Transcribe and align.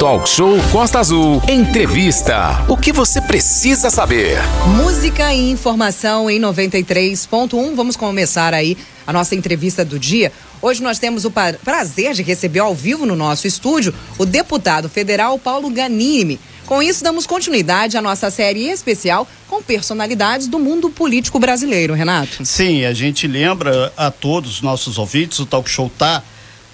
Talk 0.00 0.26
Show 0.26 0.56
Costa 0.72 0.98
Azul. 0.98 1.42
Entrevista. 1.46 2.64
O 2.66 2.74
que 2.74 2.90
você 2.90 3.20
precisa 3.20 3.90
saber? 3.90 4.38
Música 4.82 5.34
e 5.34 5.50
informação 5.50 6.30
em 6.30 6.40
93.1. 6.40 7.74
Vamos 7.74 7.96
começar 7.96 8.54
aí 8.54 8.78
a 9.06 9.12
nossa 9.12 9.34
entrevista 9.34 9.84
do 9.84 9.98
dia. 9.98 10.32
Hoje 10.62 10.82
nós 10.82 10.98
temos 10.98 11.26
o 11.26 11.30
prazer 11.30 12.14
de 12.14 12.22
receber 12.22 12.60
ao 12.60 12.74
vivo 12.74 13.04
no 13.04 13.14
nosso 13.14 13.46
estúdio 13.46 13.94
o 14.16 14.24
deputado 14.24 14.88
federal 14.88 15.38
Paulo 15.38 15.68
Ganime. 15.68 16.40
Com 16.64 16.82
isso, 16.82 17.04
damos 17.04 17.26
continuidade 17.26 17.98
à 17.98 18.00
nossa 18.00 18.30
série 18.30 18.70
especial 18.70 19.28
com 19.48 19.62
personalidades 19.62 20.46
do 20.46 20.58
mundo 20.58 20.88
político 20.88 21.38
brasileiro, 21.38 21.92
Renato. 21.92 22.42
Sim, 22.46 22.86
a 22.86 22.94
gente 22.94 23.26
lembra 23.26 23.92
a 23.98 24.10
todos 24.10 24.52
os 24.52 24.62
nossos 24.62 24.96
ouvintes, 24.96 25.38
o 25.40 25.44
Talk 25.44 25.68
Show 25.68 25.90
tá 25.98 26.22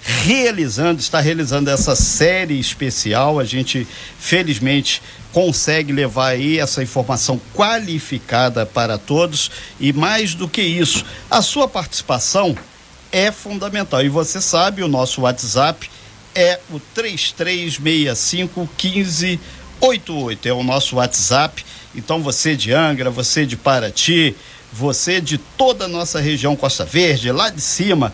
realizando, 0.07 1.01
está 1.01 1.19
realizando 1.19 1.69
essa 1.69 1.93
série 1.93 2.57
especial. 2.57 3.39
A 3.39 3.43
gente, 3.43 3.85
felizmente, 4.17 5.01
consegue 5.33 5.91
levar 5.91 6.29
aí 6.29 6.57
essa 6.59 6.81
informação 6.81 7.39
qualificada 7.53 8.65
para 8.65 8.97
todos 8.97 9.51
e 9.79 9.91
mais 9.91 10.33
do 10.33 10.47
que 10.47 10.61
isso, 10.61 11.05
a 11.29 11.41
sua 11.41 11.67
participação 11.67 12.57
é 13.11 13.29
fundamental. 13.31 14.01
E 14.01 14.07
você 14.07 14.39
sabe, 14.39 14.81
o 14.81 14.87
nosso 14.87 15.21
WhatsApp 15.21 15.89
é 16.33 16.57
o 16.71 16.79
3365 16.79 18.61
1588, 18.81 20.47
é 20.47 20.53
o 20.53 20.63
nosso 20.63 20.95
WhatsApp. 20.95 21.65
Então 21.93 22.23
você 22.23 22.55
de 22.55 22.71
Angra, 22.71 23.09
você 23.09 23.45
de 23.45 23.57
Paraty, 23.57 24.33
você 24.71 25.19
de 25.19 25.37
toda 25.37 25.83
a 25.85 25.89
nossa 25.89 26.21
região 26.21 26.55
Costa 26.55 26.85
Verde, 26.85 27.29
lá 27.31 27.49
de 27.49 27.61
cima 27.61 28.13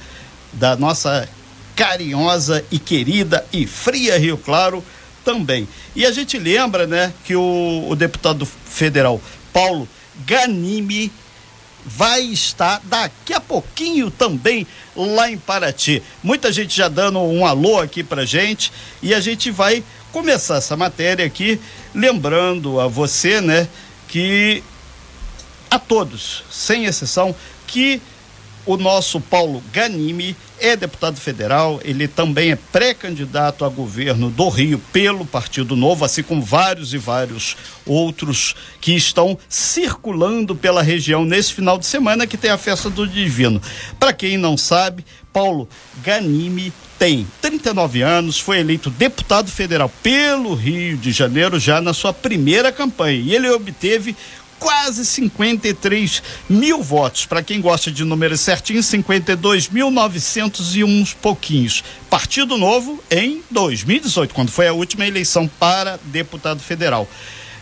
da 0.51 0.75
nossa 0.75 1.27
carinhosa 1.75 2.63
e 2.71 2.79
querida 2.79 3.45
e 3.51 3.65
fria 3.65 4.17
Rio 4.17 4.37
Claro 4.37 4.83
também. 5.23 5.67
E 5.95 6.05
a 6.05 6.11
gente 6.11 6.37
lembra, 6.37 6.85
né, 6.85 7.13
que 7.23 7.35
o, 7.35 7.85
o 7.89 7.95
deputado 7.95 8.45
federal 8.45 9.21
Paulo 9.51 9.87
Ganimi 10.25 11.11
vai 11.85 12.21
estar 12.21 12.81
daqui 12.83 13.33
a 13.33 13.41
pouquinho 13.41 14.09
também 14.09 14.65
lá 14.95 15.29
em 15.29 15.37
Paraty. 15.37 16.01
Muita 16.21 16.51
gente 16.51 16.75
já 16.75 16.87
dando 16.87 17.19
um 17.19 17.45
alô 17.45 17.79
aqui 17.79 18.03
pra 18.03 18.25
gente 18.25 18.71
e 19.01 19.13
a 19.13 19.19
gente 19.19 19.51
vai 19.51 19.83
começar 20.11 20.57
essa 20.57 20.77
matéria 20.77 21.25
aqui 21.25 21.59
lembrando 21.93 22.79
a 22.79 22.87
você, 22.87 23.41
né, 23.41 23.67
que 24.07 24.63
a 25.69 25.79
todos, 25.79 26.43
sem 26.51 26.85
exceção, 26.85 27.35
que 27.65 28.01
o 28.65 28.77
nosso 28.77 29.19
Paulo 29.19 29.61
Ganimi 29.71 30.35
é 30.59 30.75
deputado 30.75 31.19
federal, 31.19 31.81
ele 31.83 32.07
também 32.07 32.51
é 32.51 32.55
pré-candidato 32.55 33.65
a 33.65 33.69
governo 33.69 34.29
do 34.29 34.47
Rio 34.47 34.79
pelo 34.93 35.25
Partido 35.25 35.75
Novo, 35.75 36.05
assim 36.05 36.23
como 36.23 36.41
vários 36.41 36.93
e 36.93 36.97
vários 36.97 37.57
outros 37.85 38.55
que 38.79 38.95
estão 38.95 39.37
circulando 39.49 40.55
pela 40.55 40.81
região 40.81 41.25
nesse 41.25 41.53
final 41.53 41.77
de 41.77 41.85
semana 41.85 42.25
que 42.25 42.37
tem 42.37 42.49
a 42.49 42.57
festa 42.57 42.89
do 42.89 43.05
Divino. 43.05 43.61
Para 43.99 44.13
quem 44.13 44.37
não 44.37 44.55
sabe, 44.55 45.05
Paulo 45.33 45.67
Ganimi 46.01 46.71
tem 46.97 47.27
39 47.41 48.01
anos, 48.01 48.39
foi 48.39 48.59
eleito 48.59 48.89
deputado 48.89 49.49
federal 49.51 49.91
pelo 50.01 50.53
Rio 50.53 50.95
de 50.95 51.11
Janeiro 51.11 51.59
já 51.59 51.81
na 51.81 51.91
sua 51.91 52.13
primeira 52.13 52.71
campanha 52.71 53.19
e 53.19 53.35
ele 53.35 53.49
obteve 53.49 54.15
quase 54.63 55.05
53 55.05 56.23
mil 56.49 56.81
votos. 56.81 57.25
Para 57.25 57.43
quem 57.43 57.59
gosta 57.59 57.91
de 57.91 58.05
números 58.05 58.39
certinhos, 58.39 58.85
52.900 58.85 60.75
e 60.75 60.83
uns 60.85 61.13
pouquinhos. 61.13 61.83
Partido 62.09 62.57
Novo 62.57 63.03
em 63.11 63.43
2018, 63.51 64.33
quando 64.33 64.51
foi 64.51 64.69
a 64.69 64.73
última 64.73 65.05
eleição 65.05 65.49
para 65.59 65.99
deputado 66.05 66.61
federal. 66.61 67.09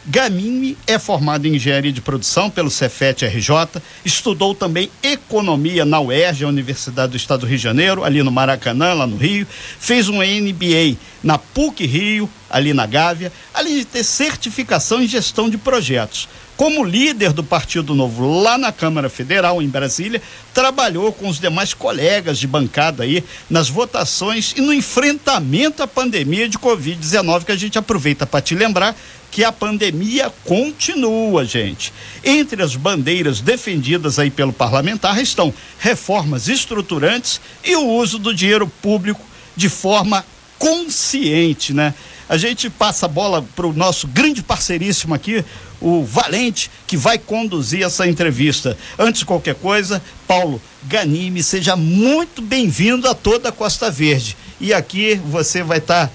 Gamini 0.06 0.78
é 0.88 0.98
formado 0.98 1.48
em 1.48 1.56
engenharia 1.56 1.92
de 1.92 2.02
produção 2.02 2.50
pelo 2.50 2.72
Cefet 2.72 3.26
RJ, 3.26 3.82
estudou 4.04 4.54
também 4.54 4.90
economia 5.02 5.86
na 5.86 6.00
UERJ, 6.00 6.44
a 6.44 6.48
Universidade 6.48 7.12
do 7.12 7.18
Estado 7.18 7.42
do 7.42 7.46
Rio 7.46 7.58
de 7.58 7.64
Janeiro, 7.64 8.04
ali 8.04 8.22
no 8.24 8.32
Maracanã, 8.32 8.94
lá 8.94 9.06
no 9.06 9.18
Rio, 9.18 9.46
fez 9.80 10.10
um 10.10 10.18
MBA 10.18 10.98
na 11.24 11.38
PUC 11.38 11.86
Rio, 11.86 12.30
ali 12.50 12.74
na 12.74 12.86
Gávea, 12.86 13.32
além 13.54 13.78
de 13.78 13.86
ter 13.86 14.04
certificação 14.04 15.04
em 15.04 15.08
gestão 15.08 15.50
de 15.50 15.58
projetos. 15.58 16.28
Como 16.62 16.84
líder 16.84 17.34
do 17.34 17.44
Partido 17.44 17.96
Novo 17.96 18.40
lá 18.40 18.56
na 18.56 18.72
Câmara 18.72 19.10
Federal, 19.10 19.64
em 19.64 19.68
Brasília, 19.68 20.22
trabalhou 20.54 21.12
com 21.12 21.28
os 21.28 21.40
demais 21.40 21.74
colegas 21.74 22.38
de 22.38 22.46
bancada 22.46 23.02
aí 23.02 23.24
nas 23.50 23.68
votações 23.68 24.54
e 24.56 24.62
no 24.62 24.72
enfrentamento 24.72 25.82
à 25.82 25.88
pandemia 25.88 26.48
de 26.48 26.60
Covid-19, 26.60 27.46
que 27.46 27.52
a 27.52 27.56
gente 27.56 27.80
aproveita 27.80 28.28
para 28.28 28.42
te 28.42 28.54
lembrar 28.54 28.96
que 29.32 29.44
a 29.44 29.52
pandemia 29.52 30.32
continua, 30.46 31.44
gente. 31.46 31.92
Entre 32.24 32.62
as 32.62 32.76
bandeiras 32.76 33.42
defendidas 33.42 34.20
aí 34.20 34.30
pelo 34.30 34.54
parlamentar 34.54 35.20
estão 35.20 35.52
reformas 35.80 36.48
estruturantes 36.48 37.42
e 37.64 37.76
o 37.76 37.88
uso 37.88 38.20
do 38.20 38.36
dinheiro 38.36 38.68
público 38.84 39.26
de 39.56 39.68
forma 39.68 40.24
consciente, 40.60 41.74
né? 41.74 41.96
A 42.30 42.38
gente 42.38 42.70
passa 42.70 43.08
a 43.08 43.10
bola 43.10 43.44
para 43.56 43.68
o 43.68 43.74
nosso 43.74 44.08
grande 44.08 44.44
parceiríssimo 44.44 45.14
aqui, 45.14 45.44
o 45.82 46.04
Valente, 46.04 46.70
que 46.86 46.96
vai 46.96 47.18
conduzir 47.18 47.84
essa 47.84 48.08
entrevista. 48.08 48.78
Antes 48.98 49.20
de 49.20 49.26
qualquer 49.26 49.56
coisa, 49.56 50.02
Paulo 50.28 50.62
Ganime, 50.84 51.42
seja 51.42 51.76
muito 51.76 52.42
bem-vindo 52.42 53.10
a 53.10 53.16
toda 53.16 53.50
a 53.50 53.52
Costa 53.52 53.90
Verde. 53.90 54.38
E 54.60 54.74
aqui 54.74 55.16
você 55.16 55.64
vai 55.64 55.80
estar 55.80 56.08
tá 56.08 56.14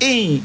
em 0.00 0.42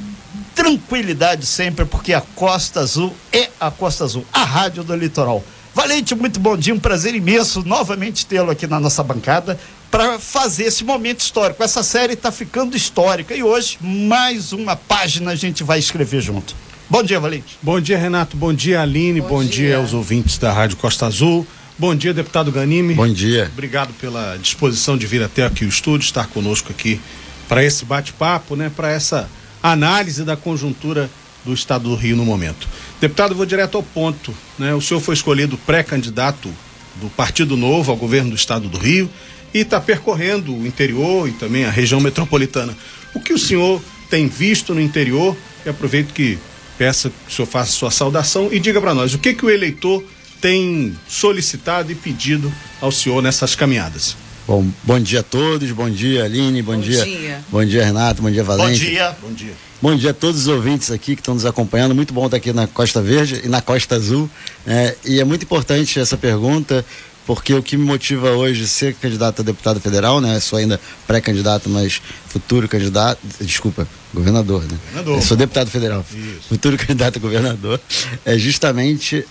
tranquilidade 0.56 1.46
sempre, 1.46 1.86
porque 1.86 2.14
a 2.14 2.22
Costa 2.22 2.82
Azul 2.82 3.16
é 3.32 3.50
a 3.60 3.70
Costa 3.70 4.04
Azul, 4.04 4.26
a 4.34 4.44
rádio 4.44 4.84
do 4.84 4.96
litoral. 4.96 5.44
Valente, 5.74 6.16
muito 6.16 6.40
bom 6.40 6.58
dia, 6.58 6.74
um 6.74 6.80
prazer 6.80 7.16
imenso 7.16 7.64
novamente 7.66 8.26
tê-lo 8.26 8.52
aqui 8.52 8.68
na 8.68 8.80
nossa 8.80 9.04
bancada 9.04 9.60
para 9.90 10.20
fazer 10.20 10.66
esse 10.66 10.84
momento 10.84 11.22
histórico. 11.22 11.64
Essa 11.64 11.84
série 11.84 12.14
está 12.14 12.32
ficando 12.32 12.76
histórica 12.76 13.36
e 13.36 13.44
hoje 13.44 13.78
mais 13.82 14.52
uma 14.52 14.76
página 14.76 15.32
a 15.32 15.36
gente 15.36 15.64
vai 15.64 15.80
escrever 15.80 16.22
junto. 16.22 16.56
Bom 16.90 17.04
dia, 17.04 17.20
Valente. 17.20 17.56
Bom 17.62 17.80
dia, 17.80 18.00
Renato. 18.00 18.36
Bom 18.36 18.52
dia, 18.52 18.82
Aline. 18.82 19.22
Bom, 19.22 19.28
Bom 19.28 19.44
dia. 19.44 19.52
dia 19.52 19.78
aos 19.78 19.94
ouvintes 19.94 20.40
da 20.40 20.52
Rádio 20.52 20.76
Costa 20.76 21.06
Azul. 21.06 21.46
Bom 21.78 21.94
dia, 21.94 22.16
deputado 22.16 22.52
Ganime. 22.52 22.96
Bom 22.96 23.08
dia. 23.08 23.48
Obrigado 23.54 23.94
pela 23.94 24.36
disposição 24.38 24.98
de 24.98 25.06
vir 25.06 25.22
até 25.22 25.46
aqui 25.46 25.66
o 25.66 25.70
estúdio, 25.70 26.06
estar 26.06 26.26
conosco 26.28 26.72
aqui 26.72 27.00
para 27.48 27.64
esse 27.64 27.86
bate-papo, 27.86 28.56
né, 28.56 28.72
para 28.76 28.92
essa 28.92 29.30
análise 29.62 30.24
da 30.24 30.36
conjuntura 30.36 31.08
do 31.46 31.54
estado 31.54 31.90
do 31.90 31.96
Rio 31.96 32.18
no 32.18 32.26
momento. 32.26 32.68
Deputado, 33.00 33.36
vou 33.36 33.46
direto 33.46 33.78
ao 33.78 33.84
ponto, 33.84 34.34
né? 34.58 34.74
O 34.74 34.82
senhor 34.82 35.00
foi 35.00 35.14
escolhido 35.14 35.60
pré-candidato 35.60 36.52
do 36.96 37.08
Partido 37.12 37.56
Novo 37.56 37.92
ao 37.92 37.98
governo 37.98 38.32
do 38.32 38.36
estado 38.36 38.68
do 38.68 38.80
Rio 38.80 39.08
e 39.54 39.60
está 39.60 39.80
percorrendo 39.80 40.56
o 40.56 40.66
interior 40.66 41.30
e 41.30 41.34
também 41.34 41.66
a 41.66 41.70
região 41.70 42.02
metropolitana. 42.02 42.76
O 43.14 43.20
que 43.20 43.32
o 43.32 43.38
senhor 43.38 43.80
tem 44.10 44.28
visto 44.28 44.74
no 44.74 44.82
interior? 44.82 45.38
E 45.66 45.70
aproveito 45.70 46.14
que 46.14 46.40
peça 46.80 47.10
que 47.10 47.30
o 47.30 47.36
senhor 47.36 47.46
faça 47.46 47.74
sua 47.74 47.92
saudação 47.92 48.48
e 48.50 48.58
diga 48.58 48.80
para 48.80 48.94
nós 48.94 49.14
o 49.14 49.20
que, 49.20 49.34
que 49.34 49.46
o 49.46 49.50
eleitor 49.50 50.02
tem 50.40 50.98
solicitado 51.10 51.92
e 51.92 51.96
pedido 51.96 52.52
ao 52.80 52.90
senhor 52.90 53.22
nessas 53.22 53.54
caminhadas. 53.54 54.16
Bom, 54.48 54.66
bom 54.84 54.98
dia 54.98 55.20
a 55.20 55.24
todos, 55.24 55.70
bom 55.72 55.90
dia 55.90 56.24
Aline, 56.24 56.62
bom, 56.62 56.76
bom 56.76 56.80
dia, 56.80 57.04
dia, 57.04 57.44
Bom 57.50 57.66
dia 57.66 57.84
Renato, 57.84 58.22
bom 58.22 58.32
dia 58.32 58.46
Valente. 58.46 58.80
Bom 58.80 58.90
dia. 58.90 59.18
Bom 59.22 59.34
dia. 59.34 59.54
Bom 59.82 59.96
dia 59.96 60.12
a 60.12 60.14
todos 60.14 60.42
os 60.42 60.48
ouvintes 60.48 60.90
aqui 60.90 61.16
que 61.16 61.22
estão 61.22 61.34
nos 61.34 61.46
acompanhando. 61.46 61.94
Muito 61.94 62.14
bom 62.14 62.26
estar 62.26 62.38
aqui 62.38 62.54
na 62.54 62.66
Costa 62.66 63.02
Verde 63.02 63.42
e 63.44 63.50
na 63.50 63.62
Costa 63.62 63.96
Azul. 63.96 64.30
É, 64.66 64.96
e 65.06 65.20
é 65.20 65.24
muito 65.24 65.44
importante 65.44 66.00
essa 66.00 66.18
pergunta, 66.18 66.86
porque 67.26 67.54
o 67.54 67.62
que 67.62 67.78
me 67.78 67.86
motiva 67.86 68.32
hoje 68.32 68.68
ser 68.68 68.94
candidato 68.96 69.42
a 69.42 69.46
deputado 69.46 69.80
federal, 69.80 70.20
né? 70.20 70.38
Eu 70.38 70.42
sou 70.42 70.58
ainda 70.58 70.80
pré-candidato, 71.06 71.70
mas 71.70 72.02
futuro 72.28 72.68
candidato, 72.68 73.20
desculpa, 73.40 73.88
governador, 74.14 74.64
né? 74.64 74.78
Governador. 74.88 75.16
Eu 75.18 75.22
sou 75.22 75.38
deputado 75.38 75.70
federal. 75.70 76.06
Isso. 76.12 76.48
Futuro 76.50 76.78
candidato 76.78 77.18
a 77.18 77.20
governador. 77.20 77.80
É 78.26 78.38
justamente 78.38 79.26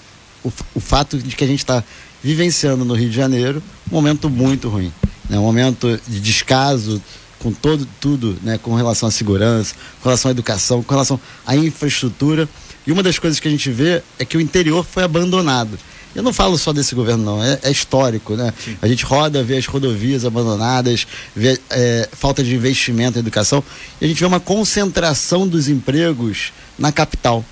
o, 0.45 0.53
o 0.75 0.81
fato 0.81 1.19
de 1.19 1.35
que 1.35 1.45
a 1.45 1.47
gente 1.47 1.61
está 1.61 1.83
vivenciando 2.23 2.85
no 2.85 2.95
Rio 2.95 3.11
de 3.11 3.17
Janeiro 3.17 3.63
um 3.91 3.95
momento 3.95 4.29
muito 4.29 4.69
ruim, 4.69 4.93
né? 5.29 5.39
Um 5.39 5.43
momento 5.43 6.01
de 6.07 6.21
descaso 6.21 7.03
com 7.39 7.53
todo 7.53 7.87
tudo, 8.01 8.37
né? 8.43 8.59
Com 8.59 8.75
relação 8.75 9.09
à 9.09 9.13
segurança, 9.13 9.75
com 10.03 10.09
relação 10.09 10.29
à 10.29 10.33
educação, 10.33 10.83
com 10.83 10.93
relação 10.93 11.21
à 11.47 11.57
infraestrutura. 11.57 12.49
E 12.87 12.93
uma 12.93 13.03
das 13.03 13.19
coisas 13.19 13.39
que 13.39 13.47
a 13.49 13.51
gente 13.51 13.71
vê 13.71 14.03
é 14.19 14.25
que 14.25 14.37
o 14.37 14.41
interior 14.41 14.85
foi 14.85 15.03
abandonado. 15.03 15.79
Eu 16.15 16.23
não 16.23 16.33
falo 16.33 16.57
só 16.59 16.73
desse 16.73 16.95
governo, 16.95 17.25
não, 17.25 17.45
é, 17.45 17.59
é 17.63 17.71
histórico, 17.71 18.35
né? 18.35 18.53
Sim. 18.65 18.77
A 18.81 18.89
gente 18.89 19.05
roda, 19.05 19.43
vê 19.43 19.57
as 19.57 19.67
rodovias 19.67 20.25
abandonadas, 20.25 21.07
vê 21.35 21.61
é, 21.71 22.09
falta 22.13 22.43
de 22.43 22.55
investimento 22.55 23.19
em 23.19 23.21
educação, 23.21 23.63
e 24.01 24.05
a 24.05 24.09
gente 24.09 24.19
vê 24.19 24.27
uma 24.27 24.41
concentração 24.41 25.47
dos 25.47 25.69
empregos 25.69 26.53
na 26.79 26.91
capital. 26.91 27.45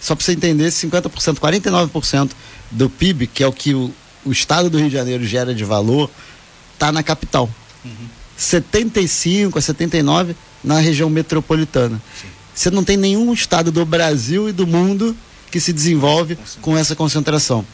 Só 0.00 0.14
para 0.14 0.24
você 0.24 0.32
entender, 0.32 0.68
50%, 0.68 1.38
49% 1.38 2.30
do 2.70 2.88
PIB, 2.88 3.26
que 3.26 3.42
é 3.42 3.46
o 3.46 3.52
que 3.52 3.74
o, 3.74 3.92
o 4.24 4.32
estado 4.32 4.70
do 4.70 4.78
Rio 4.78 4.88
de 4.88 4.94
Janeiro 4.94 5.24
gera 5.24 5.54
de 5.54 5.64
valor, 5.64 6.10
está 6.74 6.92
na 6.92 7.02
capital. 7.02 7.48
Uhum. 7.84 7.90
75 8.36 9.58
a 9.58 9.62
79 9.62 10.36
na 10.62 10.78
região 10.78 11.08
metropolitana. 11.08 12.00
Sim. 12.20 12.28
você 12.54 12.70
não 12.70 12.84
tem 12.84 12.96
nenhum 12.96 13.32
estado 13.32 13.70
do 13.70 13.84
Brasil 13.84 14.48
e 14.48 14.52
do 14.52 14.66
mundo 14.66 15.16
que 15.50 15.60
se 15.60 15.72
desenvolve 15.72 16.36
com 16.60 16.76
essa 16.76 16.96
concentração. 16.96 17.64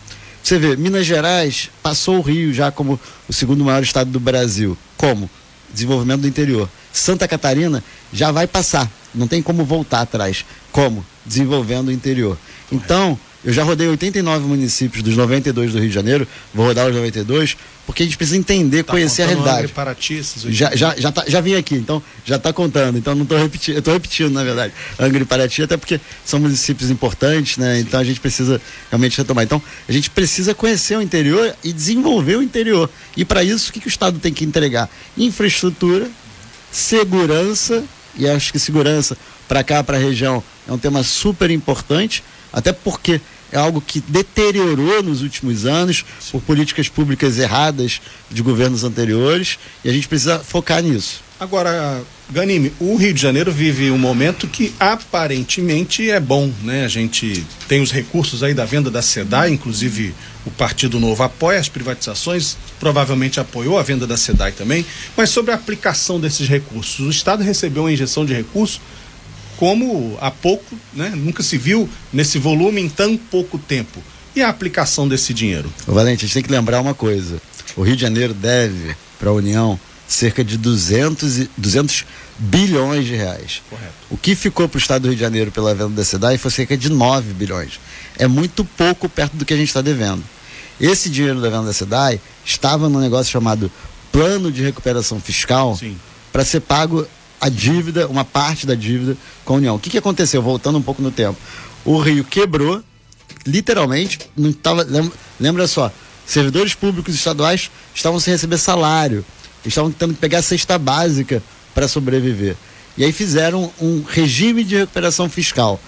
Você 0.42 0.58
vê, 0.58 0.76
Minas 0.76 1.06
Gerais 1.06 1.70
passou 1.82 2.18
o 2.18 2.22
Rio 2.22 2.52
já 2.52 2.70
como 2.70 2.98
o 3.28 3.32
segundo 3.32 3.64
maior 3.64 3.82
estado 3.82 4.10
do 4.10 4.18
Brasil. 4.18 4.76
Como? 4.96 5.30
Desenvolvimento 5.72 6.22
do 6.22 6.28
interior. 6.28 6.68
Santa 6.92 7.28
Catarina 7.28 7.84
já 8.12 8.32
vai 8.32 8.46
passar, 8.46 8.90
não 9.14 9.28
tem 9.28 9.42
como 9.42 9.64
voltar 9.64 10.00
atrás. 10.00 10.44
Como? 10.72 11.04
Desenvolvendo 11.24 11.88
o 11.88 11.92
interior. 11.92 12.36
Então, 12.72 13.18
eu 13.44 13.52
já 13.52 13.62
rodei 13.62 13.88
89 13.88 14.46
municípios 14.46 15.02
dos 15.02 15.16
92 15.16 15.72
do 15.72 15.78
Rio 15.78 15.88
de 15.88 15.94
Janeiro, 15.94 16.28
vou 16.52 16.66
rodar 16.66 16.86
os 16.86 16.94
92, 16.94 17.56
porque 17.86 18.02
a 18.02 18.06
gente 18.06 18.16
precisa 18.16 18.36
entender, 18.36 18.84
Tá 18.84 18.92
conhecer 18.92 19.22
a 19.22 19.26
realidade. 19.26 19.64
E 19.64 19.68
Paraty, 19.68 20.14
esses 20.14 20.42
Já, 20.42 20.76
já, 20.76 20.94
já, 20.96 21.10
tá- 21.10 21.24
já 21.26 21.40
vim 21.40 21.54
aqui, 21.54 21.74
então 21.74 22.02
já 22.24 22.36
está 22.36 22.52
contando. 22.52 22.98
Então 22.98 23.14
não 23.14 23.22
estou 23.22 23.38
repetindo, 23.38 23.78
estou 23.78 23.94
repetindo, 23.94 24.30
na 24.30 24.44
verdade. 24.44 24.72
Angra 24.98 25.22
e 25.22 25.24
Paraty, 25.24 25.62
até 25.62 25.76
porque 25.76 25.98
são 26.24 26.38
municípios 26.38 26.90
importantes, 26.90 27.56
né? 27.56 27.80
Então 27.80 27.98
a 27.98 28.04
gente 28.04 28.20
precisa 28.20 28.60
realmente 28.90 29.16
retomar. 29.18 29.44
Então 29.44 29.60
a 29.88 29.92
gente 29.92 30.10
precisa 30.10 30.54
conhecer 30.54 30.96
o 30.96 31.02
interior 31.02 31.54
e 31.64 31.72
desenvolver 31.72 32.36
o 32.36 32.42
interior. 32.42 32.88
E 33.16 33.24
para 33.24 33.42
isso, 33.42 33.70
o 33.70 33.72
que, 33.72 33.80
que 33.80 33.86
o 33.86 33.88
Estado 33.88 34.18
tem 34.18 34.32
que 34.32 34.44
entregar? 34.44 34.88
Infraestrutura, 35.16 36.08
segurança, 36.70 37.82
e 38.16 38.28
acho 38.28 38.52
que 38.52 38.58
segurança 38.58 39.16
para 39.48 39.64
cá, 39.64 39.82
para 39.82 39.96
a 39.96 40.00
região, 40.00 40.42
é 40.68 40.72
um 40.72 40.78
tema 40.78 41.02
super 41.02 41.50
importante, 41.50 42.22
até 42.52 42.72
porque 42.72 43.20
é 43.52 43.58
algo 43.58 43.80
que 43.80 44.00
deteriorou 44.00 45.02
nos 45.02 45.22
últimos 45.22 45.66
anos 45.66 46.04
por 46.30 46.40
políticas 46.42 46.88
públicas 46.88 47.38
erradas 47.38 48.00
de 48.30 48.42
governos 48.42 48.84
anteriores, 48.84 49.58
e 49.84 49.90
a 49.90 49.92
gente 49.92 50.06
precisa 50.06 50.38
focar 50.38 50.82
nisso. 50.82 51.20
Agora, 51.40 52.02
Ganime, 52.30 52.70
o 52.78 52.96
Rio 52.96 53.14
de 53.14 53.20
Janeiro 53.20 53.50
vive 53.50 53.90
um 53.90 53.96
momento 53.96 54.46
que 54.46 54.74
aparentemente 54.78 56.10
é 56.10 56.20
bom, 56.20 56.52
né? 56.62 56.84
A 56.84 56.88
gente 56.88 57.44
tem 57.66 57.80
os 57.80 57.90
recursos 57.90 58.42
aí 58.42 58.52
da 58.52 58.66
venda 58.66 58.90
da 58.90 59.00
SEDAI, 59.00 59.50
inclusive 59.50 60.14
o 60.44 60.50
Partido 60.50 61.00
Novo 61.00 61.22
apoia 61.22 61.58
as 61.58 61.68
privatizações, 61.68 62.56
provavelmente 62.78 63.40
apoiou 63.40 63.78
a 63.78 63.82
venda 63.82 64.06
da 64.06 64.18
SEDAI 64.18 64.52
também, 64.52 64.84
mas 65.16 65.30
sobre 65.30 65.50
a 65.50 65.54
aplicação 65.54 66.20
desses 66.20 66.46
recursos, 66.46 67.06
o 67.06 67.10
Estado 67.10 67.42
recebeu 67.42 67.84
uma 67.84 67.92
injeção 67.92 68.26
de 68.26 68.34
recursos 68.34 68.80
como 69.60 70.16
há 70.22 70.30
pouco, 70.30 70.74
né? 70.94 71.12
Nunca 71.14 71.42
se 71.42 71.58
viu 71.58 71.86
nesse 72.10 72.38
volume 72.38 72.80
em 72.80 72.88
tão 72.88 73.14
pouco 73.14 73.58
tempo. 73.58 74.02
E 74.34 74.40
a 74.40 74.48
aplicação 74.48 75.06
desse 75.06 75.34
dinheiro? 75.34 75.70
Ô, 75.86 75.92
Valente, 75.92 76.24
a 76.24 76.26
gente 76.26 76.32
tem 76.32 76.42
que 76.42 76.50
lembrar 76.50 76.80
uma 76.80 76.94
coisa. 76.94 77.42
O 77.76 77.82
Rio 77.82 77.94
de 77.94 78.00
Janeiro 78.00 78.32
deve 78.32 78.96
para 79.18 79.28
a 79.28 79.32
União 79.34 79.78
cerca 80.08 80.42
de 80.42 80.56
200, 80.56 81.40
e, 81.40 81.50
200 81.58 82.06
bilhões 82.38 83.04
de 83.04 83.14
reais. 83.14 83.60
Correto. 83.68 83.92
O 84.08 84.16
que 84.16 84.34
ficou 84.34 84.66
para 84.66 84.78
o 84.78 84.80
Estado 84.80 85.02
do 85.02 85.08
Rio 85.08 85.16
de 85.16 85.20
Janeiro 85.20 85.52
pela 85.52 85.74
venda 85.74 85.90
da 85.90 86.04
SEDAI 86.04 86.38
foi 86.38 86.50
cerca 86.50 86.74
de 86.74 86.88
9 86.88 87.34
bilhões. 87.34 87.78
É 88.16 88.26
muito 88.26 88.64
pouco 88.64 89.10
perto 89.10 89.36
do 89.36 89.44
que 89.44 89.52
a 89.52 89.56
gente 89.58 89.68
está 89.68 89.82
devendo. 89.82 90.24
Esse 90.80 91.10
dinheiro 91.10 91.38
da 91.38 91.50
venda 91.50 91.64
da 91.64 91.72
SEDAI 91.74 92.18
estava 92.46 92.88
num 92.88 92.98
negócio 92.98 93.30
chamado 93.30 93.70
Plano 94.10 94.50
de 94.50 94.62
Recuperação 94.62 95.20
Fiscal 95.20 95.78
para 96.32 96.46
ser 96.46 96.60
pago 96.60 97.06
a 97.40 97.48
dívida, 97.48 98.06
uma 98.08 98.24
parte 98.24 98.66
da 98.66 98.74
dívida 98.74 99.16
com 99.44 99.54
a 99.54 99.56
União. 99.56 99.76
O 99.76 99.78
que, 99.78 99.90
que 99.90 99.98
aconteceu? 99.98 100.42
Voltando 100.42 100.78
um 100.78 100.82
pouco 100.82 101.00
no 101.00 101.10
tempo. 101.10 101.38
O 101.84 101.98
Rio 101.98 102.24
quebrou, 102.24 102.82
literalmente, 103.46 104.18
não 104.36 104.52
tava, 104.52 104.82
lembra, 104.82 105.12
lembra 105.38 105.66
só, 105.66 105.90
servidores 106.26 106.74
públicos 106.74 107.14
estaduais 107.14 107.70
estavam 107.94 108.20
sem 108.20 108.32
receber 108.32 108.58
salário, 108.58 109.24
estavam 109.64 109.90
tendo 109.90 110.14
que 110.14 110.20
pegar 110.20 110.38
a 110.38 110.42
cesta 110.42 110.78
básica 110.78 111.42
para 111.74 111.88
sobreviver. 111.88 112.56
E 112.96 113.04
aí 113.04 113.12
fizeram 113.12 113.72
um 113.80 114.02
regime 114.02 114.62
de 114.62 114.76
recuperação 114.76 115.28
fiscal. 115.28 115.80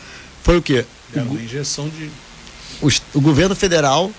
Foi 0.42 0.56
o 0.56 0.62
quê? 0.62 0.86
Era 1.14 1.24
uma 1.24 1.40
injeção 1.40 1.88
de. 1.88 2.10
o, 2.80 3.18
o 3.18 3.20
governo 3.20 3.54
federal 3.54 4.10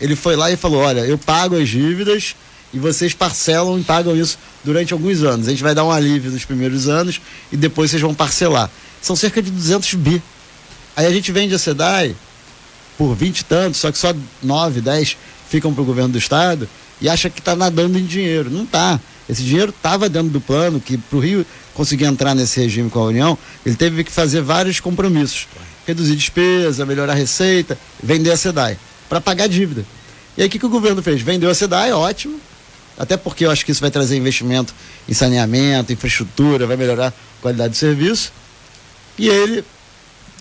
ele 0.00 0.16
foi 0.16 0.34
lá 0.34 0.50
e 0.50 0.56
falou: 0.56 0.80
olha, 0.80 1.00
eu 1.00 1.18
pago 1.18 1.56
as 1.56 1.68
dívidas 1.68 2.34
e 2.72 2.78
vocês 2.78 3.14
parcelam 3.14 3.78
e 3.78 3.82
pagam 3.82 4.16
isso 4.16 4.38
durante 4.64 4.92
alguns 4.92 5.22
anos. 5.22 5.48
A 5.48 5.50
gente 5.50 5.62
vai 5.62 5.74
dar 5.74 5.84
um 5.84 5.90
alívio 5.90 6.30
nos 6.30 6.44
primeiros 6.44 6.88
anos 6.88 7.20
e 7.50 7.56
depois 7.56 7.90
vocês 7.90 8.02
vão 8.02 8.14
parcelar. 8.14 8.70
São 9.02 9.16
cerca 9.16 9.42
de 9.42 9.50
200 9.50 9.94
bi. 9.94 10.22
Aí 10.96 11.06
a 11.06 11.10
gente 11.10 11.32
vende 11.32 11.54
a 11.54 11.58
SEDAI 11.58 12.14
por 12.96 13.14
20 13.14 13.38
e 13.38 13.44
tantos, 13.44 13.80
só 13.80 13.90
que 13.90 13.98
só 13.98 14.14
9, 14.42 14.80
10 14.80 15.16
ficam 15.48 15.72
para 15.72 15.82
o 15.82 15.84
governo 15.84 16.12
do 16.12 16.18
estado 16.18 16.68
e 17.00 17.08
acha 17.08 17.30
que 17.30 17.40
está 17.40 17.56
nadando 17.56 17.98
em 17.98 18.04
dinheiro. 18.04 18.50
Não 18.50 18.64
está. 18.64 19.00
Esse 19.28 19.42
dinheiro 19.42 19.70
estava 19.70 20.08
dentro 20.08 20.28
do 20.28 20.40
plano, 20.40 20.80
que 20.80 20.98
para 20.98 21.16
o 21.16 21.20
Rio 21.20 21.46
conseguir 21.72 22.04
entrar 22.04 22.34
nesse 22.34 22.60
regime 22.60 22.90
com 22.90 22.98
a 22.98 23.04
União, 23.04 23.38
ele 23.64 23.76
teve 23.76 24.04
que 24.04 24.10
fazer 24.12 24.42
vários 24.42 24.80
compromissos. 24.80 25.48
Reduzir 25.86 26.16
despesa, 26.16 26.84
melhorar 26.84 27.12
a 27.12 27.16
receita, 27.16 27.78
vender 28.02 28.32
a 28.32 28.36
SEDAI, 28.36 28.76
para 29.08 29.20
pagar 29.20 29.44
a 29.44 29.46
dívida. 29.46 29.84
E 30.36 30.42
aí 30.42 30.48
o 30.48 30.50
que, 30.50 30.58
que 30.58 30.66
o 30.66 30.70
governo 30.70 31.02
fez? 31.02 31.22
Vendeu 31.22 31.48
a 31.48 31.54
SEDAI, 31.54 31.92
ótimo. 31.92 32.40
Até 33.00 33.16
porque 33.16 33.46
eu 33.46 33.50
acho 33.50 33.64
que 33.64 33.72
isso 33.72 33.80
vai 33.80 33.90
trazer 33.90 34.14
investimento 34.18 34.74
em 35.08 35.14
saneamento, 35.14 35.90
infraestrutura, 35.90 36.66
vai 36.66 36.76
melhorar 36.76 37.08
a 37.08 37.12
qualidade 37.40 37.70
do 37.70 37.76
serviço. 37.76 38.30
E 39.18 39.26
ele 39.26 39.64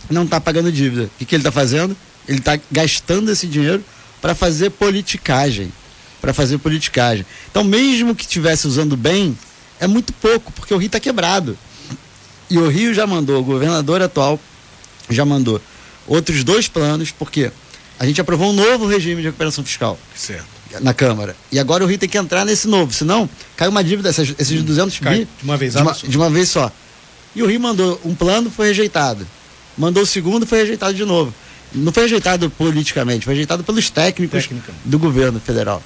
não 0.10 0.26
está 0.26 0.42
pagando 0.42 0.70
dívida. 0.70 1.04
O 1.06 1.12
que, 1.18 1.24
que 1.24 1.36
ele 1.36 1.40
está 1.40 1.54
fazendo? 1.54 1.96
Ele 2.28 2.40
está 2.40 2.60
gastando 2.70 3.32
esse 3.32 3.48
dinheiro 3.48 3.82
para 4.22 4.36
fazer 4.36 4.72
politicagem. 4.72 5.72
Para 6.20 6.34
fazer 6.34 6.58
politicagem. 6.58 7.26
Então, 7.50 7.64
mesmo 7.64 8.14
que 8.14 8.24
estivesse 8.24 8.68
usando 8.68 8.98
bem, 8.98 9.38
é 9.80 9.88
muito 9.88 10.12
pouco, 10.12 10.52
porque 10.52 10.74
o 10.74 10.78
Rio 10.78 10.88
está 10.88 11.00
quebrado. 11.00 11.58
E 12.50 12.58
o 12.58 12.68
Rio 12.68 12.94
já 12.94 13.08
mandou, 13.08 13.40
o 13.40 13.44
governador 13.44 14.02
atual 14.02 14.38
já 15.10 15.24
mandou 15.24 15.62
outros 16.06 16.44
dois 16.44 16.68
planos, 16.68 17.10
porque 17.10 17.54
a 17.98 18.06
gente 18.06 18.20
aprovou 18.20 18.50
um 18.50 18.54
novo 18.54 18.86
regime 18.86 19.22
de 19.22 19.28
recuperação 19.28 19.64
fiscal 19.64 19.98
Certo. 20.14 20.59
Na 20.82 20.94
Câmara. 20.94 21.36
E 21.52 21.58
agora 21.60 21.84
o 21.84 21.88
Rio 21.88 21.98
tem 21.98 22.08
que 22.10 22.18
entrar 22.18 22.46
nesse 22.46 22.68
novo, 22.68 22.94
senão 22.94 23.30
cai 23.56 23.68
uma 23.68 23.84
dívida, 23.84 24.10
essas- 24.10 24.34
esses 24.38 24.62
200 24.64 25.00
Cai 25.00 25.20
bi, 25.20 25.28
de 25.40 25.44
uma 25.44 25.58
vez 25.58 25.74
de 25.74 25.82
uma, 25.82 25.94
só. 25.94 26.08
de 26.08 26.18
uma 26.18 26.30
vez 26.30 26.50
só. 26.50 26.72
E 27.36 27.42
o 27.44 27.48
Rio 27.48 27.60
mandou 27.60 28.00
um 28.06 28.14
plano, 28.16 28.50
foi 28.50 28.68
rejeitado. 28.68 29.26
Mandou 29.78 30.04
o 30.04 30.06
segundo, 30.06 30.46
foi 30.46 30.60
rejeitado 30.60 30.94
de 30.94 31.06
novo. 31.06 31.34
Não 31.74 31.92
foi 31.92 32.04
rejeitado 32.04 32.50
politicamente, 32.50 33.26
foi 33.26 33.34
rejeitado 33.36 33.64
pelos 33.64 33.90
técnicos 33.90 34.50
do 34.84 34.98
governo 35.00 35.40
federal. 35.40 35.82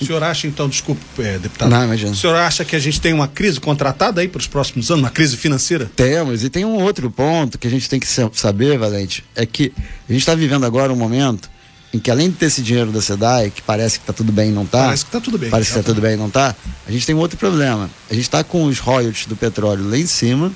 O 0.00 0.04
senhor 0.04 0.22
acha, 0.22 0.46
então, 0.46 0.68
desculpe, 0.68 1.00
eh, 1.18 1.38
deputado. 1.40 1.70
Não, 1.70 1.84
imagina. 1.84 2.12
O 2.12 2.14
senhor 2.14 2.36
acha 2.36 2.64
que 2.64 2.76
a 2.76 2.78
gente 2.78 3.00
tem 3.00 3.12
uma 3.12 3.26
crise 3.26 3.58
contratada 3.60 4.20
aí 4.20 4.28
para 4.28 4.38
os 4.38 4.46
próximos 4.46 4.88
anos, 4.92 5.02
uma 5.02 5.10
crise 5.10 5.36
financeira? 5.36 5.90
Temos, 5.96 6.44
e 6.44 6.48
tem 6.50 6.64
um 6.64 6.80
outro 6.82 7.10
ponto 7.10 7.58
que 7.58 7.66
a 7.66 7.70
gente 7.70 7.88
tem 7.88 7.98
que 7.98 8.06
sa- 8.06 8.30
saber, 8.32 8.78
Valente, 8.78 9.24
é 9.34 9.44
que 9.44 9.72
a 10.08 10.12
gente 10.12 10.20
está 10.22 10.36
vivendo 10.36 10.64
agora 10.64 10.92
um 10.92 10.96
momento 10.96 11.50
em 11.92 11.98
que 11.98 12.10
além 12.10 12.30
de 12.30 12.36
ter 12.36 12.46
esse 12.46 12.62
dinheiro 12.62 12.92
da 12.92 13.00
SEDAI, 13.00 13.50
que 13.50 13.62
parece 13.62 13.98
que 13.98 14.02
está 14.02 14.12
tudo 14.12 14.30
bem 14.30 14.50
e 14.50 14.52
não 14.52 14.64
está. 14.64 14.84
Parece 14.84 15.04
que 15.04 15.10
tá 15.10 15.20
tudo 15.20 15.38
bem. 15.38 15.50
Parece 15.50 15.72
que 15.72 15.78
está 15.78 15.90
tudo 15.90 16.02
bem 16.02 16.14
e 16.14 16.16
não 16.16 16.26
está. 16.26 16.54
A 16.86 16.92
gente 16.92 17.06
tem 17.06 17.14
um 17.14 17.18
outro 17.18 17.38
problema. 17.38 17.88
A 18.10 18.14
gente 18.14 18.24
está 18.24 18.44
com 18.44 18.64
os 18.64 18.78
royalties 18.78 19.26
do 19.26 19.34
petróleo 19.34 19.88
lá 19.88 19.96
em 19.96 20.06
cima, 20.06 20.52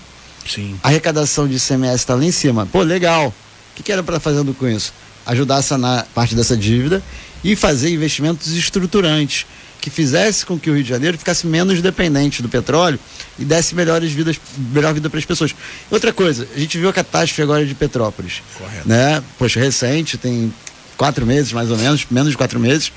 Sim. 0.46 0.78
a 0.82 0.88
arrecadação 0.88 1.48
de 1.48 1.56
ICMS 1.56 1.94
está 1.94 2.14
lá 2.14 2.24
em 2.24 2.32
cima. 2.32 2.66
Pô, 2.66 2.82
legal. 2.82 3.28
O 3.28 3.74
que, 3.74 3.82
que 3.82 3.92
era 3.92 4.02
para 4.02 4.20
fazendo 4.20 4.52
com 4.52 4.68
isso? 4.68 4.92
Ajudar 5.24 5.56
a 5.56 5.62
sanar 5.62 6.06
parte 6.14 6.34
dessa 6.34 6.56
dívida 6.56 7.02
e 7.42 7.56
fazer 7.56 7.90
investimentos 7.90 8.52
estruturantes 8.52 9.46
que 9.80 9.90
fizesse 9.90 10.46
com 10.46 10.56
que 10.56 10.70
o 10.70 10.74
Rio 10.74 10.84
de 10.84 10.88
Janeiro 10.88 11.18
ficasse 11.18 11.44
menos 11.44 11.82
dependente 11.82 12.40
do 12.40 12.48
petróleo 12.48 13.00
e 13.36 13.44
desse 13.44 13.74
melhores 13.74 14.12
vidas, 14.12 14.38
melhor 14.72 14.94
vida 14.94 15.10
para 15.10 15.18
as 15.18 15.24
pessoas. 15.24 15.52
Outra 15.90 16.12
coisa, 16.12 16.46
a 16.54 16.58
gente 16.58 16.78
viu 16.78 16.88
a 16.88 16.92
catástrofe 16.92 17.42
agora 17.42 17.66
de 17.66 17.74
Petrópolis. 17.74 18.42
Correto. 18.56 18.88
Né? 18.88 19.20
Poxa, 19.36 19.58
recente, 19.58 20.16
tem 20.16 20.54
quatro 21.02 21.26
meses 21.26 21.52
mais 21.52 21.68
ou 21.68 21.76
menos, 21.76 22.06
menos 22.08 22.30
de 22.30 22.36
quatro 22.36 22.60
meses. 22.60 22.92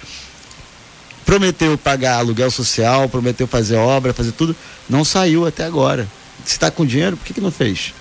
Prometeu 1.25 1.75
pagar 1.75 2.17
aluguel 2.19 2.51
social, 2.51 3.09
prometeu 3.09 3.47
fazer 3.47 3.77
obra, 3.77 4.13
fazer 4.13 4.31
tudo, 4.31 4.55
não 4.87 5.03
saiu 5.03 5.47
até 5.47 5.65
agora. 5.65 6.07
Se 6.45 6.51
está 6.53 6.69
com 6.69 6.85
dinheiro, 6.85 7.17
por 7.17 7.25
que, 7.25 7.33
que 7.33 7.41
não 7.41 7.49
fez? 7.49 7.95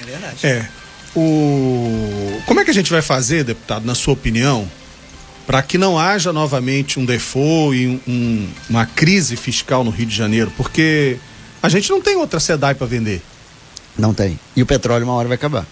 É 0.00 0.04
verdade. 0.04 0.46
É. 0.46 0.68
O... 1.16 2.40
Como 2.46 2.60
é 2.60 2.64
que 2.64 2.70
a 2.70 2.74
gente 2.74 2.88
vai 2.88 3.02
fazer, 3.02 3.42
deputado, 3.42 3.84
na 3.84 3.96
sua 3.96 4.14
opinião, 4.14 4.70
para 5.44 5.60
que 5.60 5.76
não 5.76 5.98
haja 5.98 6.32
novamente 6.32 7.00
um 7.00 7.04
default 7.04 7.76
e 7.76 7.88
um- 7.88 8.00
um- 8.06 8.48
uma 8.70 8.86
crise 8.86 9.34
fiscal 9.34 9.82
no 9.82 9.90
Rio 9.90 10.06
de 10.06 10.14
Janeiro? 10.14 10.52
Porque 10.56 11.16
a 11.60 11.68
gente 11.68 11.90
não 11.90 12.00
tem 12.00 12.14
outra 12.16 12.38
SEDAI 12.38 12.76
para 12.76 12.86
vender. 12.86 13.20
Não 13.98 14.14
tem. 14.14 14.38
E 14.54 14.62
o 14.62 14.66
petróleo 14.66 15.02
uma 15.02 15.14
hora 15.14 15.26
vai 15.26 15.34
acabar. 15.34 15.66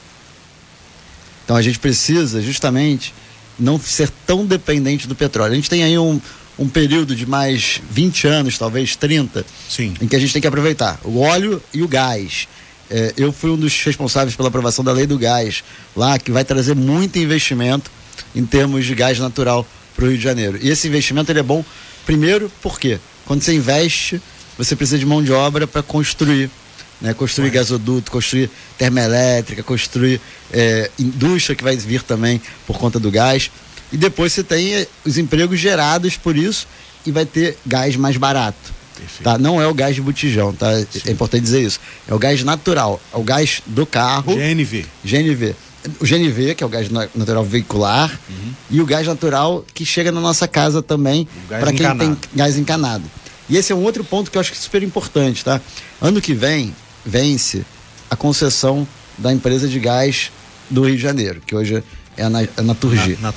Então 1.45 1.55
a 1.55 1.63
gente 1.63 1.79
precisa 1.79 2.43
justamente 2.43 3.15
não 3.59 3.79
ser 3.81 4.11
tão 4.27 4.45
dependente 4.45 5.07
do 5.07 5.15
petróleo. 5.15 5.53
A 5.53 5.57
gente 5.57 5.71
tem 5.71 5.83
aí 5.83 5.99
um, 5.99 6.21
um 6.59 6.69
período 6.69 7.15
de 7.15 7.27
mais 7.27 7.81
20 7.91 8.27
anos, 8.27 8.59
talvez 8.59 8.97
30, 8.97 9.45
Sim. 9.69 9.95
em 10.01 10.07
que 10.07 10.17
a 10.17 10.19
gente 10.19 10.33
tem 10.33 10.43
que 10.43 10.49
aproveitar 10.49 10.99
o 11.05 11.21
óleo 11.21 11.63
e 11.73 11.83
o 11.83 11.89
gás. 11.89 12.49
É, 12.89 13.13
eu 13.17 13.33
fui 13.33 13.51
um 13.51 13.57
dos 13.57 13.83
responsáveis 13.83 14.37
pela 14.37 14.49
aprovação 14.49 14.85
da 14.85 14.93
lei 14.93 15.07
do 15.07 15.19
gás 15.19 15.65
lá, 15.95 16.19
que 16.19 16.31
vai 16.31 16.45
trazer 16.45 16.75
muito 16.75 17.19
investimento 17.19 17.91
em 18.35 18.45
termos 18.47 18.85
de 18.85 18.95
gás 18.95 19.19
natural 19.19 19.67
para 19.95 20.05
o 20.05 20.09
Rio 20.09 20.19
de 20.19 20.25
Janeiro. 20.25 20.59
E 20.63 20.69
esse 20.69 20.87
investimento 20.87 21.33
ele 21.33 21.41
é 21.41 21.43
bom, 21.43 21.65
primeiro, 22.05 22.51
porque 22.63 23.01
quando 23.25 23.43
você 23.43 23.55
investe, 23.55 24.21
você 24.57 24.77
precisa 24.77 24.99
de 24.99 25.07
mão 25.07 25.23
de 25.23 25.33
obra 25.33 25.67
para 25.67 25.83
construir 25.83 26.51
né? 27.01 27.15
construir 27.15 27.51
gasoduto, 27.51 28.11
construir 28.11 28.51
termoelétrica, 28.79 29.63
construir 29.63 30.21
é, 30.53 30.91
indústria 30.99 31.55
que 31.55 31.65
vai 31.65 31.77
vir 31.77 32.03
também 32.03 32.41
por 32.67 32.79
conta 32.79 32.99
do 32.99 33.11
gás. 33.11 33.51
E 33.93 33.97
depois 33.97 34.33
você 34.33 34.43
tem 34.43 34.75
eh, 34.75 34.89
os 35.05 35.17
empregos 35.17 35.61
gerados 35.61 36.17
por 36.17 36.37
isso 36.37 36.67
e 37.07 37.13
vai 37.13 37.25
ter 37.25 37.57
gás 37.65 37.95
mais 37.97 38.17
barato. 38.17 38.75
Tá? 39.23 39.39
Não 39.39 39.61
é 39.61 39.67
o 39.67 39.75
gás 39.75 39.95
de 39.95 40.01
botijão, 40.01 40.53
tá? 40.53 40.73
É 41.05 41.11
importante 41.11 41.43
dizer 41.43 41.63
isso. 41.63 41.79
É 42.09 42.15
o 42.15 42.19
gás 42.19 42.43
natural, 42.43 43.01
é 43.13 43.17
o 43.17 43.23
gás 43.23 43.63
do 43.67 43.87
carro. 43.87 44.35
GNV. 44.35 44.87
GNV. 45.05 45.55
O 46.01 46.05
GNV, 46.05 46.55
que 46.57 46.65
é 46.65 46.67
o 46.67 46.71
gás 46.71 46.89
natural 46.91 47.45
veicular, 47.45 48.11
uhum. 48.29 48.53
e 48.71 48.81
o 48.81 48.87
gás 48.87 49.07
natural 49.07 49.65
que 49.73 49.85
chega 49.85 50.11
na 50.11 50.21
nossa 50.21 50.49
casa 50.49 50.83
também, 50.83 51.29
para 51.49 51.67
quem 51.67 51.75
encanado. 51.75 51.99
tem 51.99 52.31
gás 52.35 52.59
encanado. 52.59 53.05
E 53.49 53.57
esse 53.57 53.73
é 53.73 53.77
um 53.77 53.85
outro 53.85 54.03
ponto 54.03 54.31
que 54.31 54.37
eu 54.37 54.41
acho 54.41 54.51
que 54.51 54.59
é 54.59 54.61
super 54.61 54.83
importante, 54.83 55.45
tá? 55.45 55.61
Ano 56.01 56.21
que 56.21 56.35
vem, 56.35 56.75
vence 57.07 57.65
a 58.11 58.17
concessão 58.17 58.87
da 59.17 59.33
empresa 59.33 59.69
de 59.69 59.79
gás 59.79 60.31
do 60.69 60.83
Rio 60.83 60.97
de 60.97 61.03
Janeiro, 61.03 61.41
que 61.47 61.55
hoje 61.55 61.83
é 62.17 62.23
a, 62.23 62.27
a 62.27 62.63
Naturgy. 62.63 63.19
Na. 63.21 63.33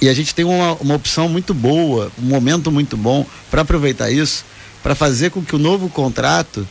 E 0.00 0.08
a 0.08 0.14
gente 0.14 0.34
tem 0.34 0.44
uma, 0.44 0.74
uma 0.74 0.94
opção 0.94 1.28
muito 1.28 1.54
boa, 1.54 2.10
um 2.18 2.26
momento 2.26 2.70
muito 2.70 2.96
bom 2.96 3.26
para 3.50 3.62
aproveitar 3.62 4.10
isso, 4.10 4.44
para 4.82 4.94
fazer 4.94 5.30
com 5.30 5.42
que 5.42 5.54
o 5.56 5.58
novo 5.58 5.88
contrato 5.88 6.66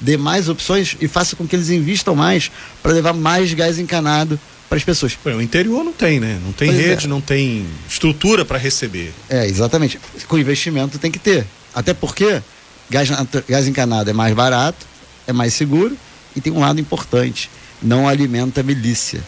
dê 0.00 0.16
mais 0.16 0.48
opções 0.48 0.96
e 1.00 1.08
faça 1.08 1.34
com 1.34 1.46
que 1.46 1.56
eles 1.56 1.70
invistam 1.70 2.14
mais 2.14 2.50
para 2.82 2.92
levar 2.92 3.12
mais 3.12 3.52
gás 3.54 3.78
encanado 3.78 4.38
para 4.68 4.76
as 4.76 4.84
pessoas. 4.84 5.16
O 5.24 5.40
interior 5.40 5.82
não 5.82 5.92
tem, 5.92 6.20
né? 6.20 6.38
Não 6.44 6.52
tem 6.52 6.68
pois 6.68 6.80
rede, 6.80 7.06
é. 7.06 7.08
não 7.08 7.20
tem 7.20 7.66
estrutura 7.88 8.44
para 8.44 8.58
receber. 8.58 9.12
É, 9.28 9.46
exatamente. 9.46 9.98
Com 10.28 10.38
investimento 10.38 10.98
tem 10.98 11.10
que 11.10 11.18
ter. 11.18 11.46
Até 11.74 11.94
porque 11.94 12.42
gás, 12.90 13.08
gás 13.48 13.66
encanado 13.66 14.10
é 14.10 14.12
mais 14.12 14.34
barato, 14.34 14.86
é 15.28 15.32
mais 15.32 15.54
seguro 15.54 15.96
e 16.34 16.40
tem 16.40 16.52
um 16.52 16.58
lado 16.58 16.80
importante: 16.80 17.48
não 17.80 18.08
alimenta 18.08 18.62
a 18.62 18.64
milícia. 18.64 19.22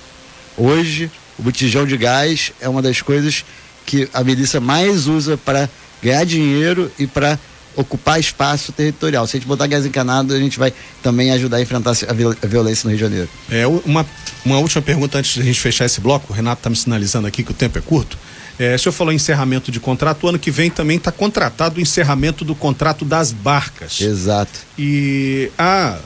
Hoje, 0.57 1.09
o 1.39 1.43
botijão 1.43 1.87
de 1.87 1.97
gás 1.97 2.53
é 2.61 2.69
uma 2.69 2.83
das 2.83 3.01
coisas 3.01 3.45
que 3.87 4.09
a 4.13 4.25
milícia 4.25 4.61
mais 4.61 5.07
usa 5.07 5.37
para 5.37 5.71
ganhar 6.03 6.25
dinheiro 6.25 6.91
e 6.99 7.07
para 7.07 7.39
ocupar 7.77 8.19
espaço 8.19 8.73
territorial. 8.73 9.27
Se 9.27 9.37
a 9.37 9.41
gente 9.41 9.47
botar 9.49 9.67
gás 9.67 9.87
encanado, 9.87 10.35
a 10.35 10.39
gente 10.39 10.59
vai 10.59 10.73
também 11.03 11.31
ajudar 11.31 11.59
a 11.59 11.63
enfrentar 11.63 11.93
a 12.09 12.47
violência 12.47 12.85
no 12.85 12.91
Rio 12.91 12.97
de 12.97 13.01
Janeiro. 13.01 13.29
É, 13.51 13.67
uma, 13.67 14.05
uma 14.45 14.59
última 14.59 14.83
pergunta 14.83 15.19
antes 15.19 15.35
de 15.35 15.41
a 15.41 15.45
gente 15.45 15.61
fechar 15.61 15.85
esse 15.85 16.01
bloco. 16.01 16.33
O 16.33 16.37
Renato 16.37 16.61
está 16.61 16.71
me 16.71 16.77
sinalizando 16.77 17.27
aqui 17.27 17.43
que 17.43 17.53
o 17.53 17.55
tempo 17.55 17.79
é 17.79 17.81
curto. 17.81 18.19
É, 18.61 18.75
o 18.75 18.79
senhor 18.79 18.93
falou 18.93 19.11
em 19.11 19.17
encerramento 19.17 19.73
de 19.73 19.81
contrato, 19.81 20.25
o 20.25 20.29
ano 20.29 20.39
que 20.39 20.51
vem 20.51 20.71
também 20.71 20.99
está 20.99 21.11
contratado 21.11 21.79
o 21.79 21.81
encerramento 21.81 22.45
do 22.45 22.55
contrato 22.55 23.07
das 23.07 23.33
barcas. 23.33 23.99
Exato. 24.03 24.53
E 24.79 25.51
a 25.59 25.99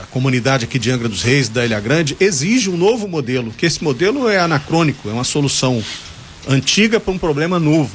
a 0.00 0.06
comunidade 0.06 0.64
aqui 0.64 0.78
de 0.78 0.90
Angra 0.90 1.10
dos 1.10 1.22
Reis, 1.22 1.50
da 1.50 1.62
Ilha 1.62 1.78
Grande, 1.78 2.16
exige 2.18 2.70
um 2.70 2.76
novo 2.76 3.06
modelo, 3.06 3.52
que 3.52 3.66
esse 3.66 3.84
modelo 3.84 4.30
é 4.30 4.38
anacrônico, 4.38 5.10
é 5.10 5.12
uma 5.12 5.24
solução 5.24 5.84
antiga 6.48 6.98
para 6.98 7.12
um 7.12 7.18
problema 7.18 7.58
novo. 7.58 7.94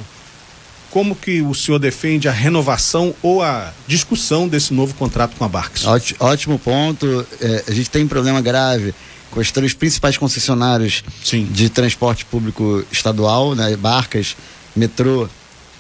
Como 0.92 1.16
que 1.16 1.42
o 1.42 1.56
senhor 1.56 1.80
defende 1.80 2.28
a 2.28 2.32
renovação 2.32 3.16
ou 3.24 3.42
a 3.42 3.74
discussão 3.88 4.48
desse 4.48 4.72
novo 4.72 4.94
contrato 4.94 5.36
com 5.36 5.44
a 5.44 5.50
Barcas? 5.50 5.84
Ótimo 6.20 6.60
ponto. 6.60 7.26
É, 7.42 7.64
a 7.68 7.72
gente 7.74 7.90
tem 7.90 8.04
um 8.06 8.08
problema 8.08 8.40
grave 8.40 8.94
com 9.32 9.40
os 9.40 9.52
três 9.52 9.74
principais 9.74 10.18
concessionários 10.18 11.04
Sim. 11.24 11.46
de 11.46 11.70
transporte 11.70 12.26
público 12.26 12.86
estadual, 12.92 13.56
né, 13.56 13.76
Barcas, 13.76 14.36
Metrô 14.76 15.28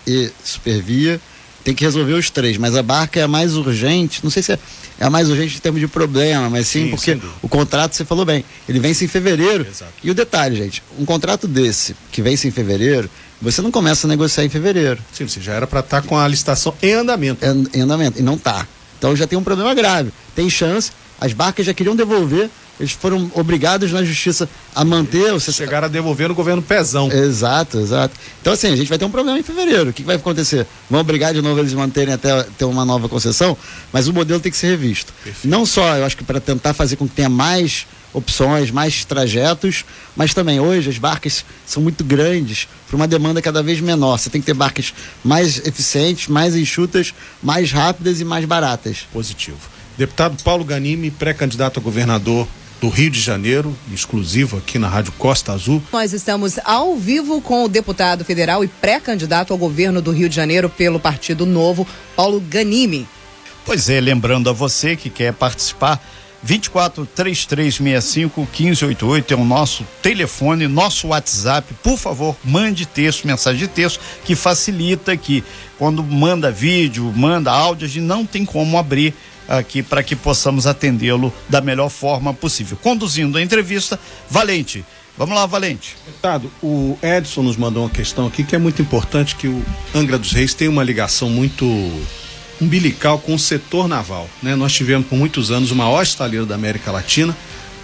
e 0.05 0.31
Supervia 0.43 1.19
tem 1.65 1.73
que 1.73 1.83
resolver 1.83 2.13
os 2.13 2.29
três, 2.29 2.57
mas 2.57 2.75
a 2.75 2.83
barca 2.83 3.19
é 3.19 3.23
a 3.23 3.27
mais 3.27 3.55
urgente, 3.55 4.23
não 4.23 4.29
sei 4.29 4.43
se 4.43 4.53
é, 4.53 4.59
é 4.99 5.03
a 5.03 5.09
mais 5.09 5.31
urgente 5.31 5.57
em 5.57 5.59
termos 5.59 5.81
de 5.81 5.87
problema, 5.87 6.47
mas 6.47 6.67
sim, 6.67 6.83
sim 6.83 6.89
porque 6.91 7.19
o 7.41 7.49
contrato, 7.49 7.95
você 7.95 8.05
falou 8.05 8.23
bem, 8.23 8.45
ele 8.69 8.79
vence 8.79 9.03
em 9.03 9.07
fevereiro. 9.07 9.65
Exato. 9.67 9.91
E 10.03 10.11
o 10.11 10.13
detalhe, 10.13 10.55
gente, 10.55 10.83
um 10.99 11.05
contrato 11.05 11.47
desse, 11.47 11.95
que 12.11 12.21
vence 12.21 12.47
em 12.47 12.51
fevereiro, 12.51 13.09
você 13.41 13.63
não 13.63 13.71
começa 13.71 14.05
a 14.05 14.07
negociar 14.07 14.45
em 14.45 14.49
fevereiro. 14.49 14.99
Sim, 15.11 15.27
você 15.27 15.41
já 15.41 15.53
era 15.53 15.65
para 15.65 15.79
estar 15.79 16.03
tá 16.03 16.07
com 16.07 16.15
a 16.15 16.27
licitação 16.27 16.71
em 16.83 16.93
andamento. 16.93 17.43
Em, 17.43 17.79
em 17.79 17.81
andamento, 17.81 18.19
e 18.19 18.21
não 18.21 18.35
está. 18.35 18.67
Então 18.99 19.15
já 19.15 19.25
tem 19.25 19.37
um 19.37 19.43
problema 19.43 19.73
grave. 19.73 20.11
Tem 20.35 20.47
chance, 20.47 20.91
as 21.19 21.33
barcas 21.33 21.65
já 21.65 21.73
queriam 21.73 21.95
devolver 21.95 22.47
eles 22.79 22.91
foram 22.91 23.32
obrigados 23.34 23.91
na 23.91 24.03
justiça 24.03 24.50
a 24.74 24.84
manter. 24.84 25.32
Você 25.32 25.51
chegaram 25.51 25.86
a 25.86 25.89
devolver 25.89 26.27
no 26.27 26.36
governo 26.36 26.62
pezão. 26.62 27.12
Exato, 27.12 27.79
exato. 27.79 28.15
Então, 28.41 28.53
assim, 28.53 28.67
a 28.67 28.75
gente 28.75 28.88
vai 28.88 28.98
ter 28.98 29.05
um 29.05 29.12
problema 29.12 29.39
em 29.39 29.44
fevereiro. 29.44 29.89
O 29.89 29.94
que, 29.94 30.03
vai 30.03 30.17
acontecer? 30.17 30.67
Vão 30.89 31.00
obrigar 31.00 31.34
de 31.34 31.41
novo 31.41 31.60
eles 31.60 31.74
a 31.74 31.77
manterem 31.77 32.13
até 32.13 32.44
ter 32.58 32.65
uma 32.65 32.84
nova 32.84 33.08
concessão, 33.08 33.58
mas 33.94 34.08
o 34.08 34.13
modelo 34.13 34.39
tem 34.39 34.51
que 34.51 34.58
ser 34.58 34.67
revisto. 34.67 35.13
Perfeito. 35.24 35.48
Não 35.48 35.65
só, 35.65 35.96
eu 35.98 36.05
acho 36.05 36.17
que 36.17 36.24
para 36.24 36.39
tentar 36.39 36.74
fazer 36.74 36.98
com 36.98 37.08
que 37.08 37.15
tenha 37.15 37.29
mais 37.29 37.88
opções, 38.13 38.72
mais 38.72 39.03
trajetos, 39.03 39.84
mas 40.15 40.34
também 40.34 40.60
hoje 40.60 40.89
as 40.89 40.98
barcas 40.98 41.44
são 41.65 41.84
muito 41.84 42.03
grandes 42.03 42.67
para 42.88 42.96
uma 42.96 43.08
demanda 43.08 43.41
cada 43.41 43.62
vez 43.62 43.82
menor. 43.82 44.17
Você 44.17 44.29
tem 44.29 44.39
que 44.39 44.48
ter 44.48 44.53
barcas 44.53 44.94
mais 45.24 45.65
eficientes, 45.65 46.27
mais 46.27 46.55
enxutas, 46.55 47.13
mais 47.44 47.72
rápidas 47.72 48.22
e 48.22 48.25
mais 48.25 48.46
baratas. 48.46 49.05
Positivo. 49.12 49.58
Deputado 49.98 50.41
Paulo 50.44 50.63
Ganimi, 50.63 51.12
pré-candidato 51.12 51.79
a 51.79 51.84
governador 51.84 52.48
do 52.82 52.89
Rio 52.89 53.10
de 53.10 53.20
Janeiro, 53.20 53.75
exclusivo 53.94 54.58
aqui 54.58 54.77
na 54.77 54.88
Rádio 54.88 55.13
Costa 55.13 55.53
Azul. 55.53 55.82
Nós 55.91 56.13
estamos 56.13 56.60
ao 56.63 56.96
vivo 56.96 57.41
com 57.41 57.63
o 57.63 57.67
deputado 57.67 58.24
federal 58.25 58.63
e 58.63 58.67
pré-candidato 58.67 59.51
ao 59.51 59.58
governo 59.58 60.01
do 60.01 60.12
Rio 60.12 60.29
de 60.29 60.36
Janeiro 60.36 60.70
pelo 60.70 61.00
Partido 61.00 61.46
Novo, 61.46 61.88
Paulo 62.15 62.39
Ganimi. 62.39 63.08
Pois 63.65 63.89
é, 63.89 64.00
lembrando 64.00 64.50
a 64.50 64.53
você 64.53 64.96
que 64.96 65.10
quer 65.10 65.34
participar, 65.34 66.00
24 66.44 67.08
3365 67.08 68.41
1588 68.41 69.34
é 69.34 69.38
o 69.38 69.44
nosso 69.44 69.84
telefone, 70.03 70.67
nosso 70.67 71.08
WhatsApp. 71.08 71.74
Por 71.82 71.98
favor, 71.98 72.36
mande 72.44 72.86
texto, 72.86 73.25
mensagem 73.25 73.62
de 73.62 73.67
texto, 73.67 74.00
que 74.24 74.36
facilita 74.36 75.17
que 75.17 75.44
quando 75.79 76.03
manda 76.03 76.51
vídeo, 76.51 77.12
manda 77.15 77.51
áudio, 77.51 77.88
a 77.88 77.89
gente 77.89 78.05
não 78.05 78.24
tem 78.24 78.46
como 78.46 78.77
abrir 78.77 79.15
aqui 79.47 79.83
para 79.83 80.03
que 80.03 80.15
possamos 80.15 80.67
atendê-lo 80.67 81.33
da 81.47 81.61
melhor 81.61 81.89
forma 81.89 82.33
possível. 82.33 82.77
Conduzindo 82.81 83.37
a 83.37 83.41
entrevista, 83.41 83.99
Valente. 84.29 84.83
Vamos 85.17 85.35
lá, 85.35 85.45
Valente. 85.45 85.95
Deputado, 86.05 86.51
o 86.61 86.97
Edson 87.01 87.43
nos 87.43 87.55
mandou 87.55 87.83
uma 87.83 87.89
questão 87.89 88.27
aqui 88.27 88.43
que 88.43 88.55
é 88.55 88.59
muito 88.59 88.81
importante 88.81 89.35
que 89.35 89.47
o 89.47 89.63
Angra 89.93 90.17
dos 90.17 90.33
Reis 90.33 90.53
tem 90.53 90.67
uma 90.67 90.83
ligação 90.83 91.29
muito 91.29 91.65
umbilical 92.61 93.19
com 93.19 93.33
o 93.33 93.39
setor 93.39 93.87
naval. 93.87 94.29
Né? 94.43 94.55
Nós 94.55 94.73
tivemos 94.73 95.07
por 95.07 95.17
muitos 95.17 95.51
anos 95.51 95.71
o 95.71 95.75
maior 95.75 96.03
estaleiro 96.03 96.45
da 96.45 96.55
América 96.55 96.91
Latina, 96.91 97.35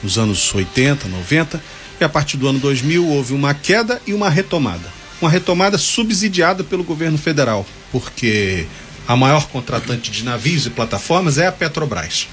nos 0.04 0.18
anos 0.18 0.54
80, 0.54 1.08
90, 1.08 1.62
e 2.00 2.04
a 2.04 2.10
partir 2.10 2.36
do 2.36 2.48
ano 2.48 2.60
2000 2.60 3.08
houve 3.08 3.34
uma 3.34 3.54
queda 3.54 4.02
e 4.06 4.14
uma 4.14 4.30
retomada. 4.30 4.92
Uma 5.22 5.30
retomada 5.30 5.78
subsidiada 5.78 6.64
pelo 6.64 6.84
governo 6.84 7.18
federal, 7.18 7.66
porque 7.92 8.66
a 9.12 9.16
maior 9.18 9.48
contratante 9.50 10.10
de 10.10 10.24
navios 10.24 10.66
e 10.66 10.70
plataformas 10.70 11.38
é 11.38 11.46
a 11.46 11.52
Petrobras. 11.52 12.30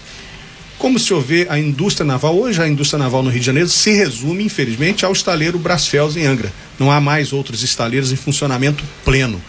Como 0.78 0.96
se 0.96 1.12
vê 1.14 1.44
a 1.50 1.58
indústria 1.58 2.06
naval, 2.06 2.38
hoje 2.38 2.62
a 2.62 2.68
indústria 2.68 3.00
naval 3.00 3.20
no 3.20 3.30
Rio 3.30 3.40
de 3.40 3.46
Janeiro 3.46 3.68
se 3.68 3.90
resume, 3.90 4.44
infelizmente, 4.44 5.04
ao 5.04 5.12
estaleiro 5.12 5.58
Brasfels 5.58 6.16
em 6.16 6.24
Angra. 6.24 6.52
Não 6.78 6.88
há 6.88 7.00
mais 7.00 7.32
outros 7.32 7.64
estaleiros 7.64 8.12
em 8.12 8.16
funcionamento 8.16 8.84
pleno. 9.04 9.42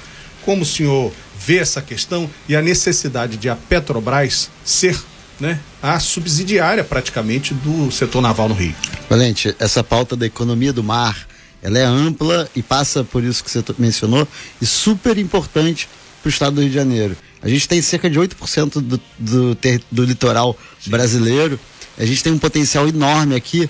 Como 0.43 0.63
o 0.63 0.65
senhor 0.65 1.13
vê 1.39 1.57
essa 1.57 1.83
questão 1.83 2.27
e 2.47 2.55
a 2.55 2.63
necessidade 2.63 3.37
de 3.37 3.47
a 3.47 3.55
Petrobras 3.55 4.49
ser 4.65 4.99
né, 5.39 5.59
a 5.83 5.99
subsidiária 5.99 6.83
praticamente 6.83 7.53
do 7.53 7.91
setor 7.91 8.21
naval 8.21 8.49
no 8.49 8.55
Rio? 8.55 8.73
Valente, 9.07 9.55
essa 9.59 9.83
pauta 9.83 10.15
da 10.15 10.25
economia 10.25 10.73
do 10.73 10.83
mar, 10.83 11.27
ela 11.61 11.77
é 11.77 11.83
ampla 11.83 12.49
e 12.55 12.63
passa 12.63 13.03
por 13.03 13.23
isso 13.23 13.43
que 13.43 13.51
você 13.51 13.63
mencionou 13.77 14.27
e 14.59 14.65
super 14.65 15.15
importante 15.19 15.87
para 16.21 16.27
o 16.27 16.29
estado 16.29 16.55
do 16.55 16.61
Rio 16.61 16.69
de 16.69 16.75
Janeiro. 16.75 17.17
A 17.41 17.47
gente 17.47 17.67
tem 17.67 17.81
cerca 17.81 18.09
de 18.09 18.19
8% 18.19 18.81
do, 18.81 19.01
do, 19.17 19.57
do 19.91 20.03
litoral 20.03 20.57
brasileiro. 20.87 21.59
A 21.97 22.05
gente 22.05 22.23
tem 22.23 22.33
um 22.33 22.39
potencial 22.39 22.87
enorme 22.87 23.35
aqui, 23.35 23.69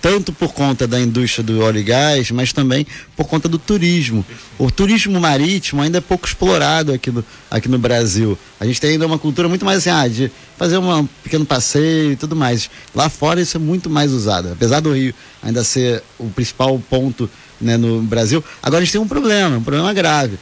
tanto 0.00 0.32
por 0.32 0.54
conta 0.54 0.86
da 0.86 0.98
indústria 0.98 1.44
do 1.44 1.60
óleo 1.60 1.80
e 1.80 1.82
gás, 1.82 2.30
mas 2.30 2.52
também 2.52 2.86
por 3.14 3.26
conta 3.26 3.48
do 3.48 3.58
turismo. 3.58 4.24
O 4.58 4.70
turismo 4.70 5.20
marítimo 5.20 5.82
ainda 5.82 5.98
é 5.98 6.00
pouco 6.00 6.26
explorado 6.26 6.92
aqui 6.92 7.10
no, 7.10 7.22
aqui 7.50 7.68
no 7.68 7.78
Brasil. 7.78 8.38
A 8.58 8.64
gente 8.64 8.80
tem 8.80 8.92
ainda 8.92 9.06
uma 9.06 9.18
cultura 9.18 9.48
muito 9.48 9.64
mais 9.64 9.78
assim, 9.78 9.90
ah, 9.90 10.08
de 10.08 10.32
fazer 10.56 10.78
um 10.78 11.06
pequeno 11.22 11.44
passeio 11.44 12.12
e 12.12 12.16
tudo 12.16 12.34
mais. 12.34 12.70
Lá 12.94 13.10
fora 13.10 13.40
isso 13.40 13.58
é 13.58 13.60
muito 13.60 13.90
mais 13.90 14.12
usado. 14.12 14.50
Apesar 14.52 14.80
do 14.80 14.94
Rio 14.94 15.14
ainda 15.42 15.62
ser 15.62 16.02
o 16.18 16.30
principal 16.30 16.78
ponto 16.88 17.28
né, 17.60 17.76
no 17.76 18.00
Brasil, 18.00 18.42
agora 18.62 18.80
a 18.80 18.84
gente 18.84 18.92
tem 18.92 19.00
um 19.00 19.08
problema, 19.08 19.58
um 19.58 19.62
problema 19.62 19.92
grave 19.92 20.38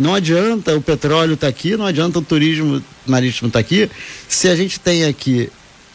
não 0.00 0.14
adianta 0.14 0.74
o 0.74 0.80
petróleo 0.80 1.34
estar 1.34 1.46
tá 1.46 1.50
aqui, 1.50 1.76
não 1.76 1.84
adianta 1.84 2.18
o 2.18 2.22
turismo 2.22 2.82
marítimo 3.06 3.48
estar 3.48 3.58
tá 3.58 3.60
aqui, 3.60 3.88
se 4.26 4.48
a 4.48 4.56
gente 4.56 4.80
tem 4.80 5.04
aqui 5.04 5.50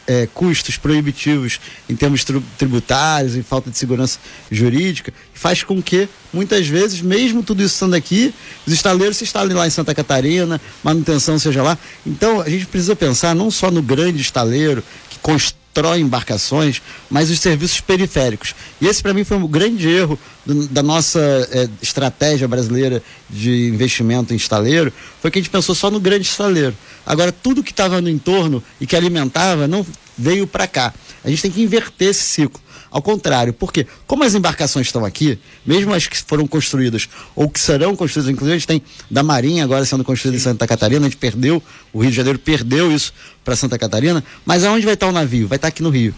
é, 0.08 0.28
custos 0.32 0.78
proibitivos 0.78 1.60
em 1.90 1.96
termos 1.96 2.24
tributários, 2.58 3.36
em 3.36 3.42
falta 3.42 3.72
de 3.72 3.78
segurança 3.78 4.20
jurídica, 4.52 5.12
faz 5.34 5.64
com 5.64 5.82
que, 5.82 6.08
muitas 6.32 6.68
vezes, 6.68 7.02
mesmo 7.02 7.42
tudo 7.42 7.64
isso 7.64 7.74
estando 7.74 7.96
aqui, 7.96 8.34
os 8.68 8.72
estaleiros 8.74 9.18
se 9.18 9.24
instalem 9.24 9.56
lá 9.56 9.66
em 9.66 9.72
Santa 9.72 9.96
Catarina, 9.96 10.62
manutenção 10.84 11.40
seja 11.40 11.64
lá. 11.64 11.78
Então, 12.06 12.42
a 12.42 12.50
gente 12.50 12.68
precisa 12.68 12.96
pensar 12.96 13.34
não 13.34 13.50
só 13.50 13.72
no 13.72 13.82
grande 13.82 14.22
estaleiro 14.22 14.84
constrói 15.26 16.02
embarcações, 16.02 16.84
mas 17.10 17.32
os 17.32 17.40
serviços 17.40 17.82
periféricos. 17.82 18.54
E 18.80 18.86
esse, 18.86 19.02
para 19.02 19.12
mim, 19.12 19.24
foi 19.24 19.38
um 19.38 19.48
grande 19.48 19.90
erro 19.90 20.20
do, 20.46 20.68
da 20.68 20.84
nossa 20.84 21.20
é, 21.52 21.68
estratégia 21.82 22.48
brasileira 22.48 23.02
de 23.28 23.70
investimento 23.70 24.36
em 24.36 24.38
estaleiro, 24.38 24.94
foi 25.20 25.32
que 25.32 25.40
a 25.40 25.42
gente 25.42 25.50
pensou 25.50 25.74
só 25.74 25.90
no 25.90 26.00
grande 26.00 26.28
estaleiro. 26.28 26.78
Agora, 27.04 27.32
tudo 27.32 27.64
que 27.64 27.72
estava 27.72 28.00
no 28.02 28.08
entorno 28.10 28.64
e 28.80 28.86
que 28.86 28.96
alimentava 28.96 29.68
não 29.68 29.84
veio 30.16 30.46
para 30.46 30.68
cá. 30.68 30.94
A 31.24 31.30
gente 31.30 31.42
tem 31.42 31.52
que 31.52 31.64
inverter 31.64 32.10
esse 32.10 32.22
ciclo. 32.22 32.62
Ao 32.96 33.02
contrário, 33.02 33.52
porque 33.52 33.86
como 34.08 34.24
as 34.24 34.36
embarcações 34.36 34.88
estão 34.88 35.04
aqui, 35.04 35.38
mesmo 35.66 35.94
as 35.94 36.08
que 36.08 36.16
foram 36.18 36.48
construídas 36.48 37.10
ou 37.36 37.50
que 37.50 37.60
serão 37.60 37.94
construídas, 37.94 38.32
inclusive 38.32 38.56
a 38.56 38.58
gente 38.58 38.68
tem 38.68 38.82
da 39.12 39.22
Marinha 39.22 39.66
agora 39.66 39.84
sendo 39.84 40.02
construída 40.02 40.38
em 40.38 40.40
Santa 40.40 40.66
Catarina, 40.66 41.02
a 41.02 41.10
gente 41.10 41.18
perdeu, 41.18 41.62
o 41.92 42.00
Rio 42.00 42.10
de 42.10 42.16
Janeiro 42.16 42.40
perdeu 42.40 42.90
isso 42.90 43.14
para 43.44 43.54
Santa 43.54 43.78
Catarina, 43.78 44.24
mas 44.46 44.64
aonde 44.64 44.86
vai 44.86 44.94
estar 44.94 45.08
o 45.08 45.12
navio? 45.12 45.46
Vai 45.46 45.58
estar 45.58 45.68
aqui 45.68 45.84
no 45.84 45.90
Rio. 45.90 46.16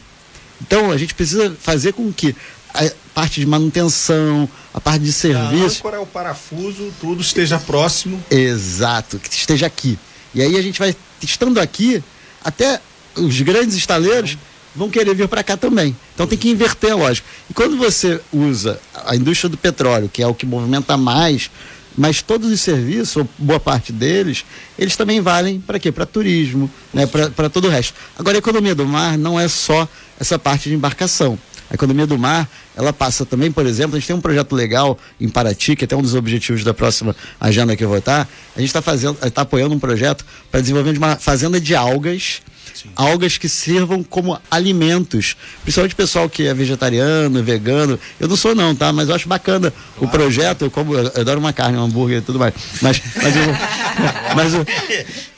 Então 0.62 0.91
a 0.91 0.98
gente 0.98 1.15
precisa 1.15 1.51
fazer 1.60 1.93
com 1.93 2.13
que 2.13 2.36
a 2.72 2.91
parte 3.12 3.39
de 3.39 3.48
manutenção, 3.48 4.48
a 4.72 4.79
parte 4.79 5.01
de 5.01 5.12
serviço. 5.12 5.77
A 5.77 5.79
âncora, 5.79 6.00
o 6.00 6.05
parafuso, 6.05 6.93
tudo 7.01 7.24
esteja 7.24 7.57
próximo. 7.57 8.24
Exato, 8.29 9.17
que 9.17 9.34
esteja 9.34 9.65
aqui. 9.65 9.98
E 10.31 10.43
aí 10.43 10.55
a 10.55 10.62
gente 10.62 10.77
vai, 10.77 10.96
estando 11.24 11.60
aqui, 11.60 12.03
até 12.43 12.79
os 13.15 13.41
grandes 13.41 13.75
estaleiros 13.75 14.38
vão 14.77 14.89
querer 14.89 15.15
vir 15.15 15.27
para 15.27 15.43
cá 15.43 15.57
também. 15.57 15.96
Então 16.13 16.27
tem 16.27 16.38
que 16.38 16.50
inverter 16.50 16.91
a 16.91 16.96
lógica. 16.96 17.27
E 17.50 17.53
quando 17.53 17.75
você 17.77 18.22
usa 18.31 18.79
a 19.05 19.15
indústria 19.15 19.50
do 19.50 19.57
petróleo, 19.57 20.07
que 20.07 20.22
é 20.22 20.27
o 20.27 20.36
que 20.36 20.46
movimenta 20.46 20.96
mais, 20.96 21.50
mas 21.98 22.22
todos 22.22 22.51
os 22.51 22.62
serviços, 22.62 23.17
ou 23.17 23.27
boa 23.39 23.60
parte 23.60 23.91
deles, 23.91 24.46
eles 24.77 24.96
também 24.96 25.19
valem 25.19 25.60
para 25.60 25.79
quê? 25.79 25.91
Para 25.91 26.05
turismo, 26.05 26.69
né? 26.93 27.07
para 27.07 27.50
todo 27.50 27.65
o 27.65 27.69
resto. 27.72 27.96
Agora, 28.17 28.38
a 28.38 28.39
economia 28.39 28.75
do 28.75 28.86
mar 28.86 29.17
não 29.17 29.39
é 29.39 29.48
só 29.48 29.88
essa 30.19 30.38
parte 30.38 30.69
de 30.69 30.75
embarcação. 30.75 31.39
A 31.69 31.74
economia 31.74 32.07
do 32.07 32.17
mar, 32.17 32.48
ela 32.75 32.93
passa 32.93 33.25
também, 33.25 33.51
por 33.51 33.65
exemplo, 33.65 33.98
a 33.98 34.00
gente 34.00 34.07
tem 34.07 34.15
um 34.15 34.22
projeto 34.22 34.55
legal 34.55 34.98
em 35.19 35.27
Paraty, 35.27 35.75
que 35.75 35.84
é 35.84 35.86
até 35.86 35.96
um 35.96 36.01
dos 36.01 36.13
objetivos 36.13 36.63
da 36.63 36.74
próxima 36.74 37.15
agenda 37.41 37.75
que 37.75 37.84
eu 37.84 37.89
vou 37.89 37.98
estar. 37.98 38.29
A 38.55 38.62
gente 38.62 38.74
está 38.74 38.93
está 39.27 39.41
apoiando 39.41 39.75
um 39.75 39.79
projeto 39.79 40.24
para 40.50 40.62
desenvolvimento 40.62 41.00
de 41.00 41.03
uma 41.03 41.15
fazenda 41.17 41.60
de 41.60 41.75
algas 41.75 42.41
Sim. 42.74 42.89
algas 42.95 43.38
que 43.38 43.50
sirvam 43.50 44.03
como 44.03 44.39
alimentos. 44.50 45.36
Principalmente 45.63 45.93
o 45.93 45.97
pessoal 45.97 46.29
que 46.29 46.47
é 46.47 46.53
vegetariano, 46.53 47.43
vegano. 47.43 48.00
Eu 48.19 48.27
não 48.27 48.36
sou 48.36 48.55
não, 48.55 48.75
tá? 48.75 48.91
Mas 48.91 49.09
eu 49.09 49.15
acho 49.15 49.27
bacana 49.27 49.71
claro. 49.71 50.05
o 50.05 50.07
projeto. 50.07 50.65
Eu, 50.65 50.71
como, 50.71 50.95
eu 50.95 51.07
adoro 51.15 51.39
uma 51.39 51.53
carne, 51.53 51.77
um 51.77 51.83
hambúrguer 51.83 52.19
e 52.19 52.21
tudo 52.21 52.39
mais. 52.39 52.53
Mas, 52.81 53.01
mas, 53.15 53.36
eu, 53.36 53.43
mas, 54.36 54.53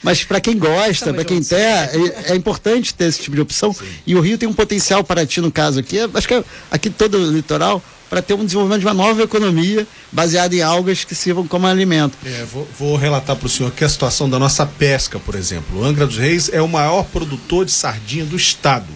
mas 0.02 0.24
para 0.24 0.40
quem 0.40 0.58
gosta, 0.58 1.12
para 1.12 1.24
quem 1.24 1.42
quer, 1.42 1.90
é, 1.94 2.32
é, 2.32 2.36
importante 2.36 2.94
ter 2.94 3.04
esse 3.04 3.20
tipo 3.20 3.36
de 3.36 3.42
opção. 3.42 3.72
Sim. 3.72 3.84
E 4.06 4.14
o 4.14 4.20
Rio 4.20 4.38
tem 4.38 4.48
um 4.48 4.52
potencial 4.52 5.02
para 5.04 5.26
ti, 5.26 5.40
no 5.40 5.50
caso 5.50 5.80
aqui. 5.80 5.98
Acho 6.14 6.28
que 6.28 6.34
é, 6.34 6.44
aqui 6.70 6.90
todo 6.90 7.18
o 7.18 7.32
litoral 7.32 7.82
para 8.10 8.20
ter 8.20 8.34
um 8.34 8.44
desenvolvimento 8.44 8.80
de 8.80 8.86
uma 8.86 8.94
nova 8.94 9.22
economia 9.22 9.86
baseada 10.10 10.54
em 10.54 10.60
algas 10.60 11.04
que 11.04 11.14
sirvam 11.14 11.46
como 11.46 11.68
alimento. 11.68 12.18
É, 12.26 12.44
vou, 12.44 12.68
vou, 12.76 12.96
relatar 12.96 13.36
para 13.36 13.46
o 13.46 13.48
senhor 13.48 13.68
aqui 13.68 13.84
a 13.84 13.88
situação 13.88 14.28
da 14.28 14.36
nossa 14.36 14.66
pesca, 14.66 15.20
por 15.20 15.36
exemplo. 15.36 15.78
O 15.80 15.84
Angra 15.84 16.06
dos 16.06 16.18
Reis 16.18 16.50
é 16.52 16.60
o 16.60 16.68
maior 16.68 17.04
produtor 17.04 17.64
de 17.64 17.70
sardinha 17.70 18.24
do 18.24 18.36
estado. 18.36 18.88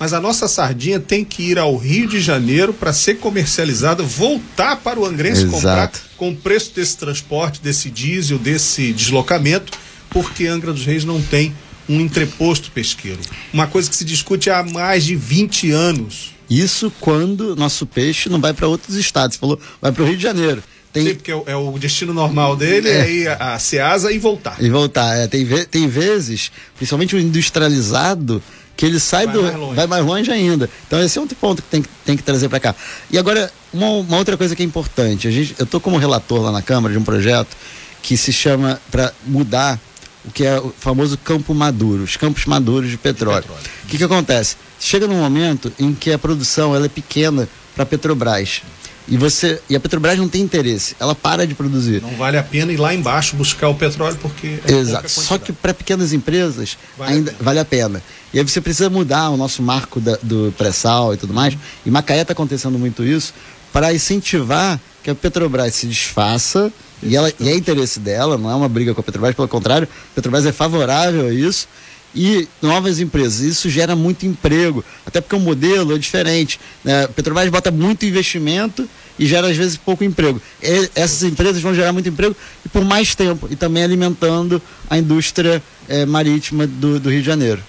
Mas 0.00 0.12
a 0.12 0.20
nossa 0.20 0.48
sardinha 0.48 0.98
tem 0.98 1.24
que 1.24 1.42
ir 1.42 1.58
ao 1.58 1.76
Rio 1.76 2.08
de 2.08 2.20
Janeiro 2.20 2.72
para 2.72 2.92
ser 2.92 3.18
comercializada, 3.18 4.02
voltar 4.02 4.76
para 4.76 4.98
o 4.98 5.04
Angrense 5.04 5.42
Exato. 5.42 5.52
comprar 5.52 5.92
com 6.16 6.30
o 6.30 6.36
preço 6.36 6.72
desse 6.74 6.96
transporte, 6.96 7.60
desse 7.60 7.88
diesel, 7.88 8.38
desse 8.38 8.92
deslocamento, 8.92 9.78
porque 10.08 10.46
Angra 10.46 10.72
dos 10.72 10.86
Reis 10.86 11.04
não 11.04 11.22
tem 11.22 11.54
um 11.88 12.00
entreposto 12.00 12.70
pesqueiro. 12.70 13.20
Uma 13.52 13.66
coisa 13.66 13.90
que 13.90 13.96
se 13.96 14.04
discute 14.04 14.48
há 14.48 14.62
mais 14.62 15.04
de 15.04 15.14
20 15.14 15.70
anos. 15.70 16.30
Isso 16.50 16.92
quando 17.00 17.54
nosso 17.54 17.86
peixe 17.86 18.28
não 18.28 18.40
vai 18.40 18.52
para 18.52 18.66
outros 18.66 18.96
estados. 18.96 19.36
Você 19.36 19.40
falou, 19.40 19.60
vai 19.80 19.92
para 19.92 20.02
o 20.02 20.06
Rio 20.06 20.16
de 20.16 20.22
Janeiro. 20.22 20.62
Tem... 20.92 21.06
Sim, 21.06 21.14
porque 21.14 21.30
é 21.30 21.36
o, 21.36 21.76
é 21.76 21.78
destino 21.78 22.12
normal 22.12 22.56
dele, 22.56 22.88
é, 22.88 23.00
é 23.02 23.10
ir 23.10 23.28
a, 23.28 23.56
Ceasa 23.60 24.10
e 24.10 24.18
voltar. 24.18 24.56
E 24.60 24.68
voltar. 24.68 25.16
É, 25.16 25.28
tem, 25.28 25.44
ve 25.44 25.64
tem 25.64 25.86
vezes, 25.86 26.50
principalmente 26.76 27.14
o 27.14 27.18
industrializado, 27.18 28.42
que 28.76 28.84
ele 28.84 28.98
sai 28.98 29.26
vai 29.26 29.34
do. 29.34 29.42
Mais 29.42 29.76
vai 29.76 29.86
mais 29.86 30.04
longe 30.04 30.32
ainda. 30.32 30.68
Então 30.88 31.00
esse 31.00 31.16
é 31.16 31.20
outro 31.20 31.36
ponto 31.36 31.62
que 31.62 31.68
tem, 31.68 31.84
tem 32.04 32.16
que 32.16 32.24
trazer 32.24 32.48
para 32.48 32.58
cá. 32.58 32.74
E 33.08 33.16
agora, 33.16 33.52
uma, 33.72 33.88
uma, 33.88 34.16
outra 34.16 34.36
coisa 34.36 34.56
que 34.56 34.64
é 34.64 34.66
importante. 34.66 35.28
A 35.28 35.30
gente, 35.30 35.54
eu 35.58 35.64
estou 35.64 35.80
como 35.80 35.96
relator 35.96 36.40
lá 36.40 36.50
na 36.50 36.62
Câmara 36.62 36.92
de 36.92 36.98
um 36.98 37.04
projeto 37.04 37.56
que 38.02 38.16
se 38.16 38.32
chama 38.32 38.80
para 38.90 39.12
mudar 39.24 39.78
o 40.24 40.30
que 40.30 40.44
é 40.44 40.58
o 40.58 40.72
famoso 40.78 41.16
campo 41.18 41.54
maduro, 41.54 42.02
os 42.02 42.16
campos 42.16 42.44
maduros 42.46 42.90
de 42.90 42.96
petróleo. 42.96 43.44
O 43.84 43.86
que, 43.86 43.96
que 43.96 44.04
acontece? 44.04 44.56
Chega 44.78 45.06
num 45.06 45.18
momento 45.18 45.72
em 45.78 45.94
que 45.94 46.12
a 46.12 46.18
produção 46.18 46.74
ela 46.74 46.86
é 46.86 46.88
pequena 46.88 47.48
para 47.74 47.84
a 47.84 47.86
Petrobras. 47.86 48.62
E 49.08 49.16
você 49.16 49.60
e 49.68 49.74
a 49.74 49.80
Petrobras 49.80 50.16
não 50.18 50.28
tem 50.28 50.40
interesse, 50.40 50.94
ela 51.00 51.14
para 51.14 51.46
de 51.46 51.54
produzir. 51.54 52.00
Não 52.00 52.14
vale 52.16 52.36
a 52.36 52.42
pena 52.42 52.72
ir 52.72 52.76
lá 52.76 52.94
embaixo 52.94 53.34
buscar 53.34 53.68
o 53.68 53.74
petróleo 53.74 54.16
porque 54.20 54.60
é 54.64 54.72
Exato. 54.72 55.08
Só 55.10 55.36
que 55.36 55.52
para 55.52 55.74
pequenas 55.74 56.12
empresas 56.12 56.78
vale 56.96 57.14
ainda 57.14 57.34
a 57.38 57.42
vale 57.42 57.58
a 57.58 57.64
pena. 57.64 58.00
E 58.32 58.38
aí 58.38 58.46
você 58.46 58.60
precisa 58.60 58.88
mudar 58.88 59.30
o 59.30 59.36
nosso 59.36 59.62
marco 59.62 60.00
da, 60.00 60.16
do 60.22 60.54
pré-sal 60.56 61.12
e 61.12 61.16
tudo 61.16 61.34
mais. 61.34 61.58
E 61.84 61.90
Macaé 61.90 62.20
está 62.20 62.32
acontecendo 62.32 62.78
muito 62.78 63.02
isso 63.02 63.34
para 63.72 63.92
incentivar 63.92 64.78
que 65.02 65.10
a 65.10 65.14
Petrobras 65.14 65.74
se 65.74 65.86
desfaça 65.86 66.72
e, 67.02 67.16
ela, 67.16 67.32
e 67.40 67.48
é 67.48 67.54
interesse 67.54 67.98
dela, 67.98 68.36
não 68.36 68.50
é 68.50 68.54
uma 68.54 68.68
briga 68.68 68.94
com 68.94 69.00
a 69.00 69.04
Petrobras, 69.04 69.34
pelo 69.34 69.48
contrário, 69.48 69.88
a 70.12 70.14
Petrobras 70.14 70.46
é 70.46 70.52
favorável 70.52 71.26
a 71.26 71.32
isso 71.32 71.68
e 72.14 72.48
novas 72.60 73.00
empresas. 73.00 73.40
Isso 73.40 73.70
gera 73.70 73.94
muito 73.94 74.26
emprego, 74.26 74.84
até 75.06 75.20
porque 75.20 75.36
o 75.36 75.40
modelo 75.40 75.94
é 75.94 75.98
diferente. 75.98 76.60
Né? 76.84 77.06
Petrobras 77.08 77.48
bota 77.48 77.70
muito 77.70 78.04
investimento 78.04 78.88
e 79.18 79.26
gera 79.26 79.48
às 79.48 79.56
vezes 79.56 79.76
pouco 79.76 80.04
emprego. 80.04 80.40
E 80.62 80.90
essas 80.94 81.22
empresas 81.22 81.60
vão 81.62 81.74
gerar 81.74 81.92
muito 81.92 82.08
emprego 82.08 82.36
e 82.64 82.68
por 82.68 82.84
mais 82.84 83.14
tempo, 83.14 83.48
e 83.50 83.56
também 83.56 83.82
alimentando 83.82 84.60
a 84.88 84.98
indústria 84.98 85.62
é, 85.88 86.04
marítima 86.06 86.66
do, 86.66 86.98
do, 86.98 87.10
Rio 87.10 87.20
de 87.20 87.26
Janeiro. 87.26 87.62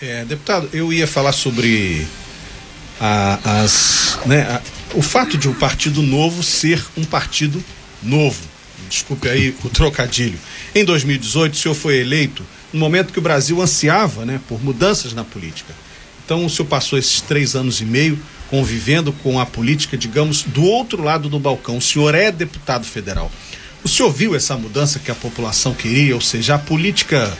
É, 0.00 0.24
deputado, 0.24 0.68
eu 0.72 0.92
ia 0.92 1.06
falar 1.06 1.32
sobre 1.32 2.06
a, 2.98 3.60
as, 3.62 4.18
né, 4.24 4.42
a, 4.42 4.62
o 4.94 5.02
fato 5.02 5.36
de 5.36 5.46
o 5.46 5.50
um 5.50 5.54
Partido 5.54 6.02
Novo 6.02 6.42
ser 6.42 6.82
um 6.96 7.04
partido 7.04 7.62
novo 8.02 8.49
desculpe 8.90 9.28
aí 9.28 9.54
o 9.64 9.68
trocadilho. 9.70 10.38
Em 10.74 10.84
2018, 10.84 11.54
o 11.54 11.56
senhor 11.56 11.74
foi 11.74 11.98
eleito 11.98 12.44
no 12.72 12.78
momento 12.78 13.12
que 13.12 13.18
o 13.18 13.22
Brasil 13.22 13.60
ansiava 13.62 14.26
né, 14.26 14.40
por 14.48 14.62
mudanças 14.62 15.12
na 15.12 15.24
política. 15.24 15.72
Então, 16.24 16.44
o 16.44 16.50
senhor 16.50 16.68
passou 16.68 16.98
esses 16.98 17.20
três 17.20 17.56
anos 17.56 17.80
e 17.80 17.84
meio 17.84 18.18
convivendo 18.48 19.12
com 19.12 19.38
a 19.38 19.46
política, 19.46 19.96
digamos, 19.96 20.42
do 20.42 20.64
outro 20.64 21.02
lado 21.02 21.28
do 21.28 21.38
balcão. 21.38 21.78
O 21.78 21.80
senhor 21.80 22.14
é 22.14 22.30
deputado 22.30 22.84
federal. 22.84 23.30
O 23.82 23.88
senhor 23.88 24.10
viu 24.12 24.34
essa 24.34 24.56
mudança 24.56 24.98
que 24.98 25.10
a 25.10 25.14
população 25.14 25.72
queria, 25.72 26.14
ou 26.14 26.20
seja, 26.20 26.56
a 26.56 26.58
política 26.58 27.36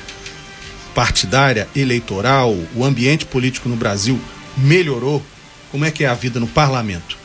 partidária, 0.95 1.69
eleitoral, 1.75 2.57
o 2.75 2.85
ambiente 2.85 3.27
político 3.27 3.69
no 3.69 3.77
Brasil 3.77 4.19
melhorou? 4.57 5.23
Como 5.71 5.85
é 5.85 5.91
que 5.91 6.05
é 6.05 6.09
a 6.09 6.15
vida 6.15 6.41
no 6.41 6.47
parlamento? 6.47 7.19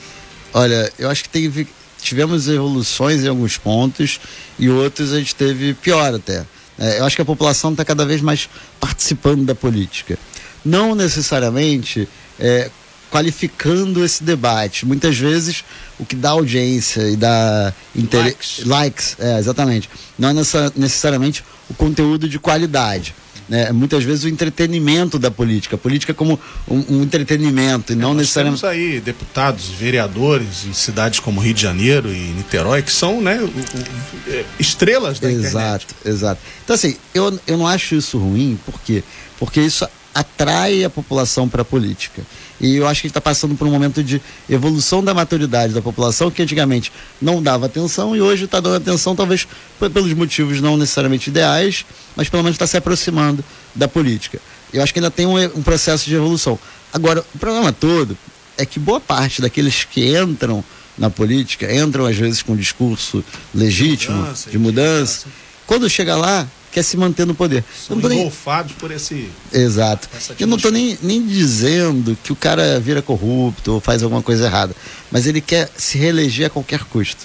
Olha, 0.53 0.91
eu 0.97 1.09
acho 1.09 1.23
que 1.23 1.29
teve, 1.29 1.67
tivemos 2.05 2.47
evoluções 2.47 3.23
em 3.23 3.27
alguns 3.27 3.57
pontos 3.57 4.19
e 4.59 4.69
outros 4.69 5.11
a 5.11 5.17
gente 5.17 5.35
teve 5.35 5.73
pior 5.73 6.13
até. 6.13 6.45
É, 6.77 6.99
eu 6.99 7.05
acho 7.05 7.15
que 7.15 7.21
a 7.21 7.25
população 7.25 7.71
está 7.71 7.83
cada 7.83 8.05
vez 8.05 8.21
mais 8.21 8.47
participando 8.79 9.43
da 9.43 9.55
política. 9.55 10.17
Não 10.63 10.93
necessariamente 10.93 12.07
é, 12.39 12.69
qualificando 13.09 14.03
esse 14.03 14.23
debate. 14.23 14.85
Muitas 14.85 15.17
vezes 15.17 15.63
o 15.97 16.05
que 16.05 16.15
dá 16.15 16.31
audiência 16.31 17.09
e 17.09 17.15
dá 17.15 17.73
likes, 17.95 18.65
likes 18.65 19.15
é, 19.19 19.39
exatamente. 19.39 19.89
Não 20.17 20.29
é 20.29 20.33
necessariamente 20.75 21.43
o 21.69 21.73
conteúdo 21.73 22.29
de 22.29 22.37
qualidade 22.37 23.15
né, 23.47 23.71
muitas 23.71 24.03
vezes 24.03 24.23
o 24.23 24.29
entretenimento 24.29 25.19
da 25.19 25.29
política, 25.29 25.75
a 25.75 25.79
política 25.79 26.13
como 26.13 26.39
um, 26.67 26.97
um 26.97 27.03
entretenimento 27.03 27.93
e 27.93 27.95
é, 27.95 27.97
não 27.97 28.09
nós 28.09 28.17
necessariamente. 28.17 28.61
Temos 28.61 28.75
aí 28.75 28.99
deputados, 28.99 29.69
vereadores 29.69 30.65
em 30.65 30.73
cidades 30.73 31.19
como 31.19 31.39
Rio 31.39 31.53
de 31.53 31.61
Janeiro 31.61 32.11
e 32.11 32.33
Niterói 32.33 32.81
que 32.81 32.91
são 32.91 33.21
né, 33.21 33.39
o, 33.39 33.45
o, 33.45 34.31
é, 34.33 34.45
estrelas 34.59 35.19
da 35.19 35.31
exato, 35.31 35.47
internet. 35.47 35.87
Exato, 35.95 35.95
exato. 36.05 36.41
Então 36.63 36.73
assim, 36.73 36.97
eu, 37.13 37.39
eu 37.45 37.57
não 37.57 37.67
acho 37.67 37.95
isso 37.95 38.17
ruim, 38.17 38.59
por 38.65 38.79
quê? 38.81 39.03
Porque 39.37 39.61
isso 39.61 39.87
atrai 40.13 40.83
a 40.83 40.89
população 40.89 41.47
para 41.49 41.61
a 41.61 41.65
política. 41.65 42.23
E 42.59 42.77
eu 42.77 42.87
acho 42.87 43.01
que 43.01 43.07
está 43.07 43.19
passando 43.19 43.55
por 43.55 43.67
um 43.67 43.71
momento 43.71 44.03
de 44.03 44.21
evolução 44.49 45.03
da 45.03 45.13
maturidade 45.13 45.73
da 45.73 45.81
população 45.81 46.31
que 46.31 46.41
antigamente 46.41 46.91
não 47.21 47.41
dava 47.41 47.65
atenção 47.65 48.15
e 48.15 48.21
hoje 48.21 48.45
está 48.45 48.59
dando 48.59 48.77
atenção, 48.77 49.15
talvez 49.15 49.47
pelos 49.93 50.13
motivos 50.13 50.61
não 50.61 50.77
necessariamente 50.77 51.29
ideais, 51.29 51.85
mas 52.15 52.29
pelo 52.29 52.43
menos 52.43 52.55
está 52.55 52.65
se 52.65 52.77
aproximando 52.77 53.43
da 53.73 53.87
política. 53.87 54.39
eu 54.71 54.81
acho 54.81 54.93
que 54.93 54.99
ainda 54.99 55.11
tem 55.11 55.25
um, 55.25 55.37
um 55.37 55.61
processo 55.61 56.05
de 56.05 56.15
evolução. 56.15 56.57
Agora, 56.93 57.25
o 57.33 57.37
problema 57.37 57.73
todo 57.73 58.17
é 58.57 58.65
que 58.65 58.79
boa 58.79 59.01
parte 59.01 59.41
daqueles 59.41 59.83
que 59.83 60.17
entram 60.17 60.63
na 60.97 61.09
política, 61.09 61.73
entram 61.75 62.05
às 62.05 62.15
vezes 62.15 62.41
com 62.41 62.53
um 62.53 62.55
discurso 62.55 63.23
legítimo, 63.53 64.15
Mudança, 64.17 64.49
de 64.49 64.57
mudança, 64.57 65.27
quando 65.67 65.89
chega 65.89 66.15
lá, 66.15 66.47
quer 66.75 66.83
se 66.83 66.97
manter 66.97 67.25
no 67.25 67.33
poder. 67.33 67.63
São 67.87 67.99
tô 67.99 68.09
nem- 68.09 68.19
engolfados 68.19 68.73
por 68.73 68.91
esse. 68.91 69.29
Exato. 69.51 70.09
Eu 70.37 70.45
não 70.45 70.57
estou 70.57 70.71
nem, 70.71 70.97
nem 71.01 71.25
dizendo 71.25 72.17
que 72.21 72.33
o 72.33 72.35
cara 72.35 72.79
vira 72.81 73.01
corrupto 73.01 73.73
ou 73.73 73.79
faz 73.79 74.03
alguma 74.03 74.21
coisa 74.21 74.45
errada, 74.45 74.75
mas 75.09 75.25
ele 75.25 75.39
quer 75.39 75.69
se 75.77 75.97
reeleger 75.97 76.47
a 76.47 76.49
qualquer 76.49 76.83
custo. 76.83 77.23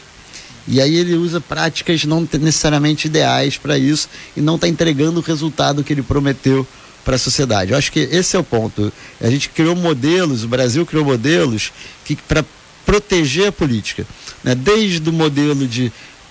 E 0.68 0.80
aí 0.80 0.94
ele 0.94 1.14
usa 1.14 1.40
práticas 1.40 2.04
não 2.04 2.24
te- 2.24 2.38
necessariamente 2.38 3.08
ideais 3.08 3.56
para 3.56 3.76
isso 3.76 4.08
e 4.36 4.40
não 4.40 4.54
está 4.54 4.68
entregando 4.68 5.18
o 5.18 5.22
resultado 5.22 5.82
que 5.82 5.92
ele 5.92 6.02
prometeu 6.02 6.64
para 7.04 7.16
a 7.16 7.18
sociedade. 7.18 7.72
Eu 7.72 7.78
acho 7.78 7.90
que 7.90 7.98
esse 8.00 8.36
é 8.36 8.38
o 8.38 8.44
ponto. 8.44 8.92
A 9.20 9.28
gente 9.28 9.48
criou 9.48 9.74
modelos, 9.74 10.44
o 10.44 10.48
Brasil 10.48 10.86
criou 10.86 11.04
modelos 11.04 11.72
que 12.04 12.14
para 12.14 12.44
proteger 12.86 13.48
a 13.48 13.52
política, 13.52 14.06
né? 14.44 14.54
desde 14.54 15.08
o 15.08 15.12
modelo 15.12 15.66
de 15.66 15.90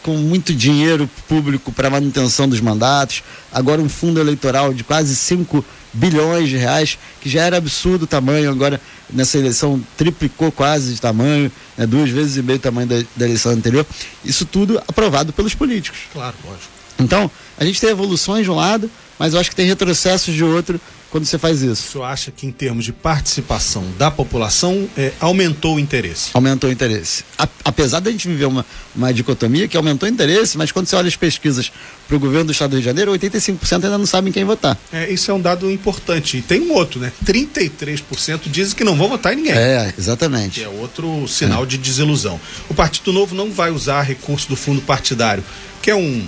com 0.09 0.17
muito 0.17 0.55
dinheiro 0.55 1.07
público 1.27 1.71
para 1.71 1.87
manutenção 1.87 2.49
dos 2.49 2.59
mandatos, 2.59 3.21
agora 3.53 3.79
um 3.79 3.87
fundo 3.87 4.19
eleitoral 4.19 4.73
de 4.73 4.83
quase 4.83 5.15
5 5.15 5.63
bilhões 5.93 6.49
de 6.49 6.57
reais, 6.57 6.97
que 7.21 7.29
já 7.29 7.43
era 7.43 7.57
absurdo 7.57 8.03
o 8.03 8.07
tamanho, 8.07 8.49
agora 8.49 8.81
nessa 9.07 9.37
eleição 9.37 9.79
triplicou 9.95 10.51
quase 10.51 10.95
de 10.95 10.99
tamanho, 10.99 11.51
né? 11.77 11.85
duas 11.85 12.09
vezes 12.09 12.37
e 12.37 12.41
meio 12.41 12.57
o 12.57 12.61
tamanho 12.61 12.87
da, 12.87 12.95
da 13.15 13.25
eleição 13.25 13.51
anterior. 13.51 13.85
Isso 14.25 14.45
tudo 14.47 14.81
aprovado 14.87 15.31
pelos 15.31 15.53
políticos. 15.53 15.99
Claro, 16.11 16.35
lógico. 16.43 16.69
Então, 16.99 17.29
a 17.55 17.63
gente 17.63 17.79
tem 17.79 17.91
evoluções 17.91 18.45
de 18.45 18.49
um 18.49 18.55
lado, 18.55 18.89
mas 19.19 19.33
eu 19.33 19.39
acho 19.39 19.49
que 19.49 19.55
tem 19.55 19.67
retrocessos 19.67 20.33
de 20.33 20.43
outro 20.43 20.79
quando 21.11 21.25
você 21.25 21.37
faz 21.39 21.61
O 21.63 21.71
isso. 21.71 21.91
senhor 21.91 22.03
acha 22.05 22.29
que, 22.31 22.45
em 22.45 22.51
termos 22.51 22.85
de 22.85 22.93
participação 22.93 23.83
da 23.97 24.11
população, 24.11 24.87
eh, 24.95 25.11
aumentou 25.19 25.75
o 25.77 25.79
interesse? 25.79 26.29
Aumentou 26.35 26.69
o 26.69 26.73
interesse. 26.73 27.23
A- 27.35 27.47
apesar 27.65 27.99
da 27.99 28.11
gente 28.11 28.27
viver 28.27 28.45
uma, 28.45 28.63
uma 28.95 29.11
dicotomia 29.11 29.67
que 29.67 29.75
aumentou 29.75 30.07
o 30.07 30.11
interesse, 30.11 30.55
mas 30.55 30.71
quando 30.71 30.85
você 30.87 30.95
olha 30.95 31.07
as 31.07 31.15
pesquisas 31.15 31.71
para 32.07 32.15
o 32.15 32.19
governo 32.19 32.45
do 32.45 32.51
estado 32.51 32.69
do 32.69 32.73
Rio 32.73 32.81
de 32.81 32.85
Janeiro, 32.85 33.11
85% 33.13 33.73
ainda 33.85 33.97
não 33.97 34.05
sabem 34.05 34.31
quem 34.31 34.43
votar. 34.45 34.77
É, 34.93 35.11
isso 35.11 35.31
é 35.31 35.33
um 35.33 35.41
dado 35.41 35.69
importante. 35.71 36.37
E 36.37 36.41
tem 36.43 36.61
um 36.61 36.73
outro, 36.73 36.99
né? 36.99 37.11
33% 37.25 38.41
dizem 38.49 38.75
que 38.75 38.83
não 38.83 38.95
vão 38.95 39.09
votar 39.09 39.33
em 39.33 39.37
ninguém. 39.37 39.53
É, 39.53 39.91
Que 39.93 39.99
exatamente. 39.99 40.63
é 40.63 40.67
outro 40.69 41.27
sinal 41.27 41.65
de 41.65 41.77
desilusão. 41.77 42.39
O 42.69 42.73
Partido 42.75 43.11
Novo 43.11 43.33
não 43.35 43.51
vai 43.51 43.71
usar 43.71 44.01
recurso 44.03 44.47
do 44.47 44.55
fundo 44.55 44.81
partidário, 44.81 45.43
que 45.81 45.89
é 45.89 45.95
um, 45.95 46.23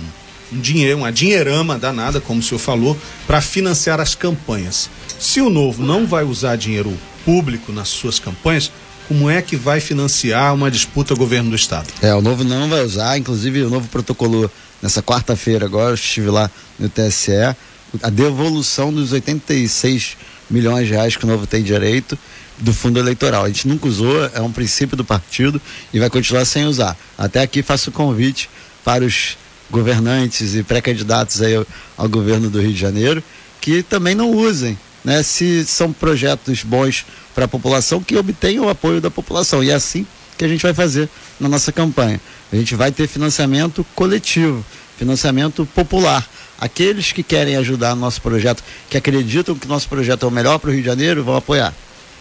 um 0.52 0.60
dinheiro, 0.60 0.98
uma 0.98 1.12
dinheirama 1.12 1.78
danada, 1.78 2.20
como 2.20 2.40
o 2.40 2.42
senhor 2.42 2.58
falou, 2.58 2.96
para 3.26 3.40
financiar 3.40 4.00
as 4.00 4.14
campanhas. 4.14 4.90
Se 5.18 5.40
o 5.40 5.48
Novo 5.48 5.82
não 5.82 6.06
vai 6.06 6.24
usar 6.24 6.56
dinheiro 6.56 6.92
público 7.24 7.72
nas 7.72 7.88
suas 7.88 8.18
campanhas, 8.18 8.70
como 9.08 9.28
é 9.28 9.42
que 9.42 9.56
vai 9.56 9.80
financiar 9.80 10.54
uma 10.54 10.70
disputa 10.70 11.14
governo 11.14 11.50
do 11.50 11.56
Estado? 11.56 11.88
É, 12.00 12.14
o 12.14 12.22
novo 12.22 12.44
não 12.44 12.68
vai 12.68 12.82
usar, 12.82 13.18
inclusive 13.18 13.62
o 13.62 13.70
novo 13.70 13.88
protocolou 13.88 14.50
nessa 14.80 15.02
quarta-feira 15.02 15.66
agora, 15.66 15.90
eu 15.90 15.94
estive 15.94 16.30
lá 16.30 16.50
no 16.78 16.88
TSE, 16.88 17.54
a 18.02 18.10
devolução 18.10 18.92
dos 18.92 19.12
86 19.12 20.16
milhões 20.48 20.86
de 20.86 20.94
reais 20.94 21.16
que 21.16 21.24
o 21.24 21.28
novo 21.28 21.46
tem 21.46 21.62
direito 21.62 22.18
do 22.58 22.72
fundo 22.72 22.98
eleitoral. 22.98 23.44
A 23.44 23.48
gente 23.48 23.68
nunca 23.68 23.86
usou, 23.86 24.24
é 24.32 24.40
um 24.40 24.50
princípio 24.52 24.96
do 24.96 25.04
partido 25.04 25.60
e 25.92 25.98
vai 25.98 26.08
continuar 26.08 26.44
sem 26.44 26.64
usar. 26.64 26.96
Até 27.18 27.42
aqui 27.42 27.62
faço 27.62 27.90
o 27.90 27.92
convite 27.92 28.48
para 28.84 29.04
os 29.04 29.36
governantes 29.72 30.54
e 30.54 30.62
pré-candidatos 30.62 31.40
ao, 31.42 31.66
ao 31.96 32.08
governo 32.08 32.48
do 32.48 32.60
Rio 32.60 32.72
de 32.72 32.78
Janeiro 32.78 33.24
que 33.62 33.80
também 33.80 34.14
não 34.14 34.28
usem, 34.30 34.76
né? 35.04 35.22
Se 35.22 35.64
são 35.64 35.92
projetos 35.92 36.64
bons 36.64 37.06
para 37.32 37.44
a 37.44 37.48
população, 37.48 38.02
que 38.02 38.16
obtenham 38.16 38.66
o 38.66 38.68
apoio 38.68 39.00
da 39.00 39.10
população. 39.10 39.62
E 39.62 39.70
é 39.70 39.74
assim 39.74 40.04
que 40.36 40.44
a 40.44 40.48
gente 40.48 40.62
vai 40.62 40.74
fazer 40.74 41.08
na 41.38 41.48
nossa 41.48 41.70
campanha. 41.70 42.20
A 42.52 42.56
gente 42.56 42.74
vai 42.74 42.90
ter 42.90 43.06
financiamento 43.06 43.86
coletivo, 43.94 44.64
financiamento 44.98 45.64
popular. 45.64 46.28
Aqueles 46.58 47.12
que 47.12 47.22
querem 47.22 47.56
ajudar 47.56 47.94
no 47.94 48.00
nosso 48.00 48.20
projeto, 48.20 48.62
que 48.90 48.96
acreditam 48.96 49.54
que 49.54 49.68
nosso 49.68 49.88
projeto 49.88 50.24
é 50.24 50.28
o 50.28 50.30
melhor 50.30 50.58
para 50.58 50.70
o 50.70 50.72
Rio 50.72 50.82
de 50.82 50.86
Janeiro, 50.86 51.22
vão 51.22 51.36
apoiar. 51.36 51.72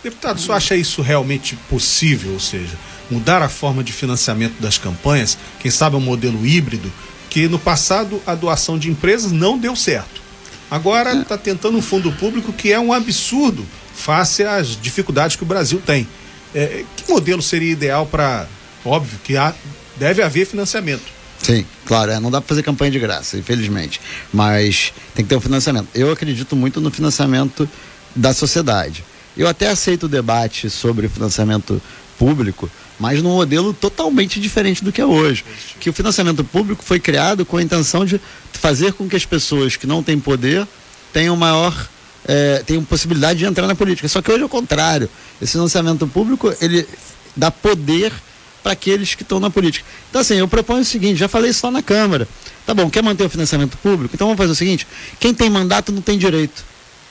Deputado, 0.03 0.39
senhor 0.39 0.55
acha 0.55 0.75
isso 0.75 1.01
realmente 1.01 1.55
possível? 1.69 2.33
Ou 2.33 2.39
seja, 2.39 2.75
mudar 3.09 3.41
a 3.41 3.49
forma 3.49 3.83
de 3.83 3.91
financiamento 3.91 4.59
das 4.59 4.77
campanhas, 4.77 5.37
quem 5.59 5.71
sabe 5.71 5.95
um 5.95 5.99
modelo 5.99 6.45
híbrido, 6.45 6.91
que 7.31 7.47
no 7.47 7.57
passado 7.57 8.21
a 8.27 8.35
doação 8.35 8.77
de 8.77 8.89
empresas 8.89 9.31
não 9.31 9.57
deu 9.57 9.73
certo. 9.73 10.21
Agora 10.69 11.15
está 11.15 11.37
tentando 11.37 11.77
um 11.77 11.81
fundo 11.81 12.11
público 12.11 12.51
que 12.51 12.73
é 12.73 12.79
um 12.79 12.91
absurdo 12.91 13.65
face 13.95 14.43
às 14.43 14.75
dificuldades 14.79 15.37
que 15.37 15.43
o 15.43 15.45
Brasil 15.45 15.81
tem. 15.83 16.05
É, 16.53 16.83
que 16.95 17.09
modelo 17.09 17.41
seria 17.41 17.71
ideal 17.71 18.05
para. 18.05 18.47
Óbvio 18.83 19.17
que 19.23 19.37
há, 19.37 19.53
deve 19.95 20.21
haver 20.21 20.45
financiamento. 20.45 21.03
Sim, 21.41 21.65
claro, 21.85 22.11
é, 22.11 22.19
não 22.19 22.29
dá 22.29 22.41
para 22.41 22.49
fazer 22.49 22.63
campanha 22.63 22.91
de 22.91 22.99
graça, 22.99 23.37
infelizmente. 23.37 24.01
Mas 24.33 24.91
tem 25.15 25.23
que 25.23 25.29
ter 25.29 25.35
um 25.37 25.41
financiamento. 25.41 25.87
Eu 25.95 26.11
acredito 26.11 26.53
muito 26.53 26.81
no 26.81 26.91
financiamento 26.91 27.67
da 28.13 28.33
sociedade. 28.33 29.05
Eu 29.37 29.47
até 29.47 29.69
aceito 29.69 30.03
o 30.03 30.09
debate 30.09 30.69
sobre 30.69 31.07
financiamento 31.07 31.81
público, 32.21 32.69
mas 32.99 33.19
num 33.23 33.31
modelo 33.31 33.73
totalmente 33.73 34.39
diferente 34.39 34.83
do 34.83 34.91
que 34.91 35.01
é 35.01 35.05
hoje. 35.05 35.43
Que 35.79 35.89
o 35.89 35.93
financiamento 35.93 36.43
público 36.43 36.83
foi 36.83 36.99
criado 36.99 37.43
com 37.43 37.57
a 37.57 37.63
intenção 37.63 38.05
de 38.05 38.21
fazer 38.53 38.93
com 38.93 39.09
que 39.09 39.15
as 39.15 39.25
pessoas 39.25 39.75
que 39.75 39.87
não 39.87 40.03
têm 40.03 40.19
poder 40.19 40.67
tenham 41.11 41.35
maior 41.35 41.89
é, 42.23 42.61
tenham 42.63 42.83
possibilidade 42.83 43.39
de 43.39 43.45
entrar 43.45 43.65
na 43.65 43.73
política. 43.73 44.07
Só 44.07 44.21
que 44.21 44.31
hoje 44.31 44.43
é 44.43 44.45
o 44.45 44.49
contrário. 44.49 45.09
Esse 45.41 45.53
financiamento 45.53 46.05
público 46.05 46.53
ele 46.61 46.87
dá 47.35 47.49
poder 47.49 48.13
para 48.61 48.73
aqueles 48.73 49.15
que 49.15 49.23
estão 49.23 49.39
na 49.39 49.49
política. 49.49 49.83
Então, 50.11 50.21
assim, 50.21 50.35
eu 50.35 50.47
proponho 50.47 50.81
o 50.81 50.85
seguinte: 50.85 51.17
já 51.17 51.27
falei 51.27 51.49
isso 51.49 51.65
lá 51.65 51.71
na 51.71 51.81
Câmara. 51.81 52.27
Tá 52.67 52.75
bom, 52.75 52.87
quer 52.87 53.01
manter 53.01 53.23
o 53.23 53.29
financiamento 53.29 53.79
público? 53.79 54.13
Então 54.13 54.27
vamos 54.27 54.37
fazer 54.37 54.51
o 54.51 54.55
seguinte: 54.55 54.85
quem 55.19 55.33
tem 55.33 55.49
mandato 55.49 55.91
não 55.91 56.03
tem 56.03 56.19
direito. 56.19 56.63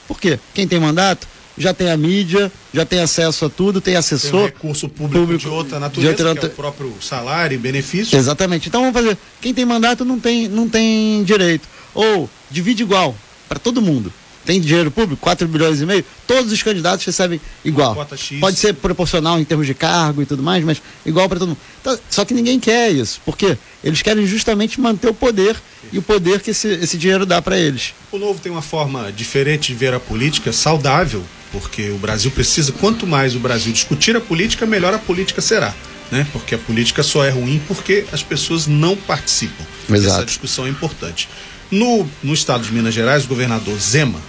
Por 0.07 0.21
quê? 0.21 0.39
Quem 0.55 0.69
tem 0.69 0.79
mandato 0.79 1.27
já 1.61 1.75
tem 1.75 1.91
a 1.91 1.97
mídia, 1.97 2.51
já 2.73 2.85
tem 2.87 3.01
acesso 3.01 3.45
a 3.45 3.51
tudo, 3.51 3.81
tem 3.81 3.93
Tem 3.93 3.97
um 3.97 3.99
assessor. 4.01 4.47
recurso 4.47 4.89
público, 4.89 5.21
público 5.21 5.41
de 5.43 5.49
outra 5.49 5.77
de 5.77 5.81
natureza, 5.81 6.11
outra 6.11 6.35
que 6.35 6.47
é 6.47 6.49
o 6.49 6.53
próprio 6.53 6.95
salário 7.01 7.55
e 7.55 7.59
benefício. 7.59 8.17
Exatamente. 8.19 8.69
Então 8.69 8.81
vamos 8.81 8.95
fazer. 8.95 9.19
Quem 9.41 9.53
tem 9.53 9.65
mandato 9.65 10.05
não 10.05 10.19
tem, 10.19 10.49
não 10.49 10.69
tem 10.69 11.23
direito. 11.25 11.69
Ou 11.95 12.29
divide 12.51 12.83
igual 12.83 13.15
para 13.49 13.59
todo 13.59 13.83
mundo. 13.83 14.13
Tem 14.45 14.61
dinheiro 14.61 14.91
público, 14.91 15.21
4 15.21 15.47
bilhões 15.47 15.81
e 15.81 15.87
meio, 15.87 16.05
todos 16.27 16.51
os 16.51 16.63
candidatos 16.63 17.05
recebem 17.05 17.41
igual. 17.65 18.07
Pode 18.41 18.59
ser 18.59 18.75
proporcional 18.75 19.39
em 19.39 19.45
termos 19.45 19.67
de 19.67 19.75
cargo 19.75 20.23
e 20.23 20.27
tudo 20.27 20.43
mais, 20.43 20.65
mas 20.65 20.81
igual 21.05 21.29
para 21.29 21.39
todo 21.39 21.49
mundo. 21.51 21.59
Então, 21.81 21.99
só 22.09 22.25
que 22.25 22.33
ninguém 22.33 22.59
quer 22.59 22.91
isso. 22.91 23.21
Por 23.25 23.37
quê? 23.37 23.57
Eles 23.85 24.01
querem 24.03 24.27
justamente 24.27 24.81
manter 24.81 25.09
o 25.09 25.15
poder 25.15 25.57
e 25.93 25.99
o 25.99 26.03
poder 26.03 26.41
que 26.41 26.51
esse, 26.51 26.69
esse 26.69 26.97
dinheiro 26.97 27.27
dá 27.27 27.43
para 27.43 27.59
eles. 27.59 27.93
O 28.11 28.19
Novo 28.19 28.41
tem 28.41 28.51
uma 28.51 28.63
forma 28.63 29.13
diferente 29.13 29.69
de 29.69 29.75
ver 29.75 29.93
a 29.93 30.01
política, 30.01 30.53
saudável, 30.53 31.23
porque 31.53 31.91
o 31.91 31.99
Brasil 31.99 32.31
precisa, 32.31 32.73
quanto 32.73 33.07
mais 33.07 33.35
o 33.35 33.39
Brasil 33.39 33.73
discutir 33.73 34.17
a 34.17 34.21
política, 34.21 34.67
melhor 34.67 34.95
a 34.95 34.99
política 34.99 35.41
será. 35.41 35.75
Né? 36.11 36.27
Porque 36.33 36.55
a 36.57 36.59
política 36.59 37.03
só 37.03 37.25
é 37.25 37.31
ruim 37.31 37.63
porque 37.69 38.05
as 38.11 38.23
pessoas 38.23 38.67
não 38.67 38.97
participam. 38.97 39.65
Exato. 39.89 40.15
Essa 40.17 40.25
discussão 40.25 40.67
é 40.67 40.69
importante. 40.69 41.29
No, 41.71 42.09
no 42.21 42.35
estado 42.35 42.65
de 42.65 42.73
Minas 42.73 42.93
Gerais, 42.93 43.25
o 43.25 43.29
governador 43.29 43.79
Zema 43.79 44.21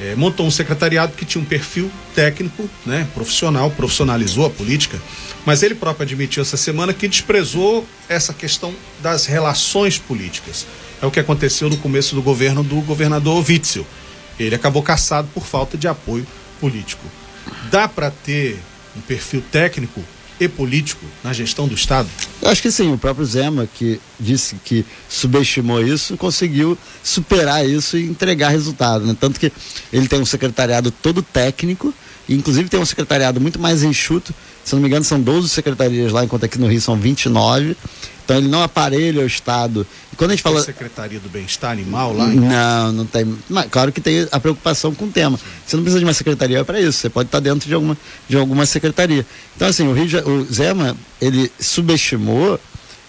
eh, 0.00 0.14
montou 0.16 0.46
um 0.46 0.50
secretariado 0.50 1.12
que 1.12 1.24
tinha 1.24 1.42
um 1.42 1.44
perfil 1.44 1.90
técnico, 2.14 2.68
né, 2.84 3.06
profissional, 3.14 3.70
profissionalizou 3.70 4.46
a 4.46 4.50
política, 4.50 5.00
mas 5.46 5.62
ele 5.62 5.74
próprio 5.74 6.04
admitiu 6.04 6.42
essa 6.42 6.56
semana 6.56 6.92
que 6.92 7.06
desprezou 7.06 7.86
essa 8.08 8.32
questão 8.32 8.74
das 9.02 9.26
relações 9.26 9.98
políticas. 9.98 10.66
É 11.02 11.06
o 11.06 11.10
que 11.10 11.20
aconteceu 11.20 11.68
no 11.68 11.76
começo 11.76 12.14
do 12.14 12.22
governo 12.22 12.62
do 12.62 12.80
governador 12.80 13.44
Witzel. 13.46 13.86
Ele 14.38 14.54
acabou 14.54 14.82
caçado 14.82 15.28
por 15.34 15.44
falta 15.44 15.76
de 15.76 15.86
apoio 15.86 16.26
político. 16.60 17.04
Dá 17.70 17.86
para 17.86 18.10
ter 18.10 18.58
um 18.96 19.00
perfil 19.00 19.42
técnico 19.52 20.02
e 20.38 20.48
político 20.48 21.04
na 21.22 21.32
gestão 21.32 21.68
do 21.68 21.74
Estado? 21.74 22.08
Eu 22.42 22.48
acho 22.48 22.60
que 22.60 22.70
sim, 22.70 22.92
o 22.92 22.98
próprio 22.98 23.24
Zema, 23.24 23.68
que 23.72 24.00
disse 24.18 24.56
que 24.64 24.84
subestimou 25.08 25.82
isso, 25.82 26.16
conseguiu 26.16 26.76
superar 27.02 27.66
isso 27.68 27.96
e 27.96 28.04
entregar 28.04 28.48
resultado. 28.48 29.04
Né? 29.04 29.16
Tanto 29.18 29.38
que 29.38 29.52
ele 29.92 30.08
tem 30.08 30.20
um 30.20 30.26
secretariado 30.26 30.90
todo 30.90 31.22
técnico, 31.22 31.94
e 32.28 32.34
inclusive 32.34 32.68
tem 32.68 32.80
um 32.80 32.86
secretariado 32.86 33.40
muito 33.40 33.58
mais 33.58 33.82
enxuto. 33.82 34.34
Se 34.64 34.74
não 34.74 34.82
me 34.82 34.88
engano, 34.88 35.04
são 35.04 35.20
12 35.20 35.48
secretarias 35.48 36.12
lá, 36.12 36.24
enquanto 36.24 36.44
aqui 36.44 36.58
no 36.58 36.66
Rio 36.66 36.80
são 36.80 36.96
29. 36.96 37.76
Então 38.24 38.38
ele 38.38 38.48
não 38.48 38.62
aparelha 38.62 39.22
o 39.22 39.26
Estado. 39.26 39.86
E 40.10 40.16
quando 40.16 40.30
a 40.30 40.34
gente 40.34 40.42
Tem 40.42 40.52
fala. 40.52 40.64
Secretaria 40.64 41.20
do 41.20 41.28
Bem-Estar 41.28 41.70
Animal 41.70 42.14
lá? 42.14 42.26
Não, 42.26 42.92
não 42.92 43.06
tem. 43.06 43.36
Mas, 43.48 43.66
claro 43.70 43.92
que 43.92 44.00
tem 44.00 44.26
a 44.32 44.40
preocupação 44.40 44.94
com 44.94 45.04
o 45.04 45.10
tema. 45.10 45.38
Você 45.66 45.76
não 45.76 45.82
precisa 45.82 45.98
de 45.98 46.06
uma 46.06 46.14
secretaria 46.14 46.64
para 46.64 46.80
isso. 46.80 46.98
Você 46.98 47.10
pode 47.10 47.28
estar 47.28 47.40
dentro 47.40 47.68
de 47.68 47.74
alguma, 47.74 47.96
de 48.26 48.36
alguma 48.36 48.64
secretaria. 48.64 49.26
Então, 49.54 49.68
assim, 49.68 49.86
o, 49.86 49.92
Rio, 49.92 50.06
o 50.26 50.44
Zema, 50.44 50.96
ele 51.20 51.52
subestimou 51.60 52.58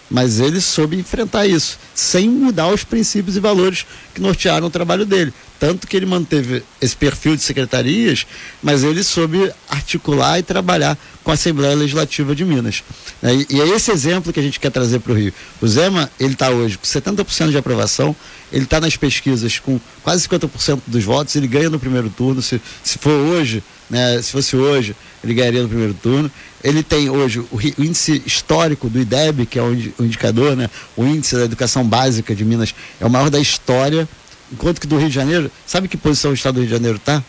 mas 0.10 0.40
ele 0.40 0.62
soube 0.62 0.98
enfrentar 0.98 1.48
isso, 1.48 1.80
sem 1.94 2.30
mudar 2.30 2.68
os 2.68 2.84
princípios 2.84 3.36
e 3.36 3.40
valores 3.40 3.86
que 4.14 4.22
nortearam 4.22 4.68
o 4.68 4.70
trabalho 4.70 5.06
dele. 5.06 5.34
Tanto 5.66 5.88
que 5.88 5.98
ele 5.98 6.06
manteve 6.06 6.62
esse 6.80 6.96
perfil 6.96 7.36
de 7.36 7.42
secretarias, 7.42 8.28
mas 8.62 8.84
ele 8.84 9.04
soube 9.04 9.52
articular 9.68 10.38
e 10.38 10.44
trabalhar 10.44 10.96
com 11.24 11.32
a 11.32 11.34
Assembleia 11.34 11.74
Legislativa 11.74 12.36
de 12.36 12.46
Minas. 12.46 12.84
E, 13.24 13.56
e 13.56 13.60
é 13.60 13.68
esse 13.70 13.90
exemplo 13.90 14.32
que 14.32 14.40
a 14.40 14.44
gente 14.44 14.60
quer 14.60 14.70
trazer 14.70 15.00
para 15.00 15.12
o 15.12 15.16
Rio. 15.16 15.34
O 15.60 15.68
Zema, 15.68 16.08
ele 16.20 16.34
está 16.34 16.52
hoje 16.52 16.78
com 16.78 16.86
70% 16.86 17.50
de 17.50 17.58
aprovação, 17.58 18.16
ele 18.54 18.66
está 18.66 18.80
nas 18.80 18.96
pesquisas 18.96 19.58
com 19.58 19.80
quase 20.04 20.28
50% 20.28 20.82
dos 20.86 21.04
votos, 21.04 21.36
ele 21.36 21.48
ganha 21.48 21.68
no 21.68 21.80
primeiro 21.80 22.12
turno, 22.12 22.44
se, 22.44 22.62
se 22.84 23.00
for 23.00 23.10
hoje, 23.10 23.64
né, 23.90 24.22
se 24.22 24.34
fosse 24.34 24.56
hoje, 24.56 24.96
ele 25.24 25.34
ganharia 25.34 25.64
no 25.64 25.68
primeiro 25.68 25.96
turno. 25.96 26.30
Ele 26.64 26.84
tem 26.84 27.10
hoje 27.10 27.40
o, 27.40 27.48
o 27.52 27.84
índice 27.84 28.22
histórico 28.24 28.88
do 28.88 29.00
IDEB, 29.00 29.48
que 29.48 29.58
é 29.58 29.64
o, 29.64 29.76
o 29.98 30.06
indicador, 30.06 30.56
né, 30.56 30.70
o 30.96 31.04
índice 31.04 31.36
da 31.36 31.46
educação 31.46 31.84
básica 31.84 32.36
de 32.36 32.46
Minas, 32.46 32.76
é 33.02 33.06
o 33.06 33.10
maior 33.10 33.32
da 33.32 33.40
história, 33.40 34.08
enquanto 34.56 34.80
que 34.80 34.88
do 34.88 34.98
Rio 34.98 35.10
de 35.10 35.14
Janeiro, 35.14 35.52
sabe 35.68 35.88
que 35.88 35.98
posição 35.98 36.32
o 36.32 36.34
estado 36.34 36.56
do 36.56 36.60
Rio 36.62 36.68
de 36.68 36.74
Janeiro 36.74 36.98
está? 36.98 37.22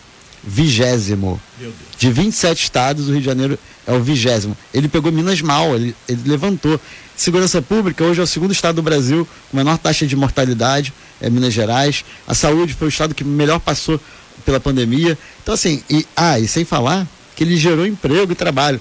Vigésimo. 0.45 1.41
De 1.99 2.12
27 2.12 2.62
estados, 2.62 3.09
o 3.09 3.11
Rio 3.11 3.21
de 3.21 3.27
Janeiro 3.27 3.59
é 3.85 3.93
o 3.93 4.01
vigésimo. 4.01 4.57
Ele 4.73 4.89
pegou 4.89 5.11
Minas 5.11 5.41
mal, 5.41 5.75
ele, 5.75 5.95
ele 6.09 6.23
levantou. 6.25 6.81
Segurança 7.17 7.61
Pública 7.61 8.05
hoje 8.05 8.21
é 8.21 8.23
o 8.23 8.27
segundo 8.27 8.53
estado 8.53 8.77
do 8.77 8.83
Brasil 8.83 9.27
com 9.51 9.57
menor 9.57 9.77
taxa 9.77 10.07
de 10.07 10.15
mortalidade, 10.15 10.93
é 11.21 11.29
Minas 11.29 11.53
Gerais. 11.53 12.05
A 12.29 12.35
saúde 12.35 12.75
foi 12.75 12.87
o 12.87 12.91
estado 12.91 13.15
que 13.15 13.25
melhor 13.25 13.59
passou 13.59 14.01
pela 14.45 14.61
pandemia. 14.61 15.19
Então, 15.43 15.55
assim, 15.55 15.83
e, 15.91 16.07
ah, 16.17 16.39
e 16.39 16.47
sem 16.47 16.65
falar 16.65 17.07
que 17.35 17.43
ele 17.43 17.57
gerou 17.57 17.87
emprego 17.87 18.31
e 18.31 18.35
trabalho. 18.35 18.81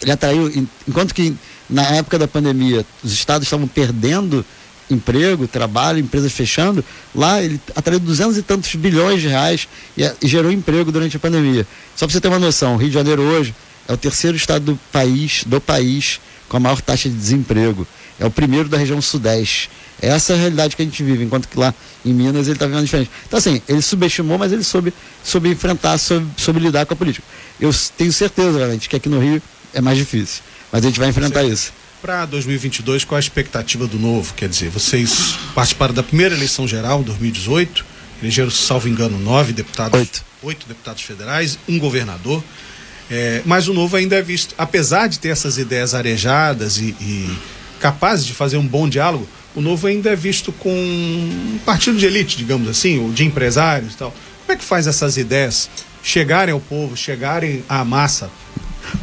Ele 0.00 0.10
atraiu, 0.10 0.50
enquanto 0.88 1.14
que 1.14 1.36
na 1.68 1.82
época 1.82 2.18
da 2.18 2.26
pandemia 2.26 2.86
os 3.04 3.12
estados 3.12 3.46
estavam 3.46 3.68
perdendo 3.68 4.44
emprego, 4.90 5.46
trabalho, 5.46 5.98
empresas 5.98 6.32
fechando, 6.32 6.84
lá 7.14 7.42
ele 7.42 7.60
atraiu 7.74 8.00
duzentos 8.00 8.36
e 8.36 8.42
tantos 8.42 8.74
bilhões 8.74 9.20
de 9.20 9.28
reais 9.28 9.68
e, 9.96 10.02
e 10.22 10.28
gerou 10.28 10.50
emprego 10.50 10.90
durante 10.90 11.16
a 11.16 11.20
pandemia. 11.20 11.66
Só 11.96 12.06
para 12.06 12.12
você 12.12 12.20
ter 12.20 12.28
uma 12.28 12.38
noção, 12.38 12.74
o 12.74 12.76
Rio 12.76 12.88
de 12.88 12.94
Janeiro 12.94 13.22
hoje 13.22 13.54
é 13.88 13.92
o 13.92 13.96
terceiro 13.96 14.36
estado 14.36 14.64
do 14.64 14.80
país, 14.92 15.44
do 15.46 15.60
país 15.60 16.20
com 16.48 16.56
a 16.56 16.60
maior 16.60 16.80
taxa 16.80 17.08
de 17.08 17.14
desemprego. 17.14 17.86
É 18.18 18.26
o 18.26 18.30
primeiro 18.30 18.68
da 18.68 18.76
região 18.76 19.00
sudeste. 19.00 19.70
Essa 20.02 20.32
é 20.32 20.36
a 20.36 20.38
realidade 20.38 20.76
que 20.76 20.82
a 20.82 20.84
gente 20.84 21.02
vive, 21.02 21.24
enquanto 21.24 21.48
que 21.48 21.58
lá 21.58 21.74
em 22.04 22.12
Minas 22.12 22.46
ele 22.46 22.56
está 22.56 22.66
vivendo 22.66 22.84
diferente. 22.84 23.10
Então, 23.26 23.38
assim, 23.38 23.62
ele 23.68 23.80
subestimou, 23.80 24.38
mas 24.38 24.52
ele 24.52 24.64
soube, 24.64 24.92
soube 25.22 25.48
enfrentar, 25.48 25.96
soube, 25.98 26.26
soube 26.36 26.60
lidar 26.60 26.86
com 26.86 26.94
a 26.94 26.96
política. 26.96 27.26
Eu 27.58 27.70
tenho 27.96 28.12
certeza, 28.12 28.58
realmente, 28.58 28.88
que 28.88 28.96
aqui 28.96 29.08
no 29.08 29.20
Rio 29.20 29.42
é 29.72 29.80
mais 29.80 29.96
difícil. 29.96 30.42
Mas 30.72 30.84
a 30.84 30.88
gente 30.88 30.98
vai 30.98 31.08
enfrentar 31.08 31.42
Sim. 31.42 31.52
isso. 31.52 31.72
Para 32.02 32.24
2022, 32.24 33.04
qual 33.04 33.16
a 33.16 33.20
expectativa 33.20 33.86
do 33.86 33.98
novo? 33.98 34.32
Quer 34.32 34.48
dizer, 34.48 34.70
vocês 34.70 35.36
participaram 35.54 35.92
da 35.92 36.02
primeira 36.02 36.34
eleição 36.34 36.66
geral, 36.66 37.02
2018, 37.02 37.84
elegeram, 38.22 38.50
salvo 38.50 38.88
engano, 38.88 39.18
nove 39.18 39.52
deputados. 39.52 40.00
Oito. 40.00 40.24
Oito 40.42 40.66
deputados 40.66 41.02
federais, 41.02 41.58
um 41.68 41.78
governador. 41.78 42.42
É, 43.10 43.42
mas 43.44 43.68
o 43.68 43.74
novo 43.74 43.96
ainda 43.96 44.16
é 44.16 44.22
visto, 44.22 44.54
apesar 44.56 45.08
de 45.08 45.18
ter 45.18 45.28
essas 45.28 45.58
ideias 45.58 45.92
arejadas 45.92 46.78
e, 46.78 46.96
e 47.00 47.38
capazes 47.78 48.24
de 48.24 48.32
fazer 48.32 48.56
um 48.56 48.66
bom 48.66 48.88
diálogo, 48.88 49.28
o 49.54 49.60
novo 49.60 49.86
ainda 49.86 50.08
é 50.08 50.16
visto 50.16 50.52
com 50.52 50.72
um 50.72 51.58
partido 51.66 51.98
de 51.98 52.06
elite, 52.06 52.38
digamos 52.38 52.66
assim, 52.66 52.98
ou 52.98 53.12
de 53.12 53.26
empresários 53.26 53.92
e 53.92 53.96
tal. 53.96 54.14
Como 54.46 54.52
é 54.52 54.56
que 54.56 54.64
faz 54.64 54.86
essas 54.86 55.18
ideias 55.18 55.68
chegarem 56.02 56.54
ao 56.54 56.60
povo, 56.60 56.96
chegarem 56.96 57.62
à 57.68 57.84
massa? 57.84 58.30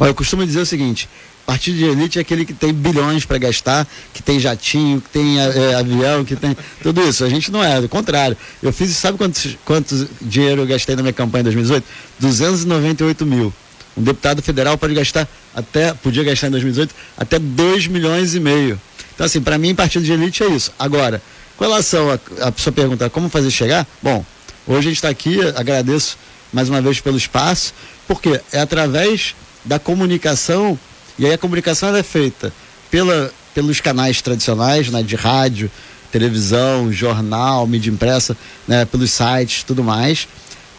Olha, 0.00 0.10
eu 0.10 0.14
costumo 0.14 0.44
dizer 0.44 0.60
o 0.60 0.66
seguinte: 0.66 1.08
Partido 1.48 1.78
de 1.78 1.84
elite 1.86 2.18
é 2.18 2.20
aquele 2.20 2.44
que 2.44 2.52
tem 2.52 2.74
bilhões 2.74 3.24
para 3.24 3.38
gastar, 3.38 3.88
que 4.12 4.22
tem 4.22 4.38
jatinho, 4.38 5.00
que 5.00 5.08
tem 5.08 5.40
é, 5.40 5.76
avião, 5.76 6.22
que 6.22 6.36
tem 6.36 6.54
tudo 6.82 7.00
isso. 7.00 7.24
A 7.24 7.28
gente 7.30 7.50
não 7.50 7.64
é, 7.64 7.80
do 7.80 7.88
contrário. 7.88 8.36
Eu 8.62 8.70
fiz, 8.70 8.94
sabe 8.94 9.16
quantos, 9.16 9.56
quantos 9.64 10.04
dinheiro 10.20 10.60
eu 10.60 10.66
gastei 10.66 10.94
na 10.94 11.00
minha 11.00 11.14
campanha 11.14 11.40
em 11.40 11.44
2018? 11.44 11.86
298 12.20 13.24
mil. 13.24 13.50
Um 13.96 14.02
deputado 14.02 14.42
federal 14.42 14.76
pode 14.76 14.92
gastar 14.92 15.26
até, 15.54 15.94
podia 15.94 16.22
gastar 16.22 16.48
em 16.48 16.50
2018, 16.50 16.94
até 17.16 17.38
2 17.38 17.86
milhões 17.86 18.34
e 18.34 18.40
meio. 18.40 18.78
Então, 19.14 19.24
assim, 19.24 19.40
para 19.40 19.56
mim, 19.56 19.74
partido 19.74 20.04
de 20.04 20.12
elite 20.12 20.42
é 20.42 20.48
isso. 20.48 20.70
Agora, 20.78 21.22
com 21.56 21.64
relação 21.64 22.10
à 22.10 22.52
sua 22.58 22.72
pergunta, 22.72 23.08
como 23.08 23.30
fazer 23.30 23.50
chegar? 23.50 23.86
Bom, 24.02 24.22
hoje 24.66 24.80
a 24.80 24.90
gente 24.90 24.96
está 24.96 25.08
aqui, 25.08 25.38
agradeço 25.56 26.18
mais 26.52 26.68
uma 26.68 26.82
vez 26.82 27.00
pelo 27.00 27.16
espaço, 27.16 27.72
porque 28.06 28.38
é 28.52 28.60
através 28.60 29.34
da 29.64 29.78
comunicação 29.78 30.78
e 31.18 31.26
aí 31.26 31.32
a 31.32 31.38
comunicação 31.38 31.94
é 31.94 32.02
feita 32.02 32.52
pela, 32.90 33.32
pelos 33.54 33.80
canais 33.80 34.22
tradicionais, 34.22 34.88
né, 34.88 35.02
de 35.02 35.16
rádio, 35.16 35.70
televisão, 36.12 36.92
jornal, 36.92 37.66
mídia 37.66 37.90
impressa, 37.90 38.36
né, 38.66 38.84
pelos 38.84 39.10
sites, 39.10 39.62
tudo 39.62 39.82
mais. 39.82 40.28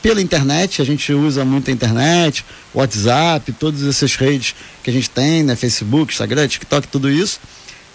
Pela 0.02 0.22
internet, 0.22 0.82
a 0.82 0.86
gente 0.86 1.12
usa 1.12 1.44
muito 1.44 1.70
a 1.70 1.74
internet, 1.74 2.46
WhatsApp, 2.74 3.52
todas 3.52 3.84
essas 3.84 4.16
redes 4.16 4.56
que 4.82 4.90
a 4.90 4.94
gente 4.94 5.10
tem, 5.10 5.44
né, 5.44 5.56
Facebook, 5.56 6.14
Instagram, 6.14 6.48
TikTok, 6.48 6.88
tudo 6.88 7.10
isso. 7.10 7.40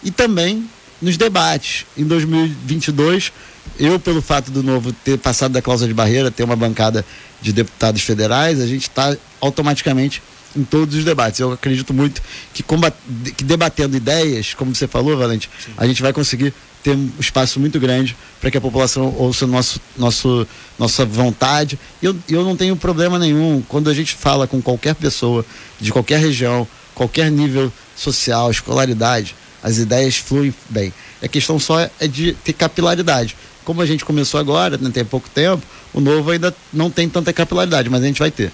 E 0.02 0.10
também 0.10 0.68
nos 1.00 1.16
debates. 1.16 1.86
Em 1.96 2.04
2022, 2.04 3.32
eu, 3.78 3.98
pelo 3.98 4.20
fato 4.20 4.50
do 4.50 4.62
novo 4.62 4.92
ter 4.92 5.18
passado 5.18 5.52
da 5.52 5.62
cláusula 5.62 5.88
de 5.88 5.94
barreira, 5.94 6.30
ter 6.30 6.44
uma 6.44 6.56
bancada 6.56 7.04
de 7.40 7.52
deputados 7.52 8.02
federais, 8.02 8.60
a 8.60 8.66
gente 8.66 8.82
está 8.82 9.16
automaticamente 9.40 10.22
em 10.56 10.64
todos 10.64 10.94
os 10.94 11.04
debates. 11.04 11.40
Eu 11.40 11.52
acredito 11.52 11.92
muito 11.92 12.22
que, 12.52 12.62
combat, 12.62 12.94
que 13.36 13.44
debatendo 13.44 13.96
ideias, 13.96 14.54
como 14.54 14.74
você 14.74 14.86
falou, 14.86 15.16
Valente, 15.16 15.50
Sim. 15.64 15.72
a 15.76 15.86
gente 15.86 16.02
vai 16.02 16.12
conseguir 16.12 16.52
ter 16.82 16.90
um 16.90 17.10
espaço 17.18 17.58
muito 17.58 17.80
grande 17.80 18.14
para 18.40 18.50
que 18.50 18.58
a 18.58 18.60
população 18.60 19.14
ouça 19.16 19.46
nosso, 19.46 19.80
nosso, 19.96 20.46
nossa 20.78 21.04
vontade. 21.04 21.78
E 22.02 22.06
eu, 22.06 22.16
eu 22.28 22.44
não 22.44 22.54
tenho 22.54 22.76
problema 22.76 23.18
nenhum. 23.18 23.62
Quando 23.66 23.88
a 23.88 23.94
gente 23.94 24.14
fala 24.14 24.46
com 24.46 24.60
qualquer 24.60 24.94
pessoa, 24.94 25.44
de 25.80 25.90
qualquer 25.90 26.20
região, 26.20 26.68
qualquer 26.94 27.30
nível 27.30 27.72
social, 27.96 28.50
escolaridade, 28.50 29.34
as 29.62 29.78
ideias 29.78 30.18
fluem 30.18 30.54
bem. 30.68 30.92
A 31.22 31.28
questão 31.28 31.58
só 31.58 31.80
é 31.80 32.06
de 32.06 32.34
ter 32.44 32.52
capilaridade. 32.52 33.34
Como 33.64 33.80
a 33.80 33.86
gente 33.86 34.04
começou 34.04 34.38
agora, 34.38 34.76
não 34.76 34.90
tem 34.90 35.04
pouco 35.06 35.28
tempo, 35.30 35.62
o 35.94 36.00
novo 36.00 36.30
ainda 36.30 36.54
não 36.70 36.90
tem 36.90 37.08
tanta 37.08 37.32
capilaridade, 37.32 37.88
mas 37.88 38.02
a 38.02 38.06
gente 38.06 38.18
vai 38.18 38.30
ter. 38.30 38.52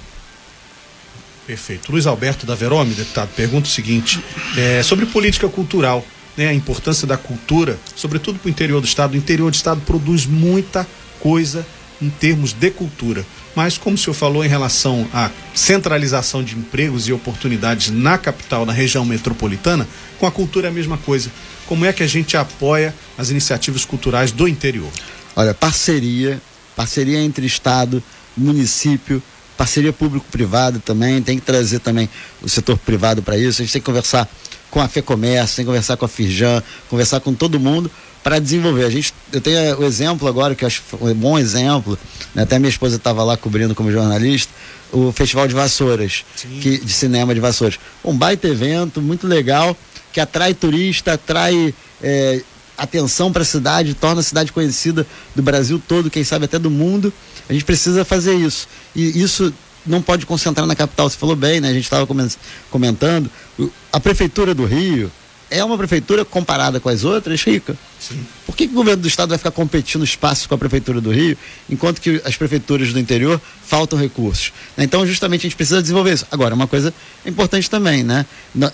Perfeito. 1.51 1.91
Luiz 1.91 2.07
Alberto 2.07 2.47
da 2.47 2.55
Verome, 2.55 2.95
deputado, 2.95 3.31
pergunta 3.35 3.67
o 3.67 3.71
seguinte: 3.71 4.23
é, 4.57 4.85
sobre 4.85 5.05
política 5.05 5.49
cultural, 5.49 6.07
né, 6.37 6.47
a 6.47 6.55
importância 6.55 7.09
da 7.09 7.17
cultura, 7.17 7.77
sobretudo 7.97 8.39
para 8.39 8.47
o 8.47 8.51
interior 8.51 8.81
do 8.81 8.87
estado. 8.87 9.15
O 9.15 9.17
interior 9.17 9.51
do 9.51 9.55
estado 9.55 9.81
produz 9.81 10.27
muita 10.27 10.87
coisa 11.19 11.67
em 12.01 12.09
termos 12.09 12.53
de 12.53 12.71
cultura. 12.71 13.27
Mas, 13.57 13.77
como 13.77 13.97
o 13.97 13.99
senhor 13.99 14.15
falou 14.15 14.45
em 14.45 14.49
relação 14.49 15.09
à 15.13 15.29
centralização 15.53 16.41
de 16.41 16.57
empregos 16.57 17.09
e 17.09 17.13
oportunidades 17.13 17.91
na 17.91 18.17
capital, 18.17 18.65
na 18.65 18.73
região 18.73 19.05
metropolitana, 19.05 19.89
com 20.21 20.27
a 20.27 20.31
cultura 20.31 20.69
é 20.69 20.71
a 20.71 20.73
mesma 20.73 20.99
coisa. 20.99 21.33
Como 21.67 21.85
é 21.85 21.93
que 21.93 22.05
a 22.05 22.07
gente 22.07 22.37
apoia 22.37 22.95
as 23.19 23.29
iniciativas 23.29 23.85
culturais 23.85 24.31
do 24.31 24.47
interior? 24.47 24.89
Olha, 25.35 25.53
parceria, 25.53 26.41
parceria 26.77 27.19
entre 27.19 27.45
Estado, 27.45 28.01
município, 28.37 29.21
parceria 29.61 29.93
público-privada 29.93 30.79
também, 30.83 31.21
tem 31.21 31.39
que 31.39 31.45
trazer 31.45 31.81
também 31.81 32.09
o 32.41 32.49
setor 32.49 32.79
privado 32.79 33.21
para 33.21 33.37
isso. 33.37 33.61
A 33.61 33.65
gente 33.65 33.73
tem 33.75 33.83
que 33.83 33.85
conversar 33.85 34.27
com 34.71 34.81
a 34.81 34.89
FEComércio, 34.89 35.57
tem 35.57 35.67
que 35.67 35.69
conversar 35.69 35.99
com 35.99 36.07
a 36.07 36.09
Firjan, 36.09 36.63
conversar 36.89 37.21
com 37.21 37.35
todo 37.35 37.61
mundo 37.61 37.91
para 38.23 38.39
desenvolver. 38.39 38.87
A 38.87 38.91
gente, 38.91 39.13
eu 39.31 39.39
tenho 39.39 39.79
o 39.79 39.85
exemplo 39.85 40.27
agora, 40.27 40.55
que 40.55 40.65
eu 40.65 40.67
acho 40.67 40.83
um 40.99 41.13
bom 41.13 41.39
exemplo, 41.39 41.99
né? 42.35 42.45
até 42.45 42.59
minha 42.59 42.71
esposa 42.71 42.97
estava 42.97 43.23
lá 43.23 43.37
cobrindo 43.37 43.75
como 43.75 43.93
jornalista, 43.93 44.51
o 44.91 45.13
Festival 45.13 45.47
de 45.47 45.53
Vassouras, 45.53 46.25
que, 46.63 46.79
de 46.79 46.93
cinema 46.95 47.35
de 47.35 47.41
Vassouras. 47.41 47.79
Um 48.03 48.17
baita 48.17 48.49
evento, 48.49 49.03
muito 49.03 49.27
legal, 49.27 49.77
que 50.11 50.21
atrai 50.21 50.55
turista, 50.55 51.13
atrai 51.13 51.75
é, 52.03 52.41
atenção 52.81 53.31
para 53.31 53.43
a 53.43 53.45
cidade, 53.45 53.95
torna 53.95 54.21
a 54.21 54.25
cidade 54.25 54.53
conhecida 54.53 55.07
do 55.35 55.43
Brasil 55.43 55.81
todo, 55.87 56.11
quem 56.11 56.25
sabe 56.25 56.47
até 56.47 56.59
do 56.59 56.71
mundo. 56.71 57.13
A 57.49 57.53
gente 57.53 57.65
precisa 57.65 58.05
fazer 58.05 58.35
isso. 58.35 58.67
E 58.97 59.23
isso 59.23 59.53
não 59.87 60.01
pode 60.01 60.25
concentrar 60.25 60.67
na 60.67 60.75
capital. 60.75 61.09
Você 61.09 61.17
falou 61.17 61.37
bem, 61.37 61.61
né? 61.61 61.69
A 61.69 61.73
gente 61.73 61.85
estava 61.85 62.07
comentando. 62.71 63.31
A 63.93 64.01
prefeitura 64.01 64.55
do 64.55 64.65
Rio 64.65 65.13
é 65.51 65.63
uma 65.65 65.77
prefeitura 65.77 66.25
comparada 66.25 66.79
com 66.79 66.89
as 66.89 67.05
outras 67.05 67.43
rica. 67.43 67.77
Sim. 67.99 68.25
Por 68.47 68.57
que, 68.57 68.67
que, 68.67 68.73
o 68.73 68.77
governo 68.77 69.03
do 69.03 69.09
estado 69.09 69.31
vai 69.31 69.39
ficar 69.39 69.51
competindo 69.51 70.05
espaço 70.05 70.49
com 70.49 70.55
a 70.55 70.59
prefeitura 70.59 71.01
do 71.01 71.11
Rio, 71.11 71.37
enquanto 71.69 72.01
que 72.01 72.23
as 72.25 72.37
prefeituras 72.37 72.93
do 72.93 72.99
interior 72.99 73.41
faltam 73.67 73.99
recursos? 73.99 74.53
Então, 74.79 75.07
justamente, 75.07 75.41
a 75.41 75.49
gente 75.49 75.57
precisa 75.57 75.83
desenvolver 75.83 76.15
isso. 76.15 76.27
Agora, 76.31 76.55
uma 76.55 76.67
coisa 76.67 76.95
importante 77.27 77.69
também, 77.69 78.03
né? 78.03 78.25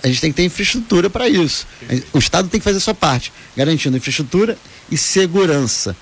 A 0.03 0.07
gente 0.07 0.21
tem 0.21 0.31
que 0.31 0.37
ter 0.37 0.45
infraestrutura 0.45 1.09
para 1.09 1.27
isso. 1.27 1.67
O 2.13 2.19
estado 2.19 2.47
tem 2.47 2.59
que 2.59 2.63
fazer 2.63 2.77
a 2.77 2.81
sua 2.81 2.95
parte, 2.95 3.33
garantindo 3.55 3.97
infraestrutura 3.97 4.57
e 4.89 4.97
segurança. 4.97 5.95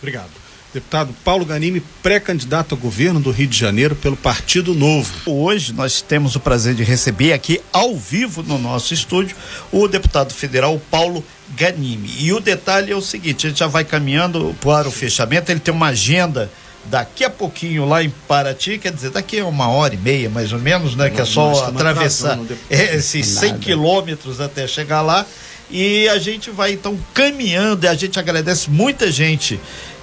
Obrigado. 0.00 0.39
Deputado 0.72 1.12
Paulo 1.24 1.44
Ganimi, 1.44 1.82
pré-candidato 2.00 2.76
a 2.76 2.78
governo 2.78 3.18
do 3.18 3.32
Rio 3.32 3.48
de 3.48 3.58
Janeiro 3.58 3.96
pelo 3.96 4.16
Partido 4.16 4.72
Novo. 4.72 5.12
Hoje 5.26 5.72
nós 5.72 6.00
temos 6.00 6.36
o 6.36 6.40
prazer 6.40 6.76
de 6.76 6.84
receber 6.84 7.32
aqui 7.32 7.60
ao 7.72 7.96
vivo 7.96 8.40
no 8.44 8.56
nosso 8.56 8.94
estúdio 8.94 9.36
o 9.72 9.88
deputado 9.88 10.32
federal 10.32 10.80
Paulo 10.88 11.24
Ganimi. 11.56 12.08
E 12.20 12.32
o 12.32 12.38
detalhe 12.38 12.92
é 12.92 12.96
o 12.96 13.00
seguinte: 13.00 13.46
a 13.46 13.50
gente 13.50 13.58
já 13.58 13.66
vai 13.66 13.84
caminhando 13.84 14.54
para 14.60 14.86
o 14.86 14.92
fechamento, 14.92 15.50
ele 15.50 15.58
tem 15.58 15.74
uma 15.74 15.88
agenda 15.88 16.48
daqui 16.84 17.24
a 17.24 17.30
pouquinho 17.30 17.84
lá 17.84 18.04
em 18.04 18.10
Paraty, 18.28 18.78
quer 18.78 18.92
dizer, 18.92 19.10
daqui 19.10 19.40
a 19.40 19.46
uma 19.46 19.68
hora 19.68 19.94
e 19.94 19.98
meia 19.98 20.30
mais 20.30 20.52
ou 20.52 20.60
menos, 20.60 20.94
né? 20.94 21.10
que 21.10 21.20
é 21.20 21.24
só 21.24 21.64
atravessar 21.66 22.38
esses 22.70 23.26
100 23.26 23.58
quilômetros 23.58 24.40
até 24.40 24.68
chegar 24.68 25.02
lá. 25.02 25.26
E 25.72 26.08
a 26.08 26.18
gente 26.18 26.50
vai 26.50 26.72
então 26.72 26.98
caminhando 27.14 27.84
e 27.84 27.88
a 27.88 27.94
gente 27.94 28.18
agradece 28.18 28.68
muita 28.68 29.10
gente 29.10 29.60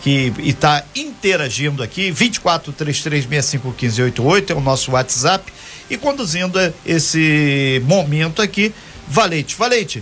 que 0.07 0.31
está 0.37 0.85
interagindo 0.95 1.83
aqui. 1.83 2.11
24 2.11 2.71
3365 2.71 3.67
1588 3.67 4.53
é 4.53 4.55
o 4.55 4.61
nosso 4.61 4.91
WhatsApp. 4.91 5.51
E 5.89 5.97
conduzindo 5.97 6.57
esse 6.85 7.81
momento 7.85 8.41
aqui, 8.41 8.73
Valente. 9.05 9.53
Valente, 9.55 10.01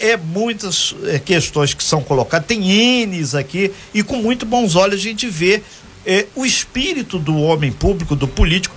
é 0.00 0.16
muitas 0.16 0.96
é, 1.04 1.20
questões 1.20 1.72
que 1.72 1.84
são 1.84 2.02
colocadas, 2.02 2.48
tem 2.48 3.06
N's 3.06 3.36
aqui, 3.36 3.72
e 3.92 4.02
com 4.02 4.16
muito 4.16 4.44
bons 4.44 4.74
olhos 4.74 4.96
a 4.96 5.02
gente 5.02 5.28
vê 5.28 5.62
é, 6.04 6.26
o 6.34 6.44
espírito 6.44 7.16
do 7.16 7.36
homem 7.36 7.70
público, 7.70 8.16
do 8.16 8.26
político, 8.26 8.74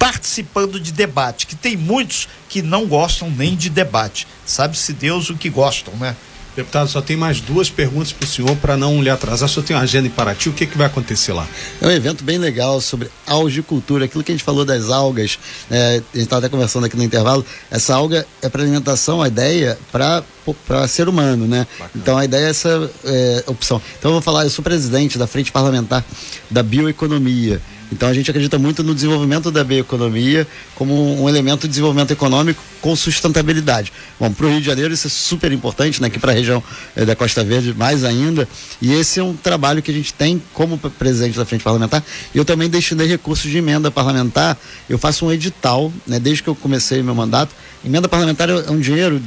participando 0.00 0.80
de 0.80 0.90
debate, 0.92 1.46
que 1.46 1.54
tem 1.54 1.76
muitos 1.76 2.28
que 2.48 2.60
não 2.60 2.86
gostam 2.86 3.30
nem 3.30 3.54
de 3.54 3.70
debate. 3.70 4.26
Sabe-se 4.44 4.92
Deus 4.92 5.30
o 5.30 5.36
que 5.36 5.48
gostam, 5.48 5.94
né? 5.94 6.16
Deputado, 6.54 6.88
só 6.88 7.00
tem 7.00 7.16
mais 7.16 7.40
duas 7.40 7.70
perguntas 7.70 8.12
para 8.12 8.24
o 8.24 8.26
senhor 8.26 8.54
para 8.56 8.76
não 8.76 9.02
lhe 9.02 9.08
atrasar. 9.08 9.48
Só 9.48 9.62
tem 9.62 9.74
uma 9.74 9.82
agenda 9.82 10.06
em 10.06 10.10
Paraty, 10.10 10.50
o 10.50 10.52
que, 10.52 10.66
que 10.66 10.76
vai 10.76 10.86
acontecer 10.86 11.32
lá? 11.32 11.46
É 11.80 11.86
um 11.86 11.90
evento 11.90 12.22
bem 12.22 12.36
legal 12.36 12.80
sobre 12.80 13.08
algicultura, 13.26 14.04
aquilo 14.04 14.22
que 14.22 14.32
a 14.32 14.34
gente 14.34 14.44
falou 14.44 14.64
das 14.64 14.90
algas, 14.90 15.38
né? 15.70 15.94
a 15.94 15.94
gente 15.94 16.24
estava 16.24 16.40
até 16.40 16.48
conversando 16.48 16.84
aqui 16.84 16.96
no 16.96 17.02
intervalo. 17.02 17.44
Essa 17.70 17.94
alga 17.94 18.26
é 18.42 18.48
para 18.48 18.62
alimentação, 18.62 19.22
a 19.22 19.28
ideia 19.28 19.78
para 19.90 20.22
para 20.66 20.88
ser 20.88 21.08
humano, 21.08 21.46
né? 21.46 21.66
Bacana. 21.78 21.90
Então 21.94 22.18
a 22.18 22.24
ideia 22.24 22.46
é 22.46 22.50
essa 22.50 22.90
é, 23.04 23.44
opção. 23.46 23.80
Então 23.98 24.10
eu 24.10 24.14
vou 24.14 24.22
falar, 24.22 24.42
eu 24.42 24.50
sou 24.50 24.62
presidente 24.62 25.16
da 25.16 25.26
frente 25.26 25.52
parlamentar 25.52 26.04
da 26.50 26.62
bioeconomia. 26.64 27.60
Então 27.92 28.08
a 28.08 28.14
gente 28.14 28.30
acredita 28.30 28.58
muito 28.58 28.82
no 28.82 28.94
desenvolvimento 28.94 29.50
da 29.50 29.62
bioeconomia 29.62 30.48
como 30.74 31.22
um 31.22 31.28
elemento 31.28 31.62
de 31.62 31.68
desenvolvimento 31.68 32.10
econômico 32.10 32.62
com 32.80 32.96
sustentabilidade. 32.96 33.92
Bom, 34.18 34.32
para 34.32 34.46
o 34.46 34.48
Rio 34.48 34.60
de 34.60 34.66
Janeiro 34.66 34.94
isso 34.94 35.06
é 35.06 35.10
super 35.10 35.52
importante, 35.52 36.00
né? 36.00 36.08
Aqui 36.08 36.18
para 36.18 36.32
a 36.32 36.34
região 36.34 36.62
é, 36.96 37.04
da 37.04 37.14
Costa 37.14 37.44
Verde 37.44 37.74
mais 37.74 38.02
ainda. 38.02 38.48
E 38.80 38.94
esse 38.94 39.20
é 39.20 39.22
um 39.22 39.34
trabalho 39.34 39.82
que 39.82 39.90
a 39.90 39.94
gente 39.94 40.14
tem 40.14 40.42
como 40.54 40.78
presidente 40.78 41.36
da 41.36 41.44
frente 41.44 41.62
parlamentar. 41.62 42.02
Eu 42.34 42.46
também 42.46 42.70
destinei 42.70 43.06
recursos 43.06 43.50
de 43.50 43.58
emenda 43.58 43.90
parlamentar. 43.90 44.56
Eu 44.88 44.96
faço 44.96 45.26
um 45.26 45.32
edital, 45.32 45.92
né? 46.06 46.18
Desde 46.18 46.42
que 46.42 46.48
eu 46.48 46.54
comecei 46.54 47.02
meu 47.02 47.14
mandato. 47.14 47.54
Emenda 47.84 48.08
parlamentar 48.08 48.48
é 48.48 48.70
um 48.70 48.80
dinheiro. 48.80 49.20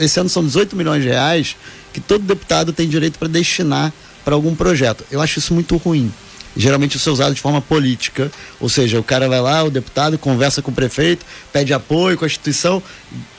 Esse 0.00 0.18
ano 0.18 0.28
são 0.28 0.44
18 0.44 0.74
milhões 0.74 1.00
de 1.02 1.08
reais 1.08 1.54
que 1.92 2.00
todo 2.00 2.24
deputado 2.24 2.72
tem 2.72 2.88
direito 2.88 3.20
para 3.20 3.28
destinar 3.28 3.92
para 4.24 4.34
algum 4.34 4.54
projeto. 4.56 5.04
Eu 5.12 5.20
acho 5.20 5.38
isso 5.38 5.54
muito 5.54 5.76
ruim 5.76 6.12
geralmente 6.56 6.96
isso 6.96 7.08
é 7.08 7.12
usado 7.12 7.34
de 7.34 7.40
forma 7.40 7.60
política, 7.60 8.30
ou 8.58 8.68
seja, 8.68 8.98
o 8.98 9.04
cara 9.04 9.28
vai 9.28 9.40
lá, 9.40 9.62
o 9.62 9.70
deputado 9.70 10.18
conversa 10.18 10.60
com 10.60 10.70
o 10.70 10.74
prefeito, 10.74 11.24
pede 11.52 11.72
apoio 11.72 12.16
com 12.16 12.24
a 12.24 12.28
instituição, 12.28 12.82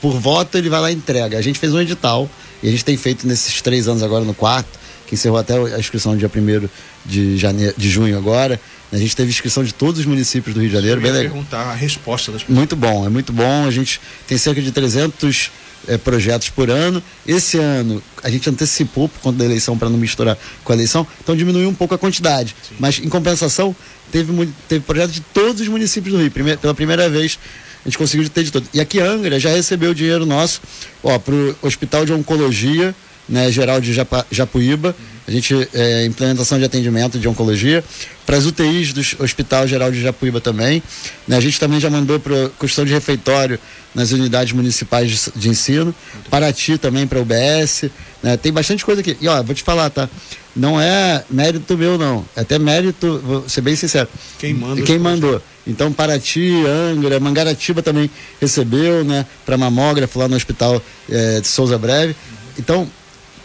por 0.00 0.18
voto 0.18 0.56
ele 0.56 0.68
vai 0.68 0.80
lá 0.80 0.90
e 0.90 0.94
entrega. 0.94 1.38
A 1.38 1.42
gente 1.42 1.58
fez 1.58 1.72
um 1.72 1.80
edital 1.80 2.28
e 2.62 2.68
a 2.68 2.70
gente 2.70 2.84
tem 2.84 2.96
feito 2.96 3.26
nesses 3.26 3.60
três 3.60 3.88
anos 3.88 4.02
agora 4.02 4.24
no 4.24 4.34
quarto, 4.34 4.78
que 5.06 5.14
encerrou 5.14 5.38
até 5.38 5.56
a 5.56 5.78
inscrição 5.78 6.12
no 6.12 6.18
dia 6.18 6.30
1 6.34 6.68
de, 7.04 7.36
janeiro, 7.36 7.74
de 7.76 7.90
junho 7.90 8.16
agora. 8.16 8.60
A 8.90 8.96
gente 8.96 9.16
teve 9.16 9.30
inscrição 9.30 9.64
de 9.64 9.72
todos 9.72 10.00
os 10.00 10.06
municípios 10.06 10.54
do 10.54 10.60
Rio 10.60 10.68
de 10.68 10.74
Janeiro. 10.74 11.00
Eu 11.00 11.06
ia 11.06 11.12
bem 11.12 11.22
perguntar 11.22 11.62
a 11.62 11.74
resposta 11.74 12.30
das 12.30 12.42
pessoas. 12.42 12.56
Muito 12.56 12.76
bom, 12.76 13.06
é 13.06 13.08
muito 13.08 13.32
bom. 13.32 13.66
A 13.66 13.70
gente 13.70 14.00
tem 14.26 14.36
cerca 14.36 14.60
de 14.60 14.70
300 14.70 15.50
é, 15.88 15.96
projetos 15.98 16.48
por 16.50 16.70
ano. 16.70 17.02
Esse 17.26 17.58
ano 17.58 18.02
a 18.22 18.30
gente 18.30 18.48
antecipou 18.48 19.08
por 19.08 19.20
conta 19.20 19.38
da 19.38 19.44
eleição 19.44 19.76
para 19.76 19.88
não 19.88 19.98
misturar 19.98 20.38
com 20.64 20.72
a 20.72 20.76
eleição, 20.76 21.06
então 21.22 21.36
diminuiu 21.36 21.68
um 21.68 21.74
pouco 21.74 21.94
a 21.94 21.98
quantidade. 21.98 22.54
Sim. 22.68 22.76
Mas 22.78 22.98
em 22.98 23.08
compensação, 23.08 23.74
teve, 24.10 24.48
teve 24.68 24.84
projetos 24.84 25.14
de 25.14 25.20
todos 25.20 25.60
os 25.60 25.68
municípios 25.68 26.14
do 26.14 26.20
Rio. 26.20 26.30
Primeira, 26.30 26.58
pela 26.58 26.74
primeira 26.74 27.08
vez 27.08 27.38
a 27.84 27.88
gente 27.88 27.98
conseguiu 27.98 28.28
ter 28.28 28.44
de 28.44 28.52
todos. 28.52 28.68
E 28.72 28.80
aqui 28.80 29.00
Angra 29.00 29.40
já 29.40 29.50
recebeu 29.50 29.92
dinheiro 29.92 30.24
nosso 30.24 30.60
para 31.02 31.34
o 31.34 31.56
Hospital 31.62 32.04
de 32.04 32.12
Oncologia 32.12 32.94
né, 33.28 33.50
Geral 33.50 33.80
de 33.80 33.92
Japa, 33.92 34.26
Japuíba. 34.30 34.88
Uhum. 34.88 35.11
A 35.26 35.30
gente 35.30 35.68
é, 35.72 36.04
implementação 36.04 36.58
de 36.58 36.64
atendimento 36.64 37.18
de 37.18 37.28
oncologia 37.28 37.82
para 38.26 38.36
as 38.36 38.46
UTIs 38.46 38.92
do 38.92 39.00
Hospital 39.22 39.66
Geral 39.66 39.90
de 39.90 40.00
Japuíba 40.00 40.40
também. 40.40 40.82
Né, 41.26 41.36
a 41.36 41.40
gente 41.40 41.58
também 41.60 41.78
já 41.78 41.88
mandou 41.88 42.18
para 42.18 42.50
questão 42.58 42.84
de 42.84 42.92
refeitório 42.92 43.58
nas 43.94 44.10
unidades 44.10 44.52
municipais 44.52 45.10
de, 45.10 45.40
de 45.40 45.48
ensino. 45.48 45.94
Paraty 46.28 46.76
também 46.78 47.06
para 47.06 47.20
UBS. 47.20 47.84
Né, 48.22 48.36
tem 48.36 48.52
bastante 48.52 48.84
coisa 48.84 49.00
aqui. 49.00 49.16
E 49.20 49.28
ó, 49.28 49.42
vou 49.42 49.54
te 49.54 49.62
falar, 49.62 49.90
tá? 49.90 50.08
Não 50.54 50.80
é 50.80 51.24
mérito 51.30 51.78
meu, 51.78 51.96
não. 51.96 52.24
É 52.36 52.40
até 52.40 52.58
mérito, 52.58 53.20
vou 53.24 53.48
ser 53.48 53.60
bem 53.60 53.74
sincero. 53.74 54.08
Quem 54.38 54.52
manda? 54.52 54.82
Quem 54.82 54.98
mandou. 54.98 55.40
Então, 55.66 55.92
Paraty, 55.92 56.64
Angra, 56.66 57.20
Mangaratiba 57.20 57.82
também 57.82 58.10
recebeu, 58.40 59.04
né? 59.04 59.24
Para 59.46 59.56
mamógrafo 59.56 60.18
lá 60.18 60.28
no 60.28 60.36
Hospital 60.36 60.82
é, 61.08 61.40
de 61.40 61.46
Souza 61.46 61.78
Breve. 61.78 62.16
Então, 62.58 62.88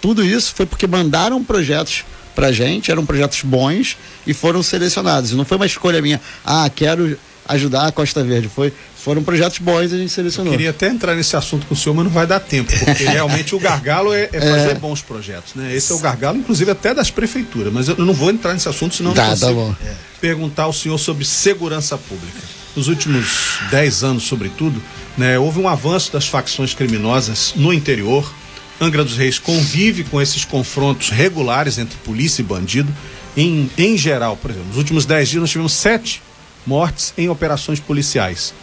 tudo 0.08 0.24
isso 0.24 0.54
foi 0.56 0.66
porque 0.66 0.88
mandaram 0.88 1.44
projetos 1.44 2.06
pra 2.34 2.50
gente, 2.50 2.90
eram 2.90 3.06
projetos 3.06 3.42
bons 3.42 3.98
e 4.26 4.34
foram 4.34 4.64
selecionados. 4.64 5.34
Não 5.34 5.44
foi 5.44 5.58
uma 5.58 5.66
escolha 5.66 6.02
minha, 6.02 6.22
ah, 6.46 6.70
quero 6.74 7.20
ajudar 7.46 7.88
a 7.88 7.92
Costa 7.92 8.24
Verde. 8.24 8.48
Foi, 8.48 8.72
foram 8.98 9.22
projetos 9.22 9.60
bons 9.60 9.92
e 9.92 9.96
a 9.96 9.98
gente 9.98 10.14
selecionou. 10.14 10.54
Eu 10.54 10.58
queria 10.58 10.70
até 10.70 10.88
entrar 10.88 11.14
nesse 11.14 11.36
assunto 11.36 11.68
com 11.68 11.74
o 11.74 11.78
senhor, 11.78 11.94
mas 11.94 12.06
não 12.06 12.12
vai 12.12 12.26
dar 12.26 12.40
tempo, 12.40 12.72
porque 12.72 13.04
realmente 13.04 13.54
o 13.54 13.60
gargalo 13.60 14.14
é, 14.14 14.30
é 14.32 14.40
fazer 14.40 14.70
é... 14.70 14.76
bons 14.76 15.02
projetos. 15.02 15.56
Né? 15.56 15.76
Esse 15.76 15.92
é 15.92 15.96
o 15.96 16.00
gargalo, 16.00 16.38
inclusive, 16.38 16.72
até 16.72 16.94
das 16.94 17.12
prefeituras. 17.12 17.74
Mas 17.74 17.90
eu 17.90 17.98
não 17.98 18.14
vou 18.14 18.30
entrar 18.30 18.54
nesse 18.54 18.70
assunto, 18.70 18.96
senão 18.96 19.12
tá, 19.14 19.28
não 19.28 19.38
tá 19.38 19.48
consigo 19.48 19.78
tá 19.78 19.92
perguntar 20.22 20.64
ao 20.64 20.74
senhor 20.74 20.98
sobre 20.98 21.26
segurança 21.26 21.98
pública. 21.98 22.40
Nos 22.78 22.88
últimos 22.88 23.60
dez 23.70 24.06
anos, 24.06 24.24
sobretudo, 24.24 24.82
né, 25.18 25.38
houve 25.38 25.60
um 25.60 25.68
avanço 25.68 26.14
das 26.14 26.30
facções 26.30 26.74
criminosas 26.74 27.52
no 27.58 27.74
interior, 27.74 28.32
Angra 28.80 29.04
dos 29.04 29.18
Reis 29.18 29.40
convive 29.40 30.04
com 30.04 30.22
esses 30.22 30.46
confrontos 30.46 31.10
regulares 31.10 31.78
entre 31.78 31.98
polícia 32.00 32.42
e 32.42 32.46
bandido. 32.46 32.94
Em, 33.36 33.70
em 33.78 33.98
geral, 33.98 34.38
por 34.38 34.52
exemplo, 34.52 34.70
nos 34.70 34.78
últimos 34.78 35.06
dez 35.06 35.30
dias 35.30 35.42
nós 35.42 35.50
tivemos 35.50 35.74
sete 35.74 36.22
mortes 36.66 37.14
em 37.18 37.28
operações 37.30 37.80
policiais. 37.80 38.54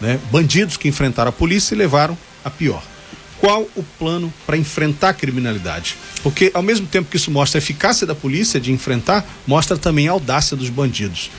Né? 0.00 0.20
Bandidos 0.30 0.76
que 0.76 0.88
enfrentaram 0.88 1.30
a 1.30 1.32
polícia 1.32 1.74
e 1.74 1.78
levaram 1.78 2.16
a 2.44 2.50
pior. 2.50 2.82
Qual 3.40 3.68
o 3.74 3.82
plano 3.98 4.32
para 4.46 4.56
enfrentar 4.56 5.10
a 5.10 5.14
criminalidade? 5.14 5.96
Porque 6.22 6.50
ao 6.54 6.62
mesmo 6.62 6.86
tempo 6.86 7.10
que 7.10 7.16
isso 7.16 7.30
mostra 7.30 7.58
a 7.58 7.60
eficácia 7.60 8.06
da 8.06 8.14
polícia 8.14 8.60
de 8.60 8.72
enfrentar, 8.72 9.26
mostra 9.46 9.76
também 9.76 10.08
a 10.08 10.12
audácia 10.12 10.56
dos 10.56 10.70
bandidos. 10.70 11.30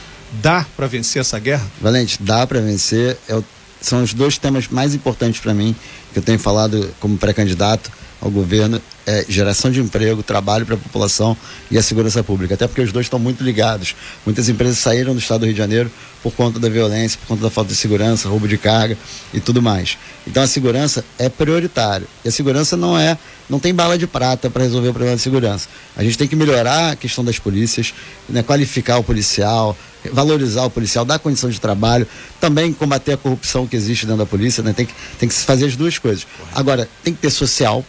Dá 0.41 0.65
para 0.75 0.85
vencer 0.85 1.21
essa 1.21 1.39
guerra? 1.39 1.65
Valente, 1.81 2.21
dá 2.21 2.45
para 2.45 2.59
vencer. 2.59 3.17
É 3.27 3.35
o, 3.35 3.43
são 3.81 4.03
os 4.03 4.13
dois 4.13 4.37
temas 4.37 4.67
mais 4.67 4.93
importantes 4.93 5.39
para 5.39 5.53
mim 5.53 5.75
que 6.11 6.19
eu 6.19 6.23
tenho 6.23 6.39
falado 6.39 6.93
como 6.99 7.17
pré-candidato 7.17 7.91
ao 8.21 8.31
governo 8.31 8.81
é 9.05 9.25
geração 9.29 9.71
de 9.71 9.79
emprego, 9.79 10.21
trabalho 10.21 10.65
para 10.65 10.75
a 10.75 10.77
população 10.77 11.37
e 11.71 11.77
a 11.77 11.83
segurança 11.83 12.23
pública. 12.23 12.55
Até 12.55 12.67
porque 12.67 12.81
os 12.81 12.91
dois 12.91 13.05
estão 13.05 13.17
muito 13.17 13.43
ligados. 13.43 13.95
Muitas 14.25 14.49
empresas 14.49 14.77
saíram 14.79 15.13
do 15.13 15.19
estado 15.19 15.41
do 15.41 15.45
Rio 15.45 15.53
de 15.53 15.57
Janeiro 15.57 15.91
por 16.21 16.33
conta 16.33 16.59
da 16.59 16.67
violência, 16.67 17.17
por 17.19 17.27
conta 17.27 17.43
da 17.43 17.49
falta 17.49 17.69
de 17.69 17.77
segurança, 17.77 18.27
roubo 18.27 18.47
de 18.47 18.57
carga 18.57 18.97
e 19.33 19.39
tudo 19.39 19.61
mais. 19.61 19.97
Então 20.25 20.43
a 20.43 20.47
segurança 20.47 21.05
é 21.17 21.29
prioritário. 21.29 22.07
E 22.25 22.27
a 22.27 22.31
segurança 22.31 22.75
não 22.75 22.97
é, 22.97 23.17
não 23.49 23.59
tem 23.59 23.73
bala 23.73 23.97
de 23.97 24.07
prata 24.07 24.49
para 24.49 24.63
resolver 24.63 24.89
o 24.89 24.93
problema 24.93 25.15
de 25.15 25.21
segurança. 25.21 25.69
A 25.95 26.03
gente 26.03 26.17
tem 26.17 26.27
que 26.27 26.35
melhorar 26.35 26.91
a 26.91 26.95
questão 26.95 27.23
das 27.23 27.39
polícias, 27.39 27.93
né, 28.27 28.43
qualificar 28.43 28.97
o 28.97 29.03
policial, 29.03 29.77
valorizar 30.11 30.65
o 30.65 30.69
policial, 30.69 31.05
dar 31.05 31.19
condição 31.19 31.49
de 31.49 31.59
trabalho, 31.59 32.07
também 32.39 32.73
combater 32.73 33.13
a 33.13 33.17
corrupção 33.17 33.67
que 33.67 33.75
existe 33.75 34.05
dentro 34.05 34.19
da 34.19 34.25
polícia, 34.25 34.63
né? 34.63 34.73
Tem 34.73 34.85
que, 34.85 34.93
tem 35.19 35.29
que 35.29 35.35
fazer 35.35 35.65
as 35.65 35.75
duas 35.75 35.97
coisas. 35.97 36.27
Agora, 36.53 36.89
tem 37.03 37.13
que 37.13 37.21
ter 37.21 37.29
social, 37.29 37.85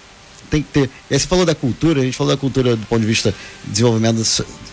tem 0.50 0.62
que 0.62 0.68
ter. 0.68 0.90
E 1.10 1.14
aí 1.14 1.20
você 1.20 1.26
falou 1.26 1.44
da 1.44 1.54
cultura, 1.54 2.00
a 2.00 2.04
gente 2.04 2.16
falou 2.16 2.32
da 2.32 2.38
cultura 2.38 2.76
do 2.76 2.86
ponto 2.86 3.00
de 3.00 3.06
vista 3.06 3.34
de 3.64 3.70
desenvolvimento 3.72 4.22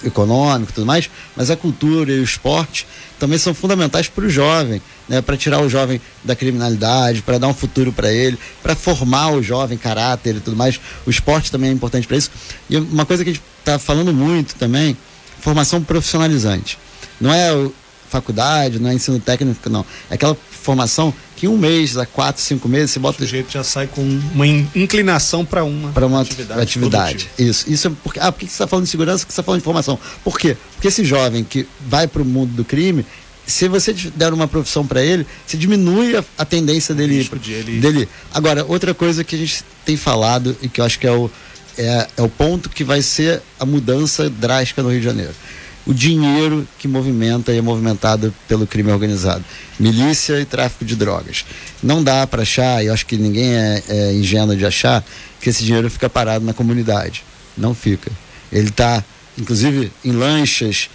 econômico 0.03 0.71
e 0.71 0.73
tudo 0.73 0.85
mais, 0.85 1.09
mas 1.35 1.49
a 1.49 1.55
cultura 1.55 2.11
e 2.11 2.19
o 2.19 2.23
esporte 2.23 2.87
também 3.19 3.37
são 3.37 3.53
fundamentais 3.53 4.07
para 4.07 4.25
o 4.25 4.29
jovem, 4.29 4.81
né? 5.07 5.21
para 5.21 5.37
tirar 5.37 5.61
o 5.61 5.69
jovem 5.69 6.01
da 6.23 6.35
criminalidade, 6.35 7.21
para 7.21 7.37
dar 7.37 7.47
um 7.47 7.53
futuro 7.53 7.91
para 7.91 8.11
ele, 8.11 8.37
para 8.61 8.75
formar 8.75 9.31
o 9.31 9.41
jovem 9.41 9.77
caráter 9.77 10.35
e 10.35 10.39
tudo 10.39 10.55
mais. 10.57 10.79
O 11.05 11.09
esporte 11.09 11.51
também 11.51 11.69
é 11.69 11.73
importante 11.73 12.07
para 12.07 12.17
isso. 12.17 12.31
E 12.69 12.77
uma 12.77 13.05
coisa 13.05 13.23
que 13.23 13.29
a 13.29 13.33
gente 13.33 13.43
está 13.59 13.79
falando 13.79 14.13
muito 14.13 14.55
também, 14.55 14.97
formação 15.39 15.81
profissionalizante. 15.83 16.77
Não 17.19 17.33
é 17.33 17.53
o 17.53 17.73
faculdade, 18.09 18.79
não 18.79 18.89
é 18.89 18.93
ensino 18.93 19.19
técnico, 19.19 19.69
não. 19.69 19.85
É 20.09 20.15
aquela 20.15 20.35
formação 20.61 21.13
que 21.35 21.45
em 21.45 21.49
um 21.49 21.57
mês, 21.57 21.97
a 21.97 22.05
quatro, 22.05 22.41
cinco 22.41 22.67
meses, 22.69 22.91
você 22.91 22.99
O 22.99 23.01
bota 23.01 23.19
sujeito 23.19 23.51
já 23.51 23.63
sai 23.63 23.87
com 23.87 24.01
uma 24.33 24.47
in- 24.47 24.67
inclinação 24.73 25.43
para 25.45 25.63
uma, 25.63 25.89
para 25.91 26.05
uma 26.05 26.21
atividade. 26.21 26.61
atividade. 26.61 27.29
Isso. 27.37 27.69
Isso 27.71 27.87
é 27.87 27.91
porque. 28.03 28.19
Ah, 28.19 28.31
por 28.31 28.39
que 28.39 28.45
você 28.47 28.51
está 28.53 28.67
falando 28.67 28.85
de 28.85 28.91
segurança? 28.91 29.19
Por 29.19 29.27
que 29.27 29.33
você 29.33 29.41
está 29.41 29.43
falando 29.43 29.59
de 29.59 29.65
formação? 29.65 29.99
Por 30.23 30.39
quê? 30.39 30.55
Porque 30.73 30.87
esse 30.87 31.03
jovem 31.03 31.43
que 31.43 31.67
vai 31.87 32.07
para 32.07 32.21
o 32.21 32.25
mundo 32.25 32.53
do 32.53 32.63
crime, 32.63 33.05
se 33.45 33.67
você 33.67 33.93
der 34.15 34.33
uma 34.33 34.47
profissão 34.47 34.85
para 34.87 35.03
ele, 35.03 35.25
você 35.45 35.57
diminui 35.57 36.15
a, 36.15 36.23
a 36.37 36.45
tendência 36.45 36.95
dele, 36.95 37.21
de 37.41 37.51
ele- 37.53 37.79
dele. 37.79 38.09
Agora, 38.33 38.63
outra 38.65 38.93
coisa 38.93 39.23
que 39.23 39.35
a 39.35 39.39
gente 39.39 39.63
tem 39.83 39.97
falado 39.97 40.55
e 40.61 40.69
que 40.69 40.79
eu 40.79 40.85
acho 40.85 40.97
que 40.97 41.05
é 41.05 41.11
o, 41.11 41.29
é, 41.77 42.07
é 42.17 42.21
o 42.21 42.29
ponto 42.29 42.69
que 42.69 42.83
vai 42.83 43.01
ser 43.01 43.41
a 43.59 43.65
mudança 43.65 44.29
drástica 44.29 44.81
no 44.81 44.89
Rio 44.89 44.99
de 44.99 45.05
Janeiro. 45.05 45.33
O 45.85 45.93
dinheiro 45.93 46.67
que 46.79 46.87
movimenta 46.87 47.51
e 47.51 47.57
é 47.57 47.61
movimentado 47.61 48.33
pelo 48.47 48.65
crime 48.65 48.91
organizado. 48.91 49.43
Milícia 49.79 50.39
e 50.39 50.45
tráfico 50.45 50.83
de 50.83 50.95
drogas. 50.95 51.45
Não 51.83 52.03
dá 52.03 52.25
para 52.25 52.41
achar, 52.41 52.83
e 52.83 52.89
acho 52.89 53.05
que 53.05 53.17
ninguém 53.17 53.53
é, 53.53 53.83
é 53.87 54.13
ingênuo 54.13 54.55
de 54.55 54.65
achar, 54.65 55.03
que 55.39 55.49
esse 55.49 55.63
dinheiro 55.63 55.89
fica 55.89 56.09
parado 56.09 56.43
na 56.43 56.53
comunidade. 56.53 57.23
Não 57.55 57.75
fica. 57.75 58.11
Ele 58.51 58.69
está, 58.69 59.03
inclusive, 59.37 59.91
em 60.03 60.11
lanchas 60.11 60.89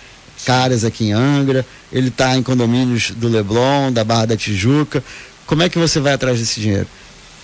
caras 0.45 0.85
aqui 0.85 1.07
em 1.07 1.13
Angra, 1.13 1.65
ele 1.93 2.09
está 2.09 2.37
em 2.37 2.43
condomínios 2.43 3.11
do 3.11 3.29
Leblon, 3.29 3.93
da 3.93 4.03
Barra 4.03 4.27
da 4.27 4.37
Tijuca. 4.37 5.05
Como 5.47 5.63
é 5.63 5.69
que 5.69 5.79
você 5.79 6.01
vai 6.01 6.15
atrás 6.15 6.39
desse 6.39 6.61
dinheiro? 6.61 6.87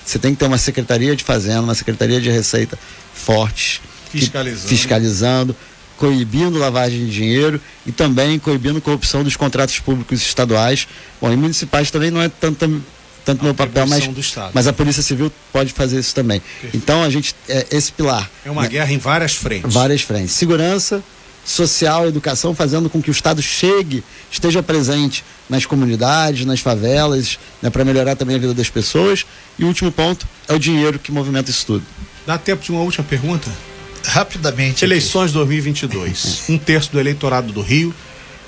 Você 0.05 0.19
tem 0.19 0.33
que 0.33 0.39
ter 0.39 0.47
uma 0.47 0.59
secretaria 0.59 1.15
de 1.17 1.25
fazenda, 1.25 1.63
uma 1.63 1.75
secretaria 1.75 2.21
de 2.21 2.31
receita 2.31 2.79
forte, 3.13 3.83
Fiscalizando. 4.11 4.69
fiscalizando, 4.69 5.57
coibindo 5.97 6.59
lavagem 6.59 7.07
de 7.07 7.11
dinheiro 7.11 7.61
e 7.87 7.93
também 7.93 8.39
coibindo 8.39 8.81
corrupção 8.81 9.23
dos 9.25 9.37
contratos 9.37 9.79
públicos 9.79 10.21
estaduais. 10.21 10.87
Bom, 11.21 11.33
e 11.33 11.37
municipais 11.37 11.91
também 11.91 12.11
não 12.11 12.21
é 12.21 12.29
tanto, 12.29 12.83
tanto 13.25 13.45
meu 13.45 13.55
papel, 13.55 13.87
mas, 13.87 14.09
mas 14.53 14.67
a 14.67 14.73
Polícia 14.73 15.03
Civil 15.03 15.33
pode 15.53 15.73
fazer 15.73 15.99
isso 15.99 16.15
também. 16.15 16.41
Então 16.75 17.03
a 17.03 17.11
gente, 17.11 17.35
é, 17.49 17.67
esse 17.71 17.93
pilar, 17.93 18.31
É 18.45 18.51
uma 18.51 18.67
guerra 18.67 18.93
em 18.93 18.99
várias 18.99 19.35
frentes. 19.35 19.73
várias 19.73 20.03
frentes. 20.03 20.33
Segurança, 20.33 21.03
social, 21.45 22.07
educação, 22.09 22.55
fazendo 22.55 22.91
com 22.91 23.01
que 23.01 23.09
o 23.09 23.13
Estado 23.13 23.41
chegue, 23.41 24.03
esteja 24.31 24.63
presente 24.63 25.25
nas 25.49 25.65
comunidades, 25.65 26.45
nas 26.45 26.61
favelas, 26.61 27.39
né, 27.63 27.71
para 27.71 27.85
melhorar 27.85 28.17
também 28.17 28.37
a 28.37 28.39
vida 28.39 28.53
das 28.53 28.69
pessoas. 28.69 29.25
E 29.59 29.65
o 29.65 29.69
último 29.69 29.93
ponto 29.93 30.27
é 30.49 30.53
o 30.53 30.59
dinheiro 30.59 30.99
que 30.99 31.13
movimenta 31.13 31.51
isso 31.51 31.65
tudo. 31.65 31.85
Dá 32.27 32.37
tempo 32.37 32.63
de 32.65 32.73
uma 32.73 32.81
última 32.81 33.05
pergunta? 33.05 33.49
Rapidamente. 34.07 34.77
aqui. 34.77 34.85
Eleições 34.85 35.33
2022. 35.33 36.45
Um 36.49 36.59
terço 36.59 36.93
do 36.93 37.01
eleitorado 37.01 37.53
do 37.53 37.61
Rio 37.61 37.95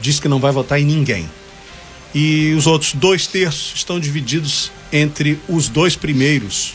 diz 0.00 0.20
que 0.20 0.28
não 0.28 0.38
vai 0.38 0.52
votar 0.52 0.80
em 0.80 0.84
ninguém. 0.84 1.28
E 2.14 2.54
os 2.56 2.66
outros 2.66 2.94
dois 2.94 3.26
terços 3.26 3.72
estão 3.74 4.00
divididos 4.00 4.70
entre 4.92 5.38
os 5.48 5.68
dois 5.68 5.94
primeiros 5.94 6.74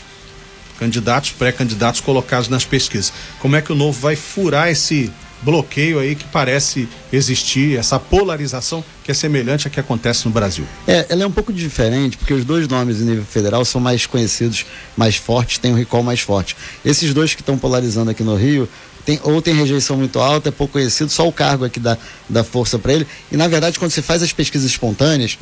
candidatos, 0.78 1.30
pré-candidatos 1.30 2.00
colocados 2.00 2.48
nas 2.48 2.64
pesquisas. 2.64 3.12
Como 3.40 3.56
é 3.56 3.62
que 3.62 3.72
o 3.72 3.76
novo 3.76 3.98
vai 4.00 4.16
furar 4.16 4.68
esse 4.68 5.10
bloqueio 5.44 5.98
aí 5.98 6.14
que 6.14 6.24
parece 6.24 6.88
existir, 7.12 7.78
essa 7.78 7.98
polarização 7.98 8.82
que 9.04 9.10
é 9.10 9.14
semelhante 9.14 9.68
à 9.68 9.70
que 9.70 9.78
acontece 9.78 10.24
no 10.24 10.32
Brasil? 10.32 10.64
É, 10.86 11.06
ela 11.08 11.22
é 11.22 11.26
um 11.26 11.30
pouco 11.30 11.52
diferente, 11.52 12.16
porque 12.16 12.32
os 12.32 12.44
dois 12.44 12.66
nomes 12.66 13.00
em 13.00 13.04
nível 13.04 13.24
federal 13.24 13.64
são 13.64 13.80
mais 13.80 14.06
conhecidos, 14.06 14.64
mais 14.96 15.16
fortes, 15.16 15.58
têm 15.58 15.72
um 15.72 15.76
recall 15.76 16.02
mais 16.02 16.20
forte. 16.20 16.56
Esses 16.84 17.12
dois 17.12 17.34
que 17.34 17.42
estão 17.42 17.58
polarizando 17.58 18.10
aqui 18.10 18.22
no 18.22 18.34
Rio, 18.34 18.68
tem, 19.04 19.20
ou 19.22 19.42
tem 19.42 19.54
rejeição 19.54 19.96
muito 19.96 20.18
alta, 20.18 20.48
é 20.48 20.52
pouco 20.52 20.72
conhecido, 20.74 21.10
só 21.10 21.28
o 21.28 21.32
cargo 21.32 21.64
aqui 21.64 21.78
dá, 21.78 21.98
dá 22.28 22.42
força 22.42 22.78
para 22.78 22.94
ele. 22.94 23.06
E 23.30 23.36
na 23.36 23.46
verdade, 23.46 23.78
quando 23.78 23.90
você 23.90 24.00
faz 24.00 24.22
as 24.22 24.32
pesquisas 24.32 24.70
espontâneas, 24.70 25.38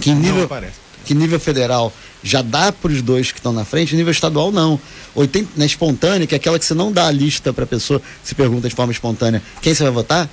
que 0.00 0.10
em 0.10 0.14
nível. 0.14 0.48
Que 1.08 1.14
nível 1.14 1.40
federal 1.40 1.90
já 2.22 2.42
dá 2.42 2.70
para 2.70 2.92
os 2.92 3.00
dois 3.00 3.32
que 3.32 3.38
estão 3.38 3.50
na 3.50 3.64
frente, 3.64 3.96
nível 3.96 4.12
estadual 4.12 4.52
não. 4.52 4.78
80, 5.14 5.52
na 5.56 5.64
espontânea, 5.64 6.26
que 6.26 6.34
é 6.34 6.36
aquela 6.36 6.58
que 6.58 6.64
você 6.66 6.74
não 6.74 6.92
dá 6.92 7.06
a 7.06 7.10
lista 7.10 7.50
para 7.50 7.64
a 7.64 7.66
pessoa, 7.66 8.02
se 8.22 8.34
pergunta 8.34 8.68
de 8.68 8.74
forma 8.74 8.92
espontânea 8.92 9.42
quem 9.62 9.72
você 9.72 9.84
vai 9.84 9.92
votar, 9.92 10.28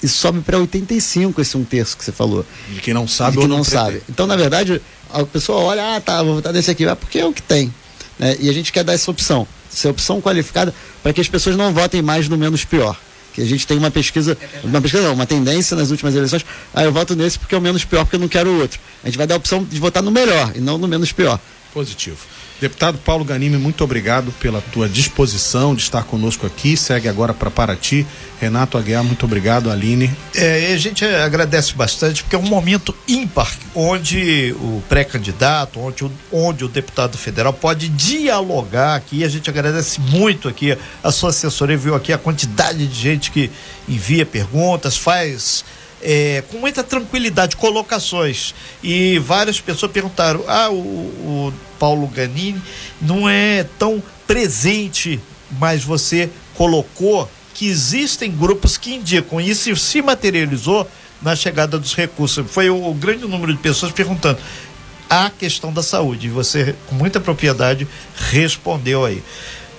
isso 0.00 0.16
sobe 0.18 0.42
para 0.42 0.58
85, 0.58 1.40
esse 1.40 1.56
um 1.56 1.64
terço 1.64 1.96
que 1.96 2.04
você 2.04 2.12
falou. 2.12 2.46
De 2.72 2.80
quem 2.80 2.94
não 2.94 3.08
sabe 3.08 3.32
de 3.32 3.38
ou 3.38 3.42
que 3.42 3.48
não, 3.48 3.56
não 3.56 3.64
sabe. 3.64 4.00
Então, 4.08 4.28
na 4.28 4.36
verdade, 4.36 4.80
a 5.10 5.24
pessoa 5.24 5.58
olha, 5.58 5.96
ah, 5.96 6.00
tá, 6.00 6.22
vou 6.22 6.36
votar 6.36 6.52
nesse 6.52 6.70
aqui, 6.70 6.86
ah, 6.86 6.94
porque 6.94 7.18
é 7.18 7.26
o 7.26 7.32
que 7.32 7.42
tem. 7.42 7.74
né? 8.16 8.36
E 8.38 8.48
a 8.48 8.52
gente 8.52 8.72
quer 8.72 8.84
dar 8.84 8.92
essa 8.92 9.10
opção, 9.10 9.44
essa 9.72 9.90
opção 9.90 10.20
qualificada 10.20 10.72
para 11.02 11.12
que 11.12 11.20
as 11.20 11.28
pessoas 11.28 11.56
não 11.56 11.74
votem 11.74 12.00
mais 12.00 12.28
no 12.28 12.38
menos 12.38 12.64
pior. 12.64 12.96
Que 13.36 13.42
a 13.42 13.44
gente 13.44 13.66
tem 13.66 13.76
uma 13.76 13.90
pesquisa, 13.90 14.36
uma 14.64 14.80
pesquisa 14.80 15.02
não, 15.04 15.12
uma 15.12 15.26
tendência 15.26 15.76
nas 15.76 15.90
últimas 15.90 16.14
eleições, 16.14 16.42
ah, 16.74 16.82
eu 16.82 16.90
voto 16.90 17.14
nesse 17.14 17.38
porque 17.38 17.54
é 17.54 17.58
o 17.58 17.60
menos 17.60 17.84
pior, 17.84 18.02
porque 18.02 18.16
eu 18.16 18.20
não 18.20 18.28
quero 18.28 18.48
o 18.48 18.60
outro. 18.60 18.80
A 19.04 19.08
gente 19.08 19.18
vai 19.18 19.26
dar 19.26 19.34
a 19.34 19.36
opção 19.36 19.62
de 19.62 19.78
votar 19.78 20.02
no 20.02 20.10
melhor 20.10 20.52
e 20.54 20.58
não 20.58 20.78
no 20.78 20.88
menos 20.88 21.12
pior. 21.12 21.38
Positivo. 21.74 22.16
Deputado 22.58 22.96
Paulo 22.96 23.22
Ganime, 23.22 23.58
muito 23.58 23.84
obrigado 23.84 24.32
pela 24.40 24.62
tua 24.62 24.88
disposição 24.88 25.74
de 25.74 25.82
estar 25.82 26.04
conosco 26.04 26.46
aqui. 26.46 26.74
Segue 26.74 27.06
agora 27.06 27.34
para 27.34 27.50
Paraty. 27.50 28.06
Renato 28.40 28.78
Aguiar, 28.78 29.04
muito 29.04 29.26
obrigado. 29.26 29.70
Aline. 29.70 30.10
É, 30.34 30.72
a 30.72 30.78
gente 30.78 31.04
agradece 31.04 31.74
bastante 31.74 32.22
porque 32.22 32.34
é 32.34 32.38
um 32.38 32.48
momento 32.48 32.96
ímpar 33.06 33.52
onde 33.74 34.54
o 34.58 34.82
pré-candidato, 34.88 35.78
onde 35.80 36.04
o, 36.04 36.12
onde 36.32 36.64
o 36.64 36.68
deputado 36.68 37.18
federal 37.18 37.52
pode 37.52 37.88
dialogar 37.90 38.96
aqui. 38.96 39.22
A 39.22 39.28
gente 39.28 39.50
agradece 39.50 40.00
muito 40.00 40.48
aqui 40.48 40.76
a 41.04 41.12
sua 41.12 41.30
assessoria, 41.30 41.76
viu 41.76 41.94
aqui 41.94 42.10
a 42.10 42.18
quantidade 42.18 42.86
de 42.86 42.94
gente 42.94 43.30
que 43.30 43.50
envia 43.86 44.24
perguntas, 44.24 44.96
faz 44.96 45.62
é, 46.02 46.42
com 46.50 46.58
muita 46.58 46.82
tranquilidade 46.82 47.56
colocações. 47.56 48.54
E 48.82 49.18
várias 49.18 49.60
pessoas 49.60 49.92
perguntaram: 49.92 50.44
ah, 50.46 50.70
o, 50.70 50.76
o 50.76 51.52
Paulo 51.78 52.06
Ganini 52.06 52.60
não 53.00 53.28
é 53.28 53.64
tão 53.78 54.02
presente, 54.26 55.20
mas 55.58 55.84
você 55.84 56.30
colocou 56.54 57.30
que 57.54 57.66
existem 57.66 58.30
grupos 58.30 58.76
que 58.76 58.94
indicam. 58.94 59.40
E 59.40 59.50
isso 59.50 59.74
se 59.76 60.02
materializou 60.02 60.88
na 61.22 61.34
chegada 61.34 61.78
dos 61.78 61.94
recursos. 61.94 62.44
Foi 62.50 62.68
o, 62.68 62.90
o 62.90 62.94
grande 62.94 63.26
número 63.26 63.52
de 63.52 63.58
pessoas 63.58 63.92
perguntando 63.92 64.38
a 65.08 65.30
questão 65.30 65.72
da 65.72 65.82
saúde. 65.82 66.26
E 66.26 66.30
você, 66.30 66.74
com 66.86 66.94
muita 66.94 67.20
propriedade, 67.20 67.86
respondeu 68.30 69.04
aí. 69.04 69.22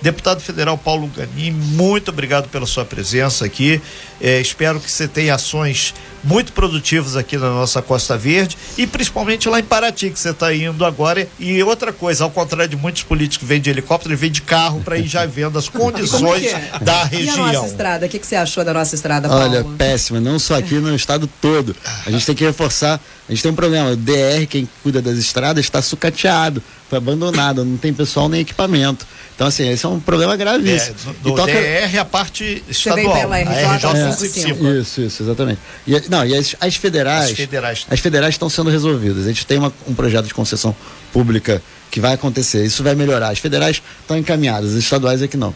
Deputado 0.00 0.40
Federal 0.40 0.78
Paulo 0.78 1.08
Gani, 1.08 1.50
muito 1.50 2.10
obrigado 2.10 2.48
pela 2.48 2.66
sua 2.66 2.84
presença 2.84 3.44
aqui. 3.44 3.80
É, 4.20 4.40
espero 4.40 4.78
que 4.78 4.90
você 4.90 5.08
tenha 5.08 5.34
ações 5.34 5.92
muito 6.24 6.52
produtivas 6.52 7.16
aqui 7.16 7.36
na 7.36 7.50
nossa 7.50 7.80
Costa 7.82 8.16
Verde 8.16 8.56
e 8.76 8.86
principalmente 8.86 9.48
lá 9.48 9.60
em 9.60 9.62
Paraty, 9.62 10.10
que 10.10 10.18
você 10.18 10.30
está 10.30 10.54
indo 10.54 10.84
agora. 10.84 11.26
E 11.38 11.62
outra 11.62 11.92
coisa, 11.92 12.24
ao 12.24 12.30
contrário 12.30 12.68
de 12.68 12.76
muitos 12.76 13.02
políticos 13.02 13.38
que 13.38 13.44
vêm 13.44 13.60
de 13.60 13.70
helicóptero, 13.70 14.12
ele 14.12 14.20
vem 14.20 14.30
de 14.30 14.42
carro 14.42 14.80
para 14.80 14.98
ir 14.98 15.06
já 15.06 15.24
vendo 15.26 15.58
as 15.58 15.68
condições 15.70 16.40
que 16.42 16.48
é? 16.48 16.70
da 16.80 16.92
E 16.94 16.98
a 16.98 17.04
região. 17.04 17.52
nossa 17.52 17.66
estrada? 17.66 18.06
O 18.06 18.08
que, 18.08 18.18
que 18.18 18.26
você 18.26 18.36
achou 18.36 18.64
da 18.64 18.72
nossa 18.74 18.94
estrada, 18.94 19.28
Paulo? 19.28 19.44
Olha, 19.44 19.64
péssima, 19.76 20.20
não 20.20 20.38
só 20.38 20.56
aqui 20.56 20.74
no 20.74 20.94
estado 20.94 21.28
todo. 21.40 21.74
A 22.06 22.10
gente 22.10 22.26
tem 22.26 22.34
que 22.34 22.44
reforçar, 22.44 23.00
a 23.28 23.32
gente 23.32 23.42
tem 23.42 23.52
um 23.52 23.54
problema, 23.56 23.90
o 23.90 23.96
DR, 23.96 24.46
quem 24.48 24.68
cuida 24.82 25.00
das 25.02 25.18
estradas, 25.18 25.64
está 25.64 25.80
sucateado, 25.82 26.62
foi 26.88 26.98
abandonado, 26.98 27.64
não 27.64 27.76
tem 27.76 27.92
pessoal 27.92 28.28
nem 28.28 28.40
equipamento. 28.40 29.06
Então, 29.34 29.46
assim, 29.46 29.68
esse 29.68 29.84
é 29.86 29.88
um 29.88 30.00
problema 30.00 30.34
É, 30.34 30.36
gravíssimo. 30.36 30.96
do, 30.96 31.10
E 31.10 31.30
do 31.30 31.36
toca- 31.36 31.52
DR 31.52 31.98
a 32.00 32.04
parte 32.04 32.62
estadual. 32.68 33.14
pela 33.20 33.36
a 33.36 33.40
RJ 33.40 33.64
RJ 33.76 33.90
É. 33.90 34.12
105. 34.12 34.66
Isso, 34.68 35.00
isso, 35.02 35.22
exatamente. 35.22 35.60
E, 35.86 36.00
não, 36.08 36.24
e 36.24 36.34
as, 36.36 36.54
as 36.60 36.76
federais. 36.76 37.30
As 37.30 37.36
federais. 37.36 37.86
As 37.90 38.00
federais 38.00 38.34
estão 38.34 38.48
sendo 38.48 38.70
resolvidas. 38.70 39.24
A 39.24 39.28
gente 39.28 39.46
tem 39.46 39.58
uma- 39.58 39.72
um 39.86 39.94
projeto 39.94 40.26
de 40.26 40.34
concessão 40.34 40.74
pública 41.12 41.62
que 41.90 42.00
vai 42.00 42.14
acontecer. 42.14 42.64
Isso 42.64 42.82
vai 42.82 42.94
melhorar. 42.94 43.28
As 43.30 43.38
federais 43.38 43.82
estão 44.00 44.16
encaminhadas, 44.16 44.70
as 44.72 44.76
estaduais 44.78 45.22
é 45.22 45.28
que 45.28 45.36
não. 45.36 45.54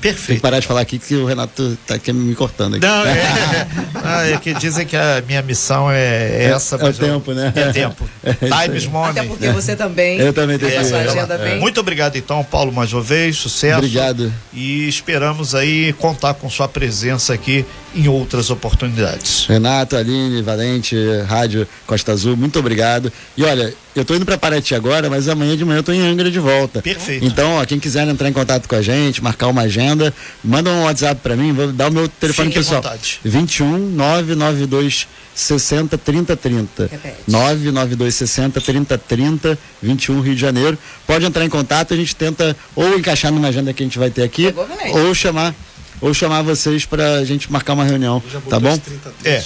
Tem 0.00 0.12
que 0.12 0.16
Perfeito. 0.18 0.40
parar 0.42 0.60
de 0.60 0.66
falar 0.68 0.82
aqui 0.82 0.96
que 0.96 1.12
o 1.16 1.26
Renato 1.26 1.76
está 1.82 1.96
aqui 1.96 2.12
me 2.12 2.32
cortando 2.36 2.76
aqui. 2.76 2.86
Não, 2.86 3.02
é, 3.04 3.66
ah, 3.96 4.26
é 4.28 4.36
que 4.36 4.54
dizem 4.54 4.86
que 4.86 4.96
a 4.96 5.20
minha 5.26 5.42
missão 5.42 5.90
é 5.90 6.44
essa. 6.44 6.76
é 6.76 6.78
o 6.78 6.82
mas 6.82 7.00
eu- 7.00 7.06
tempo, 7.08 7.32
né? 7.32 7.52
É 7.56 7.72
tempo. 7.72 8.08
É 8.24 8.30
isso 8.30 8.62
Time 8.62 8.76
is 8.76 8.84
aí. 8.84 8.88
money. 8.90 9.10
Até 9.10 9.22
porque 9.24 9.48
você 9.50 9.76
também. 9.76 10.18
Eu 10.18 10.32
também 10.32 10.58
tenho 10.58 10.70
tem 10.70 10.78
a 10.80 10.82
que- 10.82 10.88
sua 10.88 10.98
é, 10.98 11.08
agenda 11.08 11.38
bem. 11.38 11.58
Muito 11.60 11.78
obrigado 11.80 12.16
então, 12.16 12.42
Paulo, 12.44 12.72
mais 12.72 12.92
uma 12.92 13.02
vez, 13.02 13.36
sucesso. 13.36 13.78
Obrigado. 13.78 14.32
E 14.52 14.88
esperamos 14.88 15.54
aí 15.54 15.92
contar 15.94 16.34
com 16.34 16.48
sua 16.50 16.68
presença 16.68 17.32
aqui 17.34 17.64
em 17.94 18.06
outras 18.08 18.50
oportunidades. 18.50 19.46
Renato, 19.46 19.96
Aline, 19.96 20.42
Valente, 20.42 20.96
Rádio 21.26 21.66
Costa 21.86 22.12
Azul, 22.12 22.36
muito 22.36 22.58
obrigado. 22.58 23.12
E 23.36 23.42
olha, 23.44 23.72
eu 23.96 24.04
tô 24.04 24.14
indo 24.14 24.26
para 24.26 24.36
Paraty 24.36 24.74
agora, 24.74 25.08
mas 25.08 25.26
amanhã 25.28 25.56
de 25.56 25.64
manhã 25.64 25.78
eu 25.78 25.82
tô 25.82 25.92
em 25.92 26.00
Angra 26.00 26.30
de 26.30 26.38
volta. 26.38 26.82
Perfeito. 26.82 27.24
Então, 27.24 27.52
ó, 27.56 27.64
quem 27.64 27.78
quiser 27.80 28.06
entrar 28.06 28.28
em 28.28 28.32
contato 28.32 28.68
com 28.68 28.76
a 28.76 28.82
gente, 28.82 29.22
marcar 29.22 29.48
uma 29.48 29.62
agenda, 29.62 30.12
manda 30.44 30.70
um 30.70 30.84
WhatsApp 30.84 31.20
para 31.22 31.34
mim, 31.34 31.52
vou 31.52 31.72
dar 31.72 31.88
o 31.88 31.92
meu 31.92 32.08
telefone 32.08 32.48
Fique 32.48 32.58
pessoal. 32.60 32.82
vontade. 32.82 33.20
21 33.24 33.78
992 33.90 35.06
60 35.40 35.96
30 35.96 36.36
30. 36.36 36.88
Repete. 36.90 37.16
992 37.26 38.14
60 38.14 38.60
30 38.60 38.98
30, 38.98 39.58
21 39.82 40.20
Rio 40.20 40.34
de 40.34 40.40
Janeiro. 40.40 40.78
Pode 41.06 41.24
entrar 41.24 41.44
em 41.44 41.48
contato, 41.48 41.94
a 41.94 41.96
gente 41.96 42.14
tenta 42.14 42.56
ou 42.74 42.98
encaixar 42.98 43.32
numa 43.32 43.48
agenda 43.48 43.72
que 43.72 43.82
a 43.82 43.86
gente 43.86 43.98
vai 43.98 44.10
ter 44.10 44.22
aqui, 44.22 44.52
ou 44.92 45.14
chamar 45.14 45.54
ou 46.00 46.14
chamar 46.14 46.42
vocês 46.42 46.86
para 46.86 47.14
a 47.14 47.24
gente 47.24 47.50
marcar 47.50 47.72
uma 47.72 47.84
reunião, 47.84 48.22
tá 48.48 48.60
bom? 48.60 48.78
É. 49.24 49.42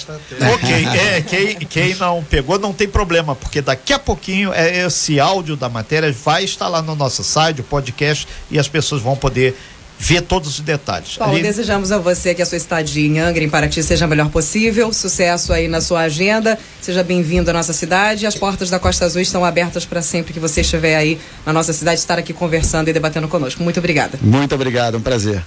Ok, 0.53 0.71
é, 0.71 1.21
quem, 1.21 1.55
quem 1.67 1.95
não 1.95 2.23
pegou 2.23 2.59
não 2.59 2.71
tem 2.71 2.87
problema, 2.87 3.35
porque 3.35 3.59
daqui 3.61 3.91
a 3.91 3.97
pouquinho 3.97 4.53
é, 4.53 4.85
esse 4.85 5.19
áudio 5.19 5.55
da 5.55 5.67
matéria 5.67 6.11
vai 6.11 6.43
estar 6.43 6.67
lá 6.67 6.81
no 6.81 6.95
nosso 6.95 7.23
site, 7.23 7.61
o 7.61 7.63
podcast, 7.63 8.27
e 8.51 8.59
as 8.59 8.67
pessoas 8.67 9.01
vão 9.01 9.15
poder 9.15 9.55
ver 9.99 10.21
todos 10.21 10.49
os 10.55 10.59
detalhes. 10.59 11.17
Paulo, 11.17 11.33
Ali- 11.35 11.43
desejamos 11.43 11.91
a 11.91 11.97
você 11.97 12.33
que 12.33 12.41
a 12.41 12.45
sua 12.45 12.57
estadia 12.57 13.07
em 13.07 13.19
Angra, 13.19 13.43
em 13.43 13.49
Paraty, 13.49 13.81
seja 13.81 14.05
a 14.05 14.07
melhor 14.07 14.29
possível. 14.29 14.91
Sucesso 14.91 15.53
aí 15.53 15.67
na 15.67 15.79
sua 15.81 16.01
agenda. 16.01 16.57
Seja 16.81 17.03
bem-vindo 17.03 17.49
à 17.49 17.53
nossa 17.53 17.73
cidade. 17.73 18.25
As 18.25 18.35
portas 18.35 18.69
da 18.69 18.79
Costa 18.79 19.05
Azul 19.05 19.21
estão 19.21 19.45
abertas 19.45 19.85
para 19.85 20.01
sempre 20.01 20.33
que 20.33 20.39
você 20.39 20.61
estiver 20.61 20.95
aí 20.95 21.19
na 21.45 21.53
nossa 21.53 21.71
cidade, 21.73 21.99
estar 21.99 22.17
aqui 22.19 22.33
conversando 22.33 22.89
e 22.89 22.93
debatendo 22.93 23.27
conosco. 23.27 23.63
Muito 23.63 23.79
obrigada. 23.79 24.19
Muito 24.21 24.53
obrigado, 24.55 24.97
um 24.97 25.01
prazer. 25.01 25.43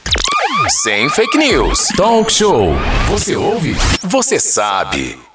Sem 0.82 1.08
fake 1.10 1.36
news. 1.36 1.88
Talk 1.96 2.32
show. 2.32 2.74
Você 3.10 3.36
ouve? 3.36 3.76
Você 4.02 4.40
sabe. 4.40 5.25